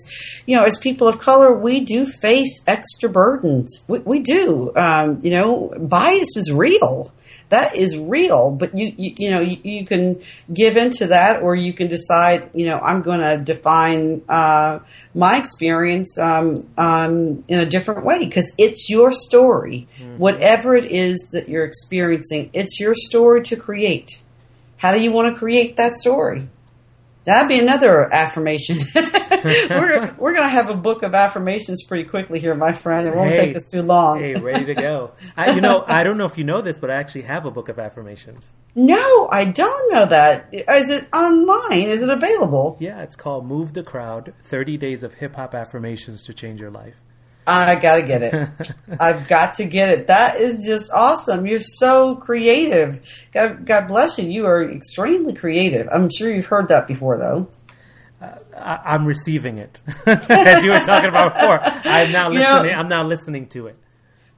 you 0.47 0.57
know 0.57 0.65
as 0.65 0.79
people 0.79 1.07
of 1.07 1.19
color 1.19 1.53
we 1.53 1.81
do 1.81 2.07
face 2.07 2.65
extra 2.67 3.09
burdens. 3.09 3.85
We, 3.89 3.99
we 4.01 4.21
do. 4.21 4.73
Um, 4.77 5.21
you 5.23 5.31
know, 5.31 5.73
bias 5.79 6.37
is 6.37 6.53
real 6.53 7.13
that 7.49 7.77
is 7.77 7.99
real. 7.99 8.51
But 8.51 8.77
you, 8.77 8.93
you, 8.97 9.15
you 9.19 9.31
know, 9.31 9.41
you, 9.41 9.59
you, 9.63 9.87
can 9.87 10.23
give 10.53 10.77
into 10.77 11.07
that, 11.09 11.43
or 11.43 11.55
you 11.55 11.73
can 11.73 11.89
decide, 11.89 12.51
you 12.55 12.67
know, 12.67 12.79
I'm 12.79 13.03
going 13.03 13.21
to 13.21 13.43
define 13.43 14.23
uh, 14.29 14.81
my 15.15 15.39
experience 15.39 16.19
um, 16.19 16.67
um, 16.77 17.45
in 17.49 17.61
a 17.61 17.67
different 17.67 18.05
way 18.05 18.25
because 18.25 18.55
it's 18.59 18.89
your 18.89 19.13
story. 19.13 19.87
Mm-hmm. 19.99 20.19
Whatever 20.19 20.77
it 20.77 20.91
is 20.91 21.31
that 21.33 21.49
you're 21.49 21.65
experiencing, 21.65 22.51
it's 22.53 22.81
your 22.81 22.95
story 22.95 23.43
to 23.43 23.57
create. 23.57 24.21
How 24.79 24.93
do 24.93 25.01
you 25.01 25.13
want 25.13 25.35
to 25.35 25.39
create 25.39 25.77
that 25.77 25.95
story? 25.95 26.49
That'd 27.25 27.49
be 27.49 27.59
another 27.59 28.13
affirmation. 28.13 28.79
we're 29.45 30.15
we're 30.19 30.35
gonna 30.35 30.49
have 30.49 30.71
a 30.71 30.75
book 30.75 31.03
of 31.03 31.15
affirmations 31.15 31.85
pretty 31.85 32.09
quickly 32.09 32.41
here, 32.41 32.55
my 32.55 32.73
friend. 32.73 33.07
It 33.07 33.15
won't 33.15 33.31
hey, 33.31 33.47
take 33.47 33.57
us 33.57 33.71
too 33.71 33.83
long. 33.83 34.19
hey, 34.19 34.35
ready 34.35 34.65
to 34.67 34.75
go. 34.75 35.13
I, 35.37 35.55
you 35.55 35.61
know, 35.61 35.85
I 35.87 36.03
don't 36.03 36.19
know 36.19 36.27
if 36.27 36.39
you 36.39 36.45
know 36.45 36.63
this, 36.63 36.79
but 36.79 36.91
I 36.91 36.95
actually 36.95 37.23
have 37.23 37.45
a 37.47 37.51
book 37.51 37.69
of 37.69 37.79
affirmations. 37.79 38.47
No, 38.75 39.29
I 39.31 39.45
don't 39.45 39.93
know 39.93 40.07
that. 40.07 40.49
Is 40.53 40.91
it 40.91 41.09
online? 41.15 41.89
Is 41.89 42.03
it 42.03 42.09
available? 42.09 42.77
Yeah, 42.81 43.03
it's 43.03 43.17
called 43.17 43.47
"Move 43.47 43.75
the 43.75 43.83
Crowd: 43.83 44.35
Thirty 44.45 44.77
Days 44.77 45.03
of 45.03 45.15
Hip 45.15 45.37
Hop 45.37 45.55
Affirmations 45.55 46.23
to 46.25 46.33
Change 46.35 46.61
Your 46.61 46.71
Life." 46.71 46.97
I 47.47 47.75
gotta 47.77 48.03
get 48.03 48.23
it. 48.23 48.49
I've 49.01 49.29
got 49.29 49.55
to 49.57 49.65
get 49.65 49.91
it. 49.91 50.07
That 50.07 50.41
is 50.41 50.65
just 50.65 50.91
awesome. 50.93 51.47
You're 51.47 51.59
so 51.59 52.17
creative. 52.17 53.01
God, 53.33 53.67
God 53.67 53.89
bless 53.89 54.19
you. 54.19 54.29
You 54.29 54.47
are 54.47 54.63
extremely 54.71 55.35
creative. 55.35 55.89
I'm 55.93 56.09
sure 56.11 56.33
you've 56.33 56.47
heard 56.47 56.69
that 56.69 56.89
before, 56.89 57.19
though. 57.19 57.49
Uh, 58.25 58.79
I, 58.85 58.95
am 58.95 59.05
receiving 59.05 59.59
it, 59.59 59.81
as 60.07 60.63
you 60.63 60.71
were 60.71 60.81
talking 60.81 61.09
about 61.09 61.35
before. 61.35 61.61
I'm 61.63 62.13
now 62.13 62.29
listening. 62.29 62.65
You 62.67 62.73
know, 62.73 62.79
I'm 62.79 62.89
now 62.89 63.05
listening 63.05 63.49
to 63.49 63.67
it. 63.67 63.79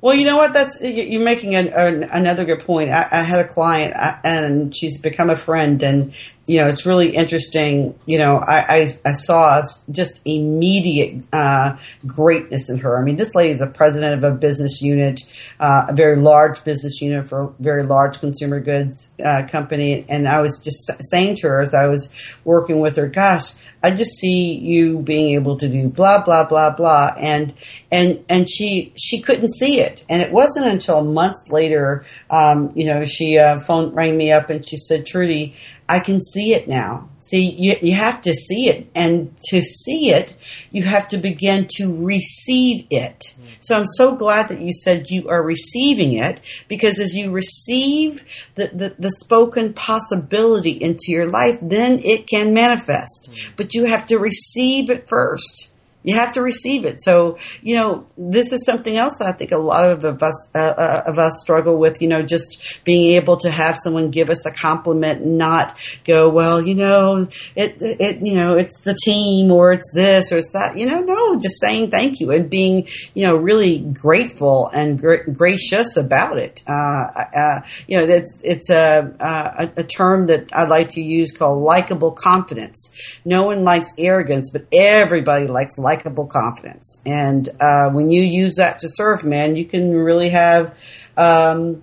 Well, 0.00 0.14
you 0.14 0.24
know 0.24 0.36
what? 0.36 0.52
That's 0.52 0.80
you're 0.82 1.24
making 1.24 1.54
an, 1.54 1.68
an, 1.68 2.04
another 2.04 2.44
good 2.44 2.60
point. 2.60 2.90
I, 2.90 3.08
I, 3.10 3.22
had 3.22 3.44
a 3.44 3.48
client, 3.48 3.94
uh, 3.94 4.18
and 4.24 4.76
she's 4.76 5.00
become 5.00 5.30
a 5.30 5.36
friend, 5.36 5.82
and 5.82 6.14
you 6.46 6.60
know, 6.60 6.68
it's 6.68 6.86
really 6.86 7.10
interesting. 7.10 7.98
You 8.06 8.18
know, 8.18 8.38
I, 8.38 8.58
I, 8.58 8.88
I 9.04 9.12
saw 9.12 9.62
just 9.90 10.20
immediate 10.24 11.24
uh, 11.32 11.76
greatness 12.06 12.70
in 12.70 12.78
her. 12.78 12.98
I 12.98 13.02
mean, 13.02 13.16
this 13.16 13.34
lady 13.34 13.50
is 13.50 13.60
a 13.60 13.66
president 13.66 14.14
of 14.14 14.32
a 14.32 14.34
business 14.36 14.80
unit, 14.80 15.22
uh, 15.58 15.86
a 15.88 15.92
very 15.92 16.16
large 16.16 16.62
business 16.62 17.00
unit 17.00 17.28
for 17.28 17.42
a 17.42 17.54
very 17.58 17.82
large 17.82 18.20
consumer 18.20 18.60
goods 18.60 19.14
uh, 19.24 19.46
company. 19.50 20.06
And 20.08 20.28
I 20.28 20.40
was 20.40 20.62
just 20.62 20.90
saying 21.10 21.36
to 21.36 21.48
her 21.48 21.60
as 21.60 21.74
I 21.74 21.86
was 21.86 22.12
working 22.44 22.78
with 22.78 22.94
her, 22.96 23.08
gosh, 23.08 23.52
I 23.82 23.90
just 23.90 24.18
see 24.18 24.52
you 24.54 24.98
being 24.98 25.34
able 25.34 25.56
to 25.58 25.68
do 25.68 25.88
blah 25.88 26.24
blah 26.24 26.44
blah 26.48 26.70
blah, 26.74 27.14
and 27.16 27.54
and 27.92 28.24
and 28.28 28.50
she 28.50 28.92
she 28.96 29.20
couldn't 29.20 29.50
see 29.50 29.80
it, 29.80 30.04
and 30.08 30.20
it 30.22 30.32
wasn't 30.32 30.66
until 30.66 30.98
a 30.98 31.04
month 31.04 31.50
later, 31.50 32.04
um, 32.28 32.72
you 32.74 32.86
know, 32.86 33.04
she 33.04 33.38
uh, 33.38 33.60
phone 33.60 33.94
rang 33.94 34.16
me 34.16 34.32
up 34.32 34.50
and 34.50 34.66
she 34.68 34.76
said, 34.76 35.06
Trudy, 35.06 35.54
I 35.88 36.00
can 36.00 36.20
see 36.20 36.52
it 36.52 36.66
now. 36.66 37.08
See, 37.18 37.50
you, 37.50 37.76
you 37.80 37.94
have 37.94 38.20
to 38.22 38.34
see 38.34 38.68
it. 38.68 38.88
And 38.94 39.36
to 39.50 39.62
see 39.62 40.10
it, 40.10 40.36
you 40.72 40.82
have 40.82 41.08
to 41.08 41.16
begin 41.16 41.66
to 41.76 41.94
receive 41.94 42.86
it. 42.90 43.34
So 43.60 43.76
I'm 43.76 43.86
so 43.86 44.16
glad 44.16 44.48
that 44.48 44.60
you 44.60 44.72
said 44.72 45.10
you 45.10 45.28
are 45.28 45.42
receiving 45.42 46.14
it 46.14 46.40
because 46.66 46.98
as 46.98 47.14
you 47.14 47.30
receive 47.30 48.24
the, 48.56 48.68
the, 48.68 48.96
the 48.98 49.10
spoken 49.10 49.72
possibility 49.74 50.72
into 50.72 51.06
your 51.08 51.26
life, 51.26 51.58
then 51.62 52.00
it 52.04 52.26
can 52.26 52.52
manifest. 52.52 53.52
But 53.56 53.74
you 53.74 53.84
have 53.84 54.06
to 54.06 54.18
receive 54.18 54.90
it 54.90 55.08
first. 55.08 55.72
You 56.06 56.14
have 56.14 56.32
to 56.34 56.40
receive 56.40 56.84
it. 56.84 57.02
So, 57.02 57.36
you 57.62 57.74
know, 57.74 58.06
this 58.16 58.52
is 58.52 58.64
something 58.64 58.96
else 58.96 59.18
that 59.18 59.26
I 59.26 59.32
think 59.32 59.50
a 59.50 59.58
lot 59.58 59.84
of 59.90 60.22
us 60.22 60.52
uh, 60.54 60.58
uh, 60.58 61.02
of 61.04 61.18
us 61.18 61.40
struggle 61.40 61.78
with. 61.78 62.00
You 62.00 62.06
know, 62.06 62.22
just 62.22 62.78
being 62.84 63.14
able 63.16 63.36
to 63.38 63.50
have 63.50 63.76
someone 63.76 64.12
give 64.12 64.30
us 64.30 64.46
a 64.46 64.52
compliment 64.52 65.22
and 65.22 65.36
not 65.36 65.76
go, 66.04 66.28
well, 66.28 66.62
you 66.62 66.76
know, 66.76 67.26
it 67.56 67.76
it 67.80 68.24
you 68.24 68.36
know, 68.36 68.56
it's 68.56 68.82
the 68.82 68.96
team 69.04 69.50
or 69.50 69.72
it's 69.72 69.90
this 69.94 70.30
or 70.30 70.38
it's 70.38 70.52
that. 70.52 70.78
You 70.78 70.86
know, 70.86 71.00
no, 71.00 71.40
just 71.40 71.60
saying 71.60 71.90
thank 71.90 72.20
you 72.20 72.30
and 72.30 72.48
being 72.48 72.86
you 73.14 73.26
know 73.26 73.34
really 73.34 73.80
grateful 73.80 74.68
and 74.68 75.00
gra- 75.00 75.28
gracious 75.28 75.96
about 75.96 76.38
it. 76.38 76.62
Uh, 76.68 77.08
uh, 77.36 77.60
you 77.88 77.98
know, 77.98 78.04
it's 78.04 78.40
it's 78.44 78.70
a, 78.70 79.12
a 79.18 79.80
a 79.80 79.82
term 79.82 80.26
that 80.26 80.50
I 80.52 80.66
like 80.66 80.90
to 80.90 81.02
use 81.02 81.36
called 81.36 81.64
likable 81.64 82.12
confidence. 82.12 82.92
No 83.24 83.46
one 83.46 83.64
likes 83.64 83.92
arrogance, 83.98 84.50
but 84.52 84.66
everybody 84.70 85.48
likes 85.48 85.76
like 85.78 85.95
confidence. 86.02 87.02
And 87.06 87.48
uh, 87.60 87.90
when 87.90 88.10
you 88.10 88.22
use 88.22 88.56
that 88.56 88.78
to 88.80 88.88
serve, 88.88 89.24
man, 89.24 89.56
you 89.56 89.64
can 89.64 89.92
really 89.94 90.30
have 90.30 90.76
um, 91.16 91.82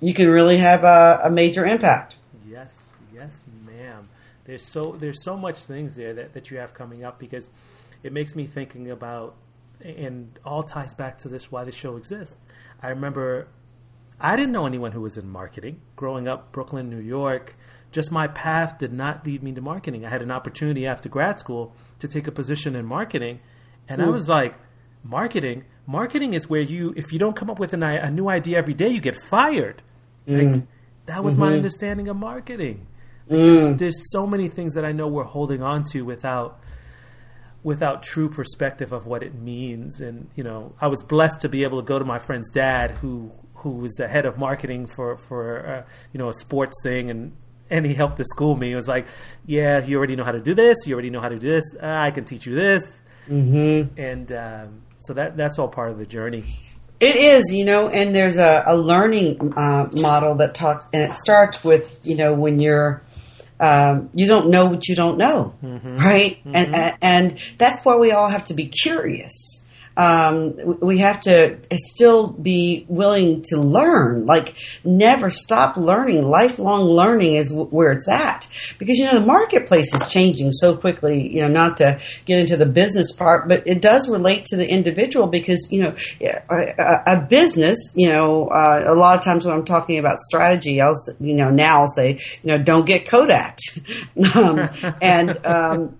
you 0.00 0.12
can 0.12 0.28
really 0.28 0.58
have 0.58 0.84
a, 0.84 1.22
a, 1.24 1.30
major 1.30 1.64
impact. 1.64 2.16
Yes, 2.46 2.98
yes, 3.14 3.42
ma'am. 3.64 4.02
There's 4.44 4.62
so 4.62 4.92
there's 4.92 5.22
so 5.22 5.36
much 5.36 5.64
things 5.64 5.96
there 5.96 6.12
that, 6.14 6.34
that 6.34 6.50
you 6.50 6.58
have 6.58 6.74
coming 6.74 7.04
up 7.04 7.18
because 7.18 7.50
it 8.02 8.12
makes 8.12 8.34
me 8.34 8.46
thinking 8.46 8.90
about 8.90 9.34
and 9.82 10.38
all 10.44 10.62
ties 10.62 10.94
back 10.94 11.18
to 11.18 11.28
this 11.28 11.50
why 11.50 11.64
the 11.64 11.72
show 11.72 11.96
exists. 11.96 12.36
I 12.82 12.88
remember 12.88 13.48
I 14.20 14.36
didn't 14.36 14.52
know 14.52 14.66
anyone 14.66 14.92
who 14.92 15.00
was 15.00 15.18
in 15.18 15.28
marketing 15.28 15.80
growing 15.96 16.28
up, 16.28 16.52
Brooklyn, 16.52 16.88
New 16.88 17.00
York. 17.00 17.56
Just 17.90 18.10
my 18.10 18.26
path 18.26 18.78
did 18.78 18.92
not 18.92 19.24
lead 19.24 19.42
me 19.42 19.52
to 19.52 19.60
marketing. 19.60 20.04
I 20.04 20.10
had 20.10 20.22
an 20.22 20.30
opportunity 20.30 20.86
after 20.86 21.08
grad 21.08 21.38
school 21.38 21.74
to 21.98 22.08
take 22.08 22.26
a 22.26 22.32
position 22.32 22.74
in 22.74 22.84
marketing, 22.86 23.40
and 23.88 24.00
mm. 24.00 24.06
I 24.06 24.10
was 24.10 24.28
like, 24.28 24.54
marketing? 25.02 25.64
Marketing 25.86 26.32
is 26.32 26.48
where 26.48 26.60
you, 26.60 26.94
if 26.96 27.12
you 27.12 27.18
don't 27.18 27.36
come 27.36 27.50
up 27.50 27.58
with 27.58 27.72
an, 27.72 27.82
a 27.82 28.10
new 28.10 28.28
idea 28.28 28.58
every 28.58 28.74
day, 28.74 28.88
you 28.88 29.00
get 29.00 29.16
fired. 29.16 29.82
Mm. 30.26 30.52
Like, 30.52 30.62
that 31.06 31.22
was 31.22 31.34
mm-hmm. 31.34 31.42
my 31.42 31.52
understanding 31.52 32.08
of 32.08 32.16
marketing. 32.16 32.86
Like, 33.28 33.38
mm. 33.38 33.56
there's, 33.56 33.78
there's 33.78 34.12
so 34.12 34.26
many 34.26 34.48
things 34.48 34.74
that 34.74 34.84
I 34.84 34.92
know 34.92 35.08
we're 35.08 35.24
holding 35.24 35.62
on 35.62 35.84
to 35.92 36.02
without 36.02 36.60
without 37.62 38.02
true 38.02 38.28
perspective 38.28 38.92
of 38.92 39.06
what 39.06 39.22
it 39.22 39.34
means. 39.34 40.00
And 40.00 40.28
you 40.36 40.44
know, 40.44 40.74
I 40.80 40.86
was 40.86 41.02
blessed 41.02 41.40
to 41.40 41.48
be 41.48 41.64
able 41.64 41.80
to 41.80 41.86
go 41.86 41.98
to 41.98 42.04
my 42.04 42.18
friend's 42.18 42.50
dad, 42.50 42.92
who 42.98 43.32
who 43.54 43.70
was 43.70 43.94
the 43.94 44.06
head 44.06 44.26
of 44.26 44.38
marketing 44.38 44.86
for 44.86 45.16
for 45.16 45.66
uh, 45.66 45.90
you 46.12 46.18
know 46.18 46.28
a 46.28 46.34
sports 46.34 46.76
thing, 46.82 47.10
and 47.10 47.36
and 47.70 47.86
he 47.86 47.94
helped 47.94 48.18
to 48.18 48.24
school 48.24 48.56
me. 48.56 48.72
It 48.72 48.76
was 48.76 48.86
like, 48.88 49.06
yeah, 49.46 49.82
you 49.84 49.96
already 49.96 50.14
know 50.14 50.24
how 50.24 50.32
to 50.32 50.40
do 50.40 50.54
this. 50.54 50.76
You 50.86 50.92
already 50.94 51.10
know 51.10 51.20
how 51.20 51.30
to 51.30 51.38
do 51.38 51.48
this. 51.48 51.74
Uh, 51.74 51.86
I 51.86 52.10
can 52.10 52.24
teach 52.24 52.46
you 52.46 52.54
this. 52.54 53.00
Mm-hmm. 53.28 54.00
And 54.00 54.32
um, 54.32 54.82
so 55.00 55.14
that 55.14 55.36
that's 55.36 55.58
all 55.58 55.68
part 55.68 55.90
of 55.90 55.98
the 55.98 56.06
journey. 56.06 56.44
It 57.00 57.16
is, 57.16 57.52
you 57.52 57.64
know, 57.64 57.88
and 57.88 58.14
there's 58.14 58.38
a, 58.38 58.62
a 58.66 58.76
learning 58.76 59.52
uh, 59.56 59.88
model 59.92 60.36
that 60.36 60.54
talks, 60.54 60.86
and 60.92 61.10
it 61.10 61.16
starts 61.16 61.62
with, 61.64 62.00
you 62.04 62.16
know, 62.16 62.32
when 62.32 62.60
you're, 62.60 63.02
um, 63.58 64.10
you 64.14 64.26
don't 64.26 64.48
know 64.48 64.66
what 64.66 64.88
you 64.88 64.94
don't 64.94 65.18
know, 65.18 65.54
mm-hmm. 65.62 65.98
right? 65.98 66.38
Mm-hmm. 66.44 66.54
And, 66.54 66.98
and 67.02 67.38
that's 67.58 67.84
why 67.84 67.96
we 67.96 68.12
all 68.12 68.28
have 68.28 68.44
to 68.46 68.54
be 68.54 68.66
curious 68.66 69.63
um, 69.96 70.80
we 70.80 70.98
have 70.98 71.20
to 71.22 71.58
still 71.74 72.28
be 72.28 72.84
willing 72.88 73.42
to 73.46 73.56
learn, 73.56 74.26
like 74.26 74.54
never 74.84 75.30
stop 75.30 75.76
learning. 75.76 76.22
Lifelong 76.22 76.82
learning 76.82 77.34
is 77.34 77.52
where 77.52 77.92
it's 77.92 78.08
at 78.08 78.48
because, 78.78 78.98
you 78.98 79.04
know, 79.04 79.20
the 79.20 79.26
marketplace 79.26 79.94
is 79.94 80.06
changing 80.08 80.52
so 80.52 80.76
quickly, 80.76 81.34
you 81.34 81.42
know, 81.42 81.48
not 81.48 81.76
to 81.76 82.00
get 82.24 82.40
into 82.40 82.56
the 82.56 82.66
business 82.66 83.12
part, 83.12 83.48
but 83.48 83.66
it 83.66 83.80
does 83.80 84.08
relate 84.08 84.44
to 84.46 84.56
the 84.56 84.68
individual 84.68 85.26
because, 85.26 85.68
you 85.70 85.82
know, 85.82 85.94
a, 86.50 87.02
a 87.06 87.26
business, 87.28 87.78
you 87.96 88.08
know, 88.08 88.48
uh, 88.48 88.84
a 88.86 88.94
lot 88.94 89.16
of 89.16 89.24
times 89.24 89.46
when 89.46 89.54
I'm 89.54 89.64
talking 89.64 89.98
about 89.98 90.18
strategy, 90.18 90.80
I'll, 90.80 90.96
you 91.20 91.34
know, 91.34 91.50
now 91.50 91.82
I'll 91.82 91.88
say, 91.88 92.20
you 92.42 92.48
know, 92.48 92.58
don't 92.58 92.86
get 92.86 93.06
Kodak. 93.06 93.58
um, 94.34 94.68
and, 95.00 95.46
um, 95.46 95.96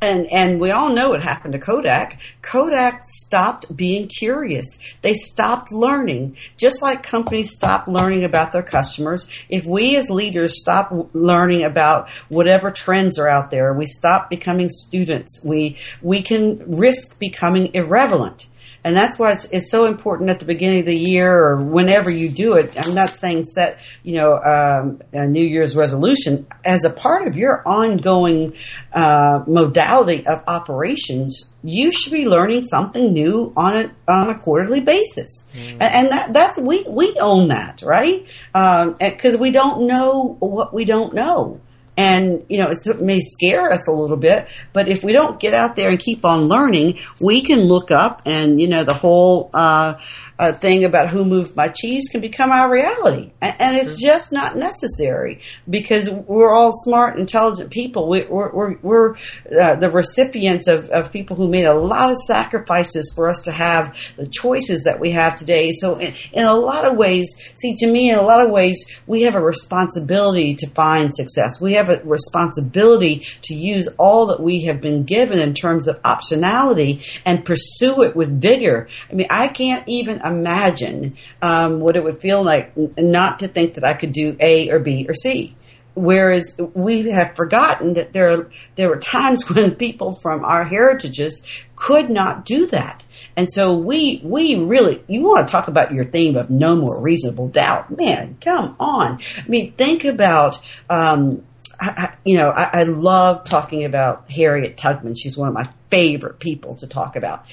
and 0.00 0.26
and 0.28 0.60
we 0.60 0.70
all 0.70 0.94
know 0.94 1.10
what 1.10 1.22
happened 1.22 1.52
to 1.52 1.58
Kodak. 1.58 2.20
Kodak 2.42 3.02
stopped 3.06 3.76
being 3.76 4.06
curious. 4.06 4.78
They 5.02 5.14
stopped 5.14 5.72
learning, 5.72 6.36
just 6.56 6.82
like 6.82 7.02
companies 7.02 7.50
stop 7.50 7.88
learning 7.88 8.24
about 8.24 8.52
their 8.52 8.62
customers. 8.62 9.28
If 9.48 9.64
we 9.64 9.96
as 9.96 10.10
leaders 10.10 10.60
stop 10.60 10.92
learning 11.12 11.64
about 11.64 12.08
whatever 12.28 12.70
trends 12.70 13.18
are 13.18 13.28
out 13.28 13.50
there, 13.50 13.72
we 13.72 13.86
stop 13.86 14.30
becoming 14.30 14.68
students. 14.70 15.42
We 15.44 15.76
we 16.00 16.22
can 16.22 16.76
risk 16.76 17.18
becoming 17.18 17.74
irrelevant. 17.74 18.46
And 18.84 18.96
that's 18.96 19.18
why 19.18 19.32
it's, 19.32 19.44
it's, 19.50 19.70
so 19.70 19.86
important 19.86 20.30
at 20.30 20.38
the 20.38 20.44
beginning 20.44 20.80
of 20.80 20.86
the 20.86 20.96
year 20.96 21.44
or 21.44 21.56
whenever 21.60 22.10
you 22.10 22.28
do 22.28 22.54
it. 22.54 22.72
I'm 22.78 22.94
not 22.94 23.10
saying 23.10 23.44
set, 23.44 23.78
you 24.02 24.16
know, 24.16 24.38
um, 24.38 25.02
a 25.12 25.26
New 25.26 25.44
Year's 25.44 25.76
resolution 25.76 26.46
as 26.64 26.84
a 26.84 26.90
part 26.90 27.26
of 27.26 27.36
your 27.36 27.66
ongoing 27.66 28.54
uh, 28.92 29.42
modality 29.46 30.26
of 30.26 30.42
operations. 30.46 31.54
You 31.62 31.90
should 31.92 32.12
be 32.12 32.26
learning 32.26 32.66
something 32.66 33.12
new 33.12 33.52
on 33.56 33.76
a 33.76 33.90
on 34.10 34.30
a 34.30 34.38
quarterly 34.38 34.80
basis, 34.80 35.50
mm. 35.52 35.72
and, 35.72 35.82
and, 35.82 36.10
that 36.10 36.32
that's 36.32 36.58
we 36.58 36.84
we 36.84 37.14
own 37.20 37.48
that, 37.48 37.82
right? 37.82 38.26
Because 38.52 39.34
um, 39.34 39.40
we 39.40 39.50
don't 39.50 39.86
know 39.86 40.36
what 40.38 40.72
we 40.72 40.84
don't 40.84 41.12
know. 41.14 41.60
And, 41.98 42.46
you 42.48 42.58
know, 42.58 42.70
it 42.70 43.00
may 43.00 43.20
scare 43.20 43.72
us 43.72 43.88
a 43.88 43.92
little 43.92 44.16
bit, 44.16 44.46
but 44.72 44.86
if 44.86 45.02
we 45.02 45.12
don't 45.12 45.40
get 45.40 45.52
out 45.52 45.74
there 45.74 45.90
and 45.90 45.98
keep 45.98 46.24
on 46.24 46.42
learning, 46.42 47.00
we 47.20 47.42
can 47.42 47.58
look 47.58 47.90
up 47.90 48.22
and, 48.24 48.62
you 48.62 48.68
know, 48.68 48.84
the 48.84 48.94
whole, 48.94 49.50
uh, 49.52 49.94
uh, 50.38 50.52
thing 50.52 50.84
about 50.84 51.08
who 51.08 51.24
moved 51.24 51.56
my 51.56 51.68
cheese 51.68 52.08
can 52.10 52.20
become 52.20 52.52
our 52.52 52.70
reality. 52.70 53.32
And, 53.40 53.54
and 53.58 53.76
it's 53.76 54.00
just 54.00 54.32
not 54.32 54.56
necessary 54.56 55.40
because 55.68 56.08
we're 56.10 56.52
all 56.52 56.70
smart, 56.72 57.18
intelligent 57.18 57.70
people. 57.70 58.08
We, 58.08 58.22
are 58.22 58.28
we're, 58.28 58.76
we're 58.78 59.16
uh, 59.60 59.74
the 59.76 59.90
recipients 59.90 60.68
of, 60.68 60.88
of 60.90 61.12
people 61.12 61.36
who 61.36 61.48
made 61.48 61.64
a 61.64 61.74
lot 61.74 62.10
of 62.10 62.16
sacrifices 62.16 63.12
for 63.14 63.28
us 63.28 63.40
to 63.42 63.52
have 63.52 63.96
the 64.16 64.28
choices 64.28 64.84
that 64.84 65.00
we 65.00 65.10
have 65.10 65.36
today. 65.36 65.72
So, 65.72 65.98
in, 65.98 66.12
in 66.32 66.46
a 66.46 66.54
lot 66.54 66.84
of 66.84 66.96
ways, 66.96 67.28
see, 67.54 67.74
to 67.78 67.90
me, 67.90 68.10
in 68.10 68.18
a 68.18 68.22
lot 68.22 68.44
of 68.44 68.50
ways, 68.50 68.78
we 69.06 69.22
have 69.22 69.34
a 69.34 69.40
responsibility 69.40 70.54
to 70.54 70.68
find 70.70 71.14
success. 71.14 71.60
We 71.60 71.74
have 71.74 71.87
a 71.88 72.02
responsibility 72.04 73.26
to 73.42 73.54
use 73.54 73.88
all 73.98 74.26
that 74.26 74.40
we 74.40 74.64
have 74.64 74.80
been 74.80 75.04
given 75.04 75.38
in 75.38 75.54
terms 75.54 75.88
of 75.88 76.00
optionality 76.02 77.04
and 77.24 77.44
pursue 77.44 78.02
it 78.02 78.14
with 78.14 78.40
vigor. 78.40 78.88
I 79.10 79.14
mean, 79.14 79.28
I 79.30 79.48
can't 79.48 79.86
even 79.86 80.20
imagine 80.20 81.16
um, 81.42 81.80
what 81.80 81.96
it 81.96 82.04
would 82.04 82.20
feel 82.20 82.42
like 82.42 82.72
not 82.96 83.40
to 83.40 83.48
think 83.48 83.74
that 83.74 83.84
I 83.84 83.94
could 83.94 84.12
do 84.12 84.36
A 84.40 84.70
or 84.70 84.78
B 84.78 85.06
or 85.08 85.14
C. 85.14 85.54
Whereas 85.98 86.56
we 86.74 87.10
have 87.10 87.34
forgotten 87.34 87.94
that 87.94 88.12
there 88.12 88.48
there 88.76 88.88
were 88.88 88.98
times 88.98 89.50
when 89.54 89.74
people 89.74 90.14
from 90.22 90.44
our 90.44 90.64
heritages 90.64 91.42
could 91.74 92.08
not 92.08 92.44
do 92.44 92.66
that. 92.68 93.04
And 93.36 93.50
so 93.50 93.76
we 93.76 94.20
we 94.22 94.54
really 94.56 95.02
you 95.08 95.22
want 95.22 95.48
to 95.48 95.52
talk 95.52 95.68
about 95.68 95.92
your 95.92 96.04
theme 96.04 96.36
of 96.36 96.50
no 96.50 96.76
more 96.76 97.00
reasonable 97.00 97.48
doubt, 97.48 97.96
man. 97.96 98.36
Come 98.40 98.76
on, 98.78 99.20
I 99.36 99.48
mean 99.48 99.72
think 99.72 100.04
about 100.04 100.60
um, 100.88 101.42
I, 101.80 102.16
you 102.24 102.36
know 102.36 102.50
I, 102.50 102.80
I 102.80 102.82
love 102.84 103.44
talking 103.44 103.84
about 103.84 104.30
Harriet 104.30 104.76
Tubman. 104.76 105.14
She's 105.14 105.36
one 105.36 105.48
of 105.48 105.54
my 105.54 105.68
favorite 105.90 106.38
people 106.38 106.74
to 106.76 106.86
talk 106.86 107.16
about 107.16 107.44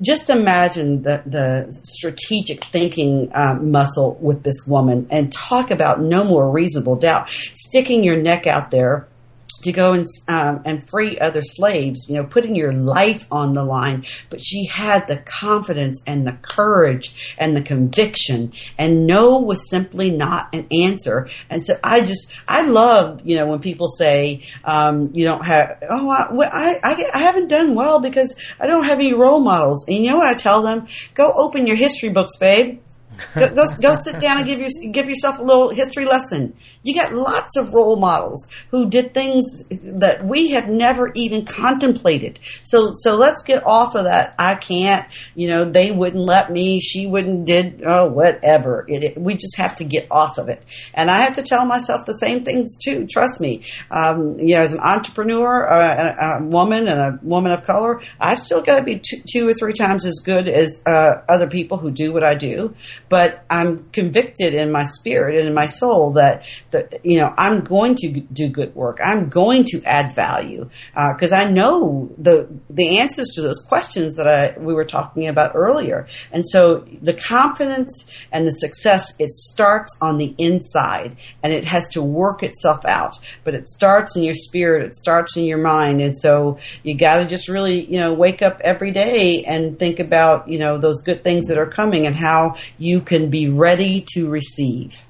just 0.00 0.30
imagine 0.30 1.02
the, 1.02 1.22
the 1.26 1.68
strategic 1.82 2.64
thinking 2.66 3.30
um, 3.34 3.70
muscle 3.70 4.16
with 4.20 4.44
this 4.44 4.66
woman 4.66 5.06
and 5.10 5.32
talk 5.32 5.70
about 5.70 6.00
no 6.00 6.24
more 6.24 6.50
reasonable 6.50 6.96
doubt. 6.96 7.28
Sticking 7.54 8.04
your 8.04 8.16
neck 8.16 8.46
out 8.46 8.70
there 8.70 9.07
to 9.62 9.72
go 9.72 9.92
and 9.92 10.06
um, 10.28 10.62
and 10.64 10.88
free 10.88 11.18
other 11.18 11.42
slaves, 11.42 12.06
you 12.08 12.16
know, 12.16 12.24
putting 12.24 12.54
your 12.54 12.72
life 12.72 13.26
on 13.30 13.54
the 13.54 13.64
line. 13.64 14.04
But 14.30 14.40
she 14.40 14.66
had 14.66 15.06
the 15.06 15.18
confidence 15.18 16.02
and 16.06 16.26
the 16.26 16.38
courage 16.42 17.34
and 17.38 17.56
the 17.56 17.62
conviction, 17.62 18.52
and 18.76 19.06
no 19.06 19.38
was 19.38 19.68
simply 19.68 20.10
not 20.10 20.54
an 20.54 20.66
answer. 20.72 21.28
And 21.50 21.62
so 21.62 21.74
I 21.82 22.00
just 22.00 22.36
I 22.46 22.62
love 22.62 23.22
you 23.24 23.36
know 23.36 23.46
when 23.46 23.60
people 23.60 23.88
say 23.88 24.42
um, 24.64 25.10
you 25.14 25.24
don't 25.24 25.44
have 25.44 25.82
oh 25.88 26.10
I, 26.10 26.80
I 26.82 27.10
I 27.14 27.18
haven't 27.18 27.48
done 27.48 27.74
well 27.74 28.00
because 28.00 28.36
I 28.60 28.66
don't 28.66 28.84
have 28.84 28.98
any 28.98 29.14
role 29.14 29.40
models. 29.40 29.86
And 29.88 29.96
you 29.96 30.10
know 30.10 30.18
what 30.18 30.28
I 30.28 30.34
tell 30.34 30.62
them? 30.62 30.86
Go 31.14 31.32
open 31.34 31.66
your 31.66 31.76
history 31.76 32.08
books, 32.08 32.36
babe 32.38 32.80
go, 33.34 33.54
go, 33.54 33.66
go, 33.80 33.94
sit 33.94 34.20
down 34.20 34.38
and 34.38 34.46
give 34.46 34.58
your, 34.58 34.68
give 34.92 35.08
yourself 35.08 35.38
a 35.38 35.42
little 35.42 35.70
history 35.70 36.04
lesson. 36.04 36.54
You 36.82 36.94
got 36.94 37.12
lots 37.12 37.56
of 37.56 37.74
role 37.74 37.96
models 37.96 38.48
who 38.70 38.88
did 38.88 39.14
things 39.14 39.66
that 39.68 40.24
we 40.24 40.52
have 40.52 40.68
never 40.68 41.12
even 41.14 41.44
contemplated. 41.44 42.38
So 42.62 42.92
so 42.94 43.16
let's 43.16 43.42
get 43.42 43.66
off 43.66 43.94
of 43.94 44.04
that. 44.04 44.34
I 44.38 44.54
can't. 44.54 45.06
You 45.34 45.48
know, 45.48 45.64
they 45.64 45.90
wouldn't 45.90 46.22
let 46.22 46.50
me. 46.50 46.80
She 46.80 47.06
wouldn't. 47.06 47.44
Did 47.44 47.82
oh 47.84 48.06
whatever. 48.08 48.84
It, 48.88 49.04
it, 49.04 49.18
we 49.18 49.34
just 49.34 49.56
have 49.58 49.76
to 49.76 49.84
get 49.84 50.06
off 50.10 50.38
of 50.38 50.48
it. 50.48 50.62
And 50.94 51.10
I 51.10 51.18
have 51.18 51.34
to 51.34 51.42
tell 51.42 51.64
myself 51.64 52.06
the 52.06 52.14
same 52.14 52.44
things 52.44 52.76
too. 52.82 53.06
Trust 53.06 53.40
me. 53.40 53.64
Um, 53.90 54.38
you 54.38 54.54
know, 54.54 54.60
as 54.60 54.72
an 54.72 54.80
entrepreneur, 54.80 55.68
uh, 55.68 56.14
a, 56.20 56.38
a, 56.38 56.42
woman 56.44 56.88
and 56.88 57.00
a 57.00 57.18
woman 57.22 57.52
of 57.52 57.64
color, 57.64 58.00
I've 58.20 58.40
still 58.40 58.62
got 58.62 58.78
to 58.78 58.84
be 58.84 58.98
two, 58.98 59.18
two, 59.30 59.48
or 59.48 59.54
three 59.54 59.72
times 59.72 60.04
as 60.04 60.20
good 60.24 60.48
as 60.48 60.82
uh, 60.86 61.22
other 61.28 61.46
people 61.46 61.78
who 61.78 61.90
do 61.90 62.12
what 62.12 62.24
I 62.24 62.34
do 62.34 62.74
but 63.08 63.44
I'm 63.50 63.88
convicted 63.90 64.54
in 64.54 64.70
my 64.70 64.84
spirit 64.84 65.38
and 65.38 65.48
in 65.48 65.54
my 65.54 65.66
soul 65.66 66.12
that 66.12 66.44
that 66.70 66.94
you 67.04 67.18
know 67.18 67.34
I'm 67.36 67.64
going 67.64 67.94
to 67.96 68.20
do 68.20 68.48
good 68.48 68.74
work. 68.74 68.98
I'm 69.02 69.28
going 69.28 69.64
to 69.66 69.82
add 69.84 70.14
value 70.14 70.68
because 70.94 71.32
uh, 71.32 71.36
I 71.36 71.50
know 71.50 72.10
the 72.18 72.48
the 72.68 72.98
answers 72.98 73.28
to 73.34 73.42
those 73.42 73.60
questions 73.60 74.16
that 74.16 74.26
I 74.26 74.58
we 74.58 74.74
were 74.74 74.84
talking 74.84 75.26
about 75.26 75.52
earlier. 75.54 76.06
And 76.32 76.46
so 76.46 76.86
the 77.00 77.14
confidence 77.14 78.10
and 78.32 78.46
the 78.46 78.52
success 78.52 79.18
it 79.18 79.30
starts 79.30 79.96
on 80.02 80.18
the 80.18 80.34
inside 80.38 81.16
and 81.42 81.52
it 81.52 81.64
has 81.64 81.88
to 81.88 82.02
work 82.02 82.42
itself 82.42 82.84
out. 82.84 83.16
But 83.44 83.54
it 83.54 83.68
starts 83.68 84.16
in 84.16 84.22
your 84.22 84.34
spirit. 84.34 84.84
It 84.84 84.96
starts 84.96 85.36
in 85.36 85.44
your 85.44 85.58
mind. 85.58 86.00
And 86.00 86.16
so 86.16 86.58
you 86.82 86.94
got 86.94 87.18
to 87.18 87.26
just 87.26 87.48
really 87.48 87.84
you 87.84 87.98
know 87.98 88.12
wake 88.12 88.42
up 88.42 88.60
every 88.60 88.90
day 88.90 89.44
and 89.44 89.78
think 89.78 89.98
about 89.98 90.48
you 90.48 90.58
know 90.58 90.78
those 90.78 91.02
good 91.02 91.24
things 91.24 91.46
that 91.48 91.58
are 91.58 91.66
coming 91.66 92.06
and 92.06 92.14
how 92.14 92.56
you 92.76 92.97
you 92.98 93.04
can 93.04 93.30
be 93.30 93.48
ready 93.48 94.04
to 94.14 94.28
receive. 94.28 95.02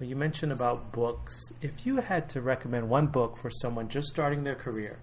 Well, 0.00 0.08
you 0.08 0.16
mentioned 0.16 0.50
about 0.50 0.90
books. 0.90 1.52
If 1.62 1.86
you 1.86 1.98
had 1.98 2.28
to 2.30 2.40
recommend 2.40 2.88
one 2.88 3.06
book 3.06 3.38
for 3.38 3.48
someone 3.48 3.88
just 3.88 4.08
starting 4.08 4.42
their 4.42 4.56
career, 4.56 4.98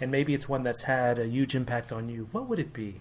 and 0.00 0.12
maybe 0.12 0.32
it's 0.32 0.48
one 0.48 0.62
that's 0.62 0.82
had 0.82 1.18
a 1.18 1.26
huge 1.26 1.56
impact 1.56 1.90
on 1.90 2.08
you, 2.08 2.28
what 2.30 2.48
would 2.48 2.60
it 2.60 2.72
be? 2.72 3.00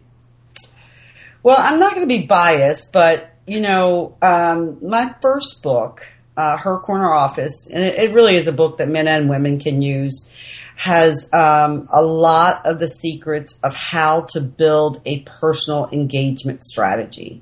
Well, 1.43 1.57
I'm 1.59 1.79
not 1.79 1.93
going 1.93 2.09
to 2.09 2.17
be 2.21 2.25
biased, 2.25 2.91
but 2.91 3.35
you 3.45 3.61
know, 3.61 4.17
um, 4.23 4.79
my 4.81 5.13
first 5.21 5.61
book, 5.61 6.07
uh, 6.37 6.57
Her 6.57 6.79
Corner 6.79 7.11
Office, 7.11 7.69
and 7.69 7.83
it, 7.83 7.95
it, 7.95 8.13
really 8.13 8.35
is 8.35 8.47
a 8.47 8.51
book 8.51 8.77
that 8.77 8.89
men 8.89 9.07
and 9.07 9.29
women 9.29 9.59
can 9.59 9.81
use, 9.81 10.31
has 10.75 11.31
um, 11.33 11.87
a 11.91 12.01
lot 12.01 12.65
of 12.65 12.79
the 12.79 12.87
secrets 12.87 13.59
of 13.63 13.75
how 13.75 14.21
to 14.31 14.41
build 14.41 15.01
a 15.05 15.19
personal 15.21 15.89
engagement 15.91 16.63
strategy. 16.63 17.41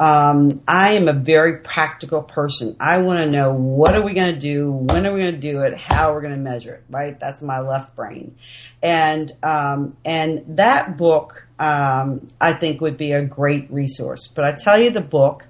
Um, 0.00 0.62
I 0.66 0.92
am 0.92 1.08
a 1.08 1.12
very 1.12 1.58
practical 1.58 2.22
person. 2.22 2.74
I 2.80 3.02
want 3.02 3.18
to 3.18 3.30
know 3.30 3.52
what 3.52 3.94
are 3.94 4.02
we 4.02 4.14
going 4.14 4.32
to 4.32 4.40
do, 4.40 4.72
when 4.72 5.06
are 5.06 5.12
we 5.12 5.20
going 5.20 5.34
to 5.34 5.40
do 5.40 5.60
it, 5.60 5.76
how 5.76 6.14
we're 6.14 6.22
going 6.22 6.32
to 6.32 6.40
measure 6.40 6.76
it. 6.76 6.84
Right? 6.88 7.20
That's 7.20 7.42
my 7.42 7.60
left 7.60 7.94
brain, 7.94 8.38
and 8.82 9.30
um, 9.42 9.98
and 10.02 10.56
that 10.56 10.96
book 10.96 11.46
um, 11.60 12.26
I 12.40 12.52
think 12.54 12.80
would 12.80 12.96
be 12.96 13.12
a 13.12 13.24
great 13.24 13.70
resource. 13.70 14.26
But 14.34 14.44
I 14.44 14.56
tell 14.56 14.78
you, 14.78 14.90
the 14.90 15.00
book 15.00 15.46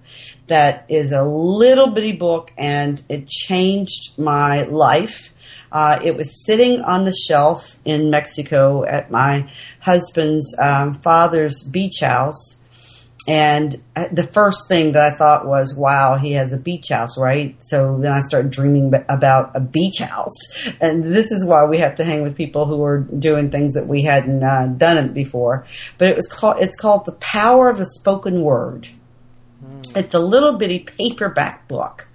that 0.49 0.85
is 0.89 1.13
a 1.13 1.23
little 1.23 1.93
bitty 1.93 2.17
book, 2.17 2.53
and 2.59 3.03
it 3.09 3.29
changed 3.29 4.19
my 4.19 4.65
life 4.65 5.33
uh, 5.73 6.01
it 6.03 6.17
was 6.17 6.45
sitting 6.45 6.81
on 6.81 7.05
the 7.05 7.13
shelf 7.13 7.79
in 7.85 8.11
Mexico 8.11 8.85
at 8.85 9.11
my 9.11 9.51
husband's 9.81 10.57
um, 10.59 10.95
father's 10.95 11.63
beach 11.63 12.01
house. 12.01 12.60
And 13.31 13.81
uh, 13.95 14.09
the 14.11 14.25
first 14.25 14.67
thing 14.67 14.91
that 14.93 15.05
I 15.05 15.11
thought 15.13 15.47
was, 15.47 15.73
wow, 15.79 16.17
he 16.17 16.33
has 16.33 16.53
a 16.53 16.59
beach 16.59 16.89
house, 16.91 17.17
right? 17.17 17.57
So 17.61 17.97
then 17.97 18.11
I 18.11 18.23
started 18.23 18.51
dreaming 18.51 18.93
about 19.09 19.53
a 19.55 19.61
beach 19.61 19.99
house. 19.99 20.35
And 20.81 21.05
this 21.05 21.31
is 21.31 21.47
why 21.47 21.65
we 21.65 21.79
have 21.79 21.95
to 21.95 22.05
hang 22.05 22.25
with 22.25 22.37
people 22.37 22.67
who 22.67 22.83
are 22.83 22.99
doing 22.99 23.53
things 23.53 23.75
that 23.75 23.87
we 23.87 24.03
hadn't 24.03 24.43
uh, 24.43 24.67
done 24.67 24.99
it 24.99 25.15
before. 25.15 25.65
But 25.97 26.09
it 26.09 26.17
was 26.17 26.27
called, 26.27 26.57
it's 26.59 26.77
called 26.77 27.07
The 27.07 27.13
Power 27.13 27.69
of 27.69 27.79
a 27.79 27.87
Spoken 27.87 28.43
Word. 28.43 28.89
Mm. 29.65 29.97
It's 29.97 30.15
a 30.15 30.19
little 30.19 30.59
bitty 30.59 30.81
paperback 30.81 31.69
book. 31.69 32.09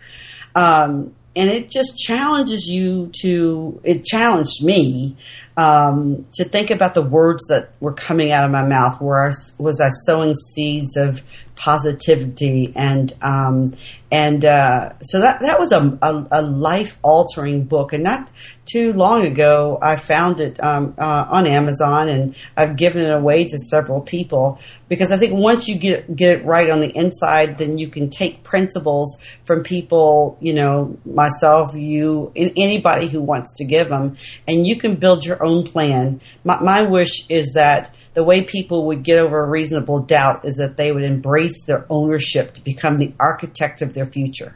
Um, 0.53 1.15
and 1.33 1.49
it 1.49 1.71
just 1.71 1.97
challenges 1.97 2.67
you 2.67 3.09
to 3.21 3.79
it 3.85 4.03
challenged 4.03 4.65
me 4.65 5.15
um, 5.57 6.25
to 6.33 6.43
think 6.43 6.69
about 6.69 6.93
the 6.93 7.01
words 7.01 7.45
that 7.47 7.69
were 7.79 7.93
coming 7.93 8.31
out 8.31 8.43
of 8.43 8.51
my 8.51 8.65
mouth 8.67 8.99
where 8.99 9.23
I, 9.23 9.31
was 9.57 9.81
i 9.81 9.89
sowing 9.89 10.35
seeds 10.35 10.97
of 10.97 11.23
positivity 11.55 12.73
and 12.75 13.13
um, 13.21 13.73
and 14.11 14.45
uh, 14.45 14.93
so 15.01 15.19
that 15.19 15.39
that 15.41 15.59
was 15.59 15.71
a, 15.71 15.97
a, 16.01 16.27
a 16.31 16.41
life 16.41 16.97
altering 17.01 17.63
book. 17.63 17.93
And 17.93 18.03
not 18.03 18.29
too 18.65 18.93
long 18.93 19.25
ago 19.25 19.79
I 19.81 19.95
found 19.95 20.39
it 20.39 20.61
um, 20.63 20.93
uh, 20.97 21.25
on 21.29 21.47
Amazon 21.47 22.09
and 22.09 22.35
I've 22.55 22.75
given 22.75 23.05
it 23.05 23.11
away 23.11 23.45
to 23.45 23.59
several 23.59 24.01
people. 24.01 24.59
Because 24.87 25.11
I 25.11 25.17
think 25.17 25.33
once 25.33 25.67
you 25.67 25.75
get 25.75 26.15
get 26.15 26.39
it 26.39 26.45
right 26.45 26.69
on 26.69 26.81
the 26.81 26.95
inside 26.95 27.57
then 27.57 27.77
you 27.77 27.87
can 27.87 28.09
take 28.09 28.43
principles 28.43 29.23
from 29.45 29.63
people 29.63 30.37
you 30.41 30.53
know 30.53 30.97
myself 31.05 31.73
you 31.73 32.31
anybody 32.35 33.07
who 33.07 33.21
wants 33.21 33.55
to 33.57 33.65
give 33.65 33.89
them 33.89 34.17
and 34.47 34.67
you 34.67 34.75
can 34.75 34.95
build 34.95 35.25
your 35.25 35.43
own 35.43 35.65
plan. 35.65 36.21
My, 36.43 36.61
my 36.61 36.83
wish 36.83 37.25
is 37.29 37.53
that 37.53 37.94
the 38.15 38.23
way 38.23 38.43
people 38.43 38.87
would 38.87 39.03
get 39.03 39.19
over 39.19 39.43
a 39.43 39.47
reasonable 39.47 39.99
doubt 39.99 40.45
is 40.45 40.55
that 40.55 40.77
they 40.77 40.91
would 40.91 41.03
embrace 41.03 41.65
their 41.65 41.85
ownership 41.89 42.53
to 42.53 42.61
become 42.61 42.97
the 42.97 43.13
architect 43.19 43.81
of 43.81 43.93
their 43.93 44.05
future. 44.05 44.55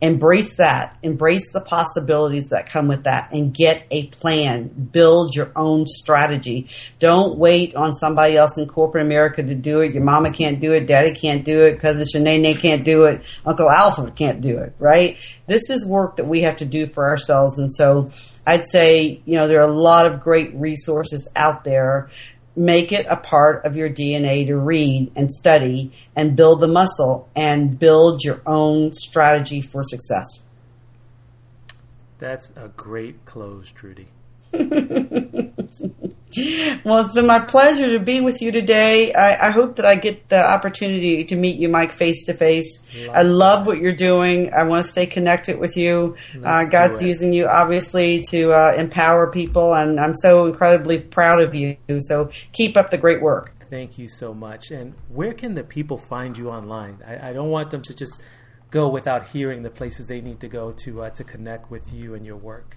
Embrace 0.00 0.56
that, 0.56 0.98
embrace 1.04 1.52
the 1.52 1.60
possibilities 1.60 2.48
that 2.48 2.68
come 2.68 2.88
with 2.88 3.04
that, 3.04 3.32
and 3.32 3.54
get 3.54 3.86
a 3.92 4.06
plan. 4.08 4.66
Build 4.66 5.34
your 5.34 5.52
own 5.54 5.86
strategy. 5.86 6.68
Don't 6.98 7.38
wait 7.38 7.76
on 7.76 7.94
somebody 7.94 8.36
else 8.36 8.58
in 8.58 8.66
corporate 8.66 9.06
America 9.06 9.44
to 9.44 9.54
do 9.54 9.80
it. 9.80 9.94
Your 9.94 10.02
mama 10.02 10.32
can't 10.32 10.58
do 10.58 10.72
it, 10.72 10.86
daddy 10.86 11.14
can't 11.14 11.44
do 11.44 11.64
it, 11.66 11.78
cousin 11.78 12.04
Shanae 12.12 12.60
can't 12.60 12.84
do 12.84 13.04
it, 13.04 13.22
Uncle 13.46 13.70
Alfred 13.70 14.16
can't 14.16 14.40
do 14.40 14.58
it, 14.58 14.74
right? 14.80 15.18
This 15.46 15.70
is 15.70 15.86
work 15.86 16.16
that 16.16 16.26
we 16.26 16.40
have 16.42 16.56
to 16.56 16.64
do 16.64 16.88
for 16.88 17.04
ourselves. 17.08 17.60
And 17.60 17.72
so 17.72 18.10
I'd 18.44 18.66
say, 18.66 19.20
you 19.24 19.36
know, 19.36 19.46
there 19.46 19.62
are 19.62 19.70
a 19.70 19.80
lot 19.80 20.06
of 20.06 20.20
great 20.20 20.52
resources 20.54 21.28
out 21.36 21.62
there 21.62 22.10
make 22.54 22.92
it 22.92 23.06
a 23.08 23.16
part 23.16 23.64
of 23.64 23.76
your 23.76 23.88
DNA 23.88 24.46
to 24.46 24.56
read 24.56 25.10
and 25.16 25.32
study 25.32 25.92
and 26.14 26.36
build 26.36 26.60
the 26.60 26.68
muscle 26.68 27.28
and 27.34 27.78
build 27.78 28.22
your 28.22 28.40
own 28.46 28.92
strategy 28.92 29.60
for 29.60 29.82
success. 29.82 30.26
That's 32.18 32.52
a 32.56 32.68
great 32.68 33.24
close, 33.24 33.70
Trudy. 33.70 34.06
well, 36.84 37.04
it's 37.04 37.14
been 37.14 37.26
my 37.26 37.40
pleasure 37.40 37.90
to 37.90 37.98
be 37.98 38.20
with 38.20 38.42
you 38.42 38.52
today. 38.52 39.12
I, 39.12 39.48
I, 39.48 39.50
hope 39.50 39.76
that 39.76 39.86
I 39.86 39.96
get 39.96 40.28
the 40.28 40.42
opportunity 40.42 41.24
to 41.24 41.36
meet 41.36 41.56
you, 41.56 41.68
Mike, 41.68 41.92
face 41.92 42.24
to 42.26 42.34
face. 42.34 42.82
I 43.12 43.22
love 43.22 43.66
what 43.66 43.78
you're 43.78 43.92
doing. 43.92 44.52
I 44.52 44.64
want 44.64 44.84
to 44.84 44.90
stay 44.90 45.06
connected 45.06 45.58
with 45.58 45.76
you. 45.76 46.16
Uh, 46.42 46.66
God's 46.66 47.02
using 47.02 47.32
you, 47.32 47.46
obviously, 47.46 48.22
to 48.28 48.52
uh, 48.52 48.74
empower 48.76 49.30
people, 49.30 49.74
and 49.74 49.98
I'm 49.98 50.14
so 50.14 50.46
incredibly 50.46 50.98
proud 50.98 51.40
of 51.40 51.54
you. 51.54 51.76
So 52.00 52.30
keep 52.52 52.76
up 52.76 52.90
the 52.90 52.98
great 52.98 53.22
work. 53.22 53.52
Thank 53.70 53.96
you 53.98 54.08
so 54.08 54.34
much. 54.34 54.70
And 54.70 54.94
where 55.08 55.32
can 55.32 55.54
the 55.54 55.64
people 55.64 55.96
find 55.96 56.36
you 56.36 56.50
online? 56.50 56.98
I, 57.06 57.30
I 57.30 57.32
don't 57.32 57.48
want 57.48 57.70
them 57.70 57.82
to 57.82 57.94
just 57.94 58.20
go 58.70 58.88
without 58.88 59.28
hearing 59.28 59.62
the 59.62 59.70
places 59.70 60.06
they 60.06 60.20
need 60.20 60.40
to 60.40 60.48
go 60.48 60.72
to 60.72 61.02
uh, 61.02 61.10
to 61.10 61.24
connect 61.24 61.70
with 61.70 61.92
you 61.92 62.14
and 62.14 62.26
your 62.26 62.36
work. 62.36 62.76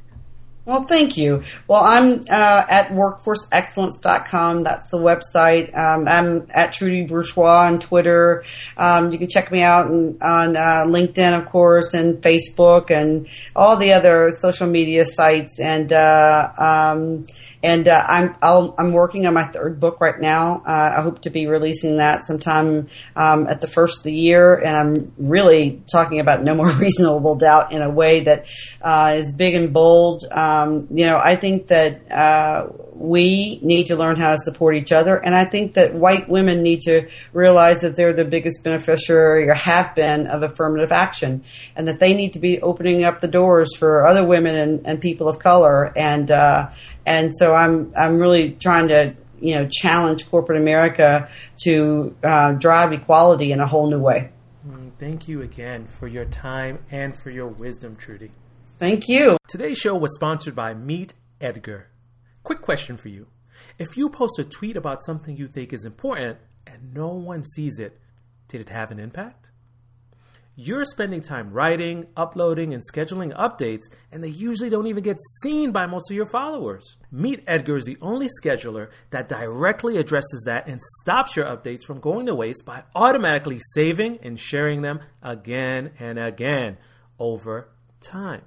Well, 0.65 0.81
thank 0.81 1.15
you. 1.15 1.43
Well, 1.67 1.83
I'm 1.83 2.21
uh, 2.21 2.65
at 2.67 2.87
workforceexcellence.com. 2.87 4.63
That's 4.63 4.89
the 4.89 4.97
website. 4.97 5.77
Um, 5.77 6.07
I'm 6.07 6.47
at 6.49 6.73
Trudy 6.73 7.05
Bourgeois 7.05 7.67
on 7.67 7.79
Twitter. 7.79 8.43
Um, 8.75 9.11
you 9.11 9.19
can 9.19 9.27
check 9.27 9.51
me 9.51 9.61
out 9.61 9.85
on, 9.85 10.17
on 10.21 10.57
uh, 10.57 10.85
LinkedIn, 10.85 11.39
of 11.39 11.45
course, 11.45 11.93
and 11.93 12.19
Facebook 12.19 12.89
and 12.89 13.27
all 13.55 13.77
the 13.77 13.93
other 13.93 14.31
social 14.31 14.67
media 14.67 15.05
sites. 15.05 15.59
And, 15.59 15.93
uh, 15.93 16.51
um, 16.57 17.25
and 17.65 17.87
uh, 17.87 18.05
I'm 18.07 18.35
i 18.43 18.73
am 18.77 18.93
working 18.93 19.25
on 19.25 19.33
my 19.33 19.45
third 19.45 19.79
book 19.79 19.99
right 19.99 20.19
now. 20.19 20.61
Uh, 20.63 20.93
I 20.97 21.01
hope 21.01 21.23
to 21.23 21.31
be 21.31 21.47
releasing 21.47 21.97
that 21.97 22.27
sometime 22.27 22.89
um, 23.15 23.47
at 23.47 23.59
the 23.59 23.67
first 23.67 23.99
of 23.99 24.03
the 24.03 24.13
year, 24.13 24.55
and 24.55 24.75
I'm 24.75 25.13
really 25.17 25.81
talking 25.87 26.19
about 26.19 26.43
no 26.43 26.53
more 26.53 26.69
reasonable 26.77 27.35
doubt 27.35 27.71
in 27.71 27.81
a 27.81 27.89
way 27.89 28.21
that 28.21 28.45
uh, 28.83 29.15
is 29.17 29.35
big 29.35 29.55
and 29.55 29.73
bold. 29.73 30.25
Um, 30.31 30.87
you 30.91 31.07
know, 31.07 31.17
I 31.17 31.35
think 31.37 31.67
that 31.67 32.11
uh, 32.11 32.67
we 32.95 33.59
need 33.61 33.87
to 33.87 33.95
learn 33.95 34.15
how 34.15 34.31
to 34.31 34.37
support 34.37 34.75
each 34.75 34.91
other. 34.91 35.17
And 35.17 35.35
I 35.35 35.43
think 35.43 35.73
that 35.73 35.93
white 35.93 36.29
women 36.29 36.63
need 36.63 36.81
to 36.81 37.09
realize 37.33 37.81
that 37.81 37.97
they're 37.97 38.13
the 38.13 38.25
biggest 38.25 38.63
beneficiary 38.63 39.49
or 39.49 39.53
have 39.53 39.93
been 39.95 40.27
of 40.27 40.43
affirmative 40.43 40.91
action 40.91 41.43
and 41.75 41.87
that 41.87 41.99
they 41.99 42.13
need 42.13 42.33
to 42.33 42.39
be 42.39 42.61
opening 42.61 43.03
up 43.03 43.19
the 43.19 43.27
doors 43.27 43.75
for 43.75 44.07
other 44.07 44.25
women 44.25 44.55
and, 44.55 44.87
and 44.87 45.01
people 45.01 45.27
of 45.27 45.39
color. 45.39 45.91
And, 45.97 46.31
uh, 46.31 46.69
and 47.05 47.31
so 47.35 47.53
I'm, 47.53 47.91
I'm 47.97 48.17
really 48.17 48.51
trying 48.51 48.87
to, 48.87 49.13
you 49.41 49.55
know, 49.55 49.67
challenge 49.69 50.29
corporate 50.29 50.59
America 50.59 51.29
to 51.63 52.15
uh, 52.23 52.53
drive 52.53 52.93
equality 52.93 53.51
in 53.51 53.59
a 53.59 53.67
whole 53.67 53.89
new 53.89 53.99
way. 53.99 54.31
Mm, 54.65 54.91
thank 54.97 55.27
you 55.27 55.41
again 55.41 55.85
for 55.85 56.07
your 56.07 56.25
time 56.25 56.79
and 56.89 57.15
for 57.15 57.29
your 57.29 57.47
wisdom, 57.47 57.97
Trudy. 57.97 58.31
Thank 58.77 59.07
you. 59.09 59.37
Today's 59.49 59.77
show 59.77 59.95
was 59.95 60.15
sponsored 60.15 60.55
by 60.55 60.73
Meet 60.73 61.13
Edgar. 61.41 61.87
Quick 62.45 62.61
question 62.61 62.95
for 62.95 63.09
you. 63.09 63.25
If 63.79 63.97
you 63.97 64.07
post 64.07 64.37
a 64.37 64.43
tweet 64.43 64.77
about 64.77 65.03
something 65.03 65.35
you 65.35 65.47
think 65.47 65.73
is 65.73 65.83
important 65.83 66.37
and 66.67 66.93
no 66.93 67.07
one 67.07 67.43
sees 67.43 67.79
it, 67.79 67.99
did 68.47 68.61
it 68.61 68.69
have 68.69 68.91
an 68.91 68.99
impact? 68.99 69.49
You're 70.55 70.85
spending 70.85 71.23
time 71.23 71.51
writing, 71.51 72.05
uploading, 72.15 72.71
and 72.71 72.83
scheduling 72.93 73.35
updates, 73.35 73.89
and 74.11 74.23
they 74.23 74.29
usually 74.29 74.69
don't 74.69 74.85
even 74.85 75.03
get 75.03 75.17
seen 75.41 75.71
by 75.71 75.87
most 75.87 76.11
of 76.11 76.15
your 76.15 76.27
followers. 76.27 76.97
Meet 77.11 77.43
Edgar 77.47 77.77
is 77.77 77.85
the 77.85 77.97
only 77.99 78.29
scheduler 78.41 78.89
that 79.09 79.27
directly 79.27 79.97
addresses 79.97 80.43
that 80.45 80.67
and 80.67 80.79
stops 81.01 81.35
your 81.35 81.45
updates 81.45 81.83
from 81.83 81.99
going 81.99 82.27
to 82.27 82.35
waste 82.35 82.63
by 82.63 82.83
automatically 82.93 83.57
saving 83.73 84.19
and 84.21 84.39
sharing 84.39 84.83
them 84.83 84.99
again 85.23 85.93
and 85.97 86.19
again 86.19 86.77
over 87.17 87.69
time. 88.01 88.43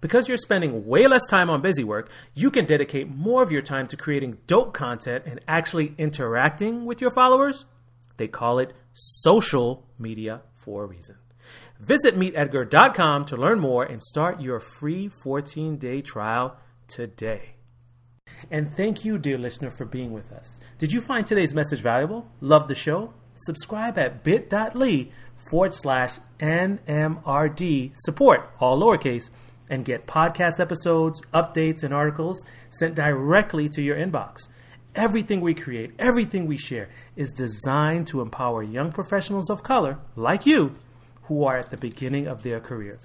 Because 0.00 0.28
you're 0.28 0.38
spending 0.38 0.86
way 0.86 1.06
less 1.06 1.26
time 1.26 1.50
on 1.50 1.60
busy 1.60 1.84
work, 1.84 2.10
you 2.34 2.50
can 2.50 2.64
dedicate 2.64 3.08
more 3.08 3.42
of 3.42 3.52
your 3.52 3.62
time 3.62 3.86
to 3.88 3.96
creating 3.96 4.38
dope 4.46 4.72
content 4.72 5.24
and 5.26 5.40
actually 5.46 5.94
interacting 5.98 6.86
with 6.86 7.00
your 7.00 7.10
followers. 7.10 7.66
They 8.16 8.28
call 8.28 8.58
it 8.58 8.72
social 8.94 9.86
media 9.98 10.42
for 10.54 10.84
a 10.84 10.86
reason. 10.86 11.16
Visit 11.78 12.16
meetedgar.com 12.16 13.24
to 13.26 13.36
learn 13.36 13.60
more 13.60 13.84
and 13.84 14.02
start 14.02 14.40
your 14.40 14.60
free 14.60 15.08
14 15.22 15.76
day 15.76 16.00
trial 16.00 16.56
today. 16.86 17.54
And 18.50 18.74
thank 18.74 19.04
you, 19.04 19.18
dear 19.18 19.38
listener, 19.38 19.70
for 19.70 19.84
being 19.84 20.12
with 20.12 20.32
us. 20.32 20.60
Did 20.78 20.92
you 20.92 21.00
find 21.00 21.26
today's 21.26 21.54
message 21.54 21.80
valuable? 21.80 22.30
Love 22.40 22.68
the 22.68 22.74
show? 22.74 23.12
Subscribe 23.34 23.98
at 23.98 24.22
bit.ly 24.22 25.10
forward 25.50 25.74
slash 25.74 26.18
NMRD 26.38 27.92
support, 27.94 28.50
all 28.60 28.80
lowercase 28.80 29.30
and 29.70 29.84
get 29.84 30.06
podcast 30.06 30.60
episodes, 30.60 31.22
updates, 31.32 31.82
and 31.82 31.94
articles 31.94 32.44
sent 32.68 32.94
directly 32.96 33.68
to 33.70 33.80
your 33.80 33.96
inbox. 33.96 34.48
Everything 34.94 35.40
we 35.40 35.54
create, 35.54 35.92
everything 35.98 36.46
we 36.46 36.58
share 36.58 36.90
is 37.14 37.32
designed 37.32 38.08
to 38.08 38.20
empower 38.20 38.62
young 38.62 38.90
professionals 38.90 39.48
of 39.48 39.62
color 39.62 39.98
like 40.16 40.44
you 40.44 40.74
who 41.24 41.44
are 41.44 41.56
at 41.56 41.70
the 41.70 41.76
beginning 41.76 42.26
of 42.26 42.42
their 42.42 42.58
career. 42.58 42.98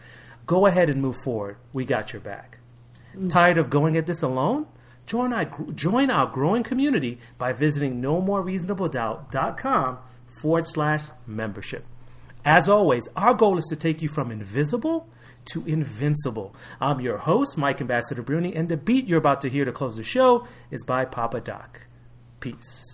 Go 0.48 0.66
ahead 0.66 0.90
and 0.90 1.00
move 1.02 1.18
forward. 1.24 1.58
We 1.72 1.86
got 1.86 2.12
your 2.12 2.22
back. 2.22 2.58
Mm. 3.16 3.30
Tired 3.30 3.60
of 3.60 3.70
going 3.70 3.96
at 3.98 4.08
this 4.08 4.24
alone? 4.24 4.66
Join 5.06 5.32
our, 5.32 5.46
join 5.76 6.10
our 6.10 6.26
growing 6.26 6.64
community 6.64 7.20
by 7.38 7.54
visiting 7.54 8.02
nomorereasonabledoubt.com 8.02 10.00
forward 10.42 10.68
slash 10.68 11.04
membership. 11.28 11.86
As 12.44 12.68
always, 12.68 13.08
our 13.16 13.36
goal 13.36 13.60
is 13.60 13.66
to 13.70 13.76
take 13.76 14.02
you 14.02 14.10
from 14.10 14.32
invisible 14.32 15.08
to 15.52 15.66
invincible. 15.66 16.56
I'm 16.80 17.02
your 17.02 17.18
host, 17.18 17.58
Mike 17.58 17.82
Ambassador 17.82 18.24
Bruny, 18.24 18.56
and 18.56 18.70
the 18.70 18.78
beat 18.78 19.08
you're 19.08 19.18
about 19.18 19.42
to 19.42 19.50
hear 19.50 19.66
to 19.66 19.72
close 19.72 19.98
the 19.98 20.04
show 20.04 20.48
is 20.72 20.84
by 20.84 21.06
Papa 21.06 21.42
Doc. 21.42 21.88
Peace. 22.40 22.85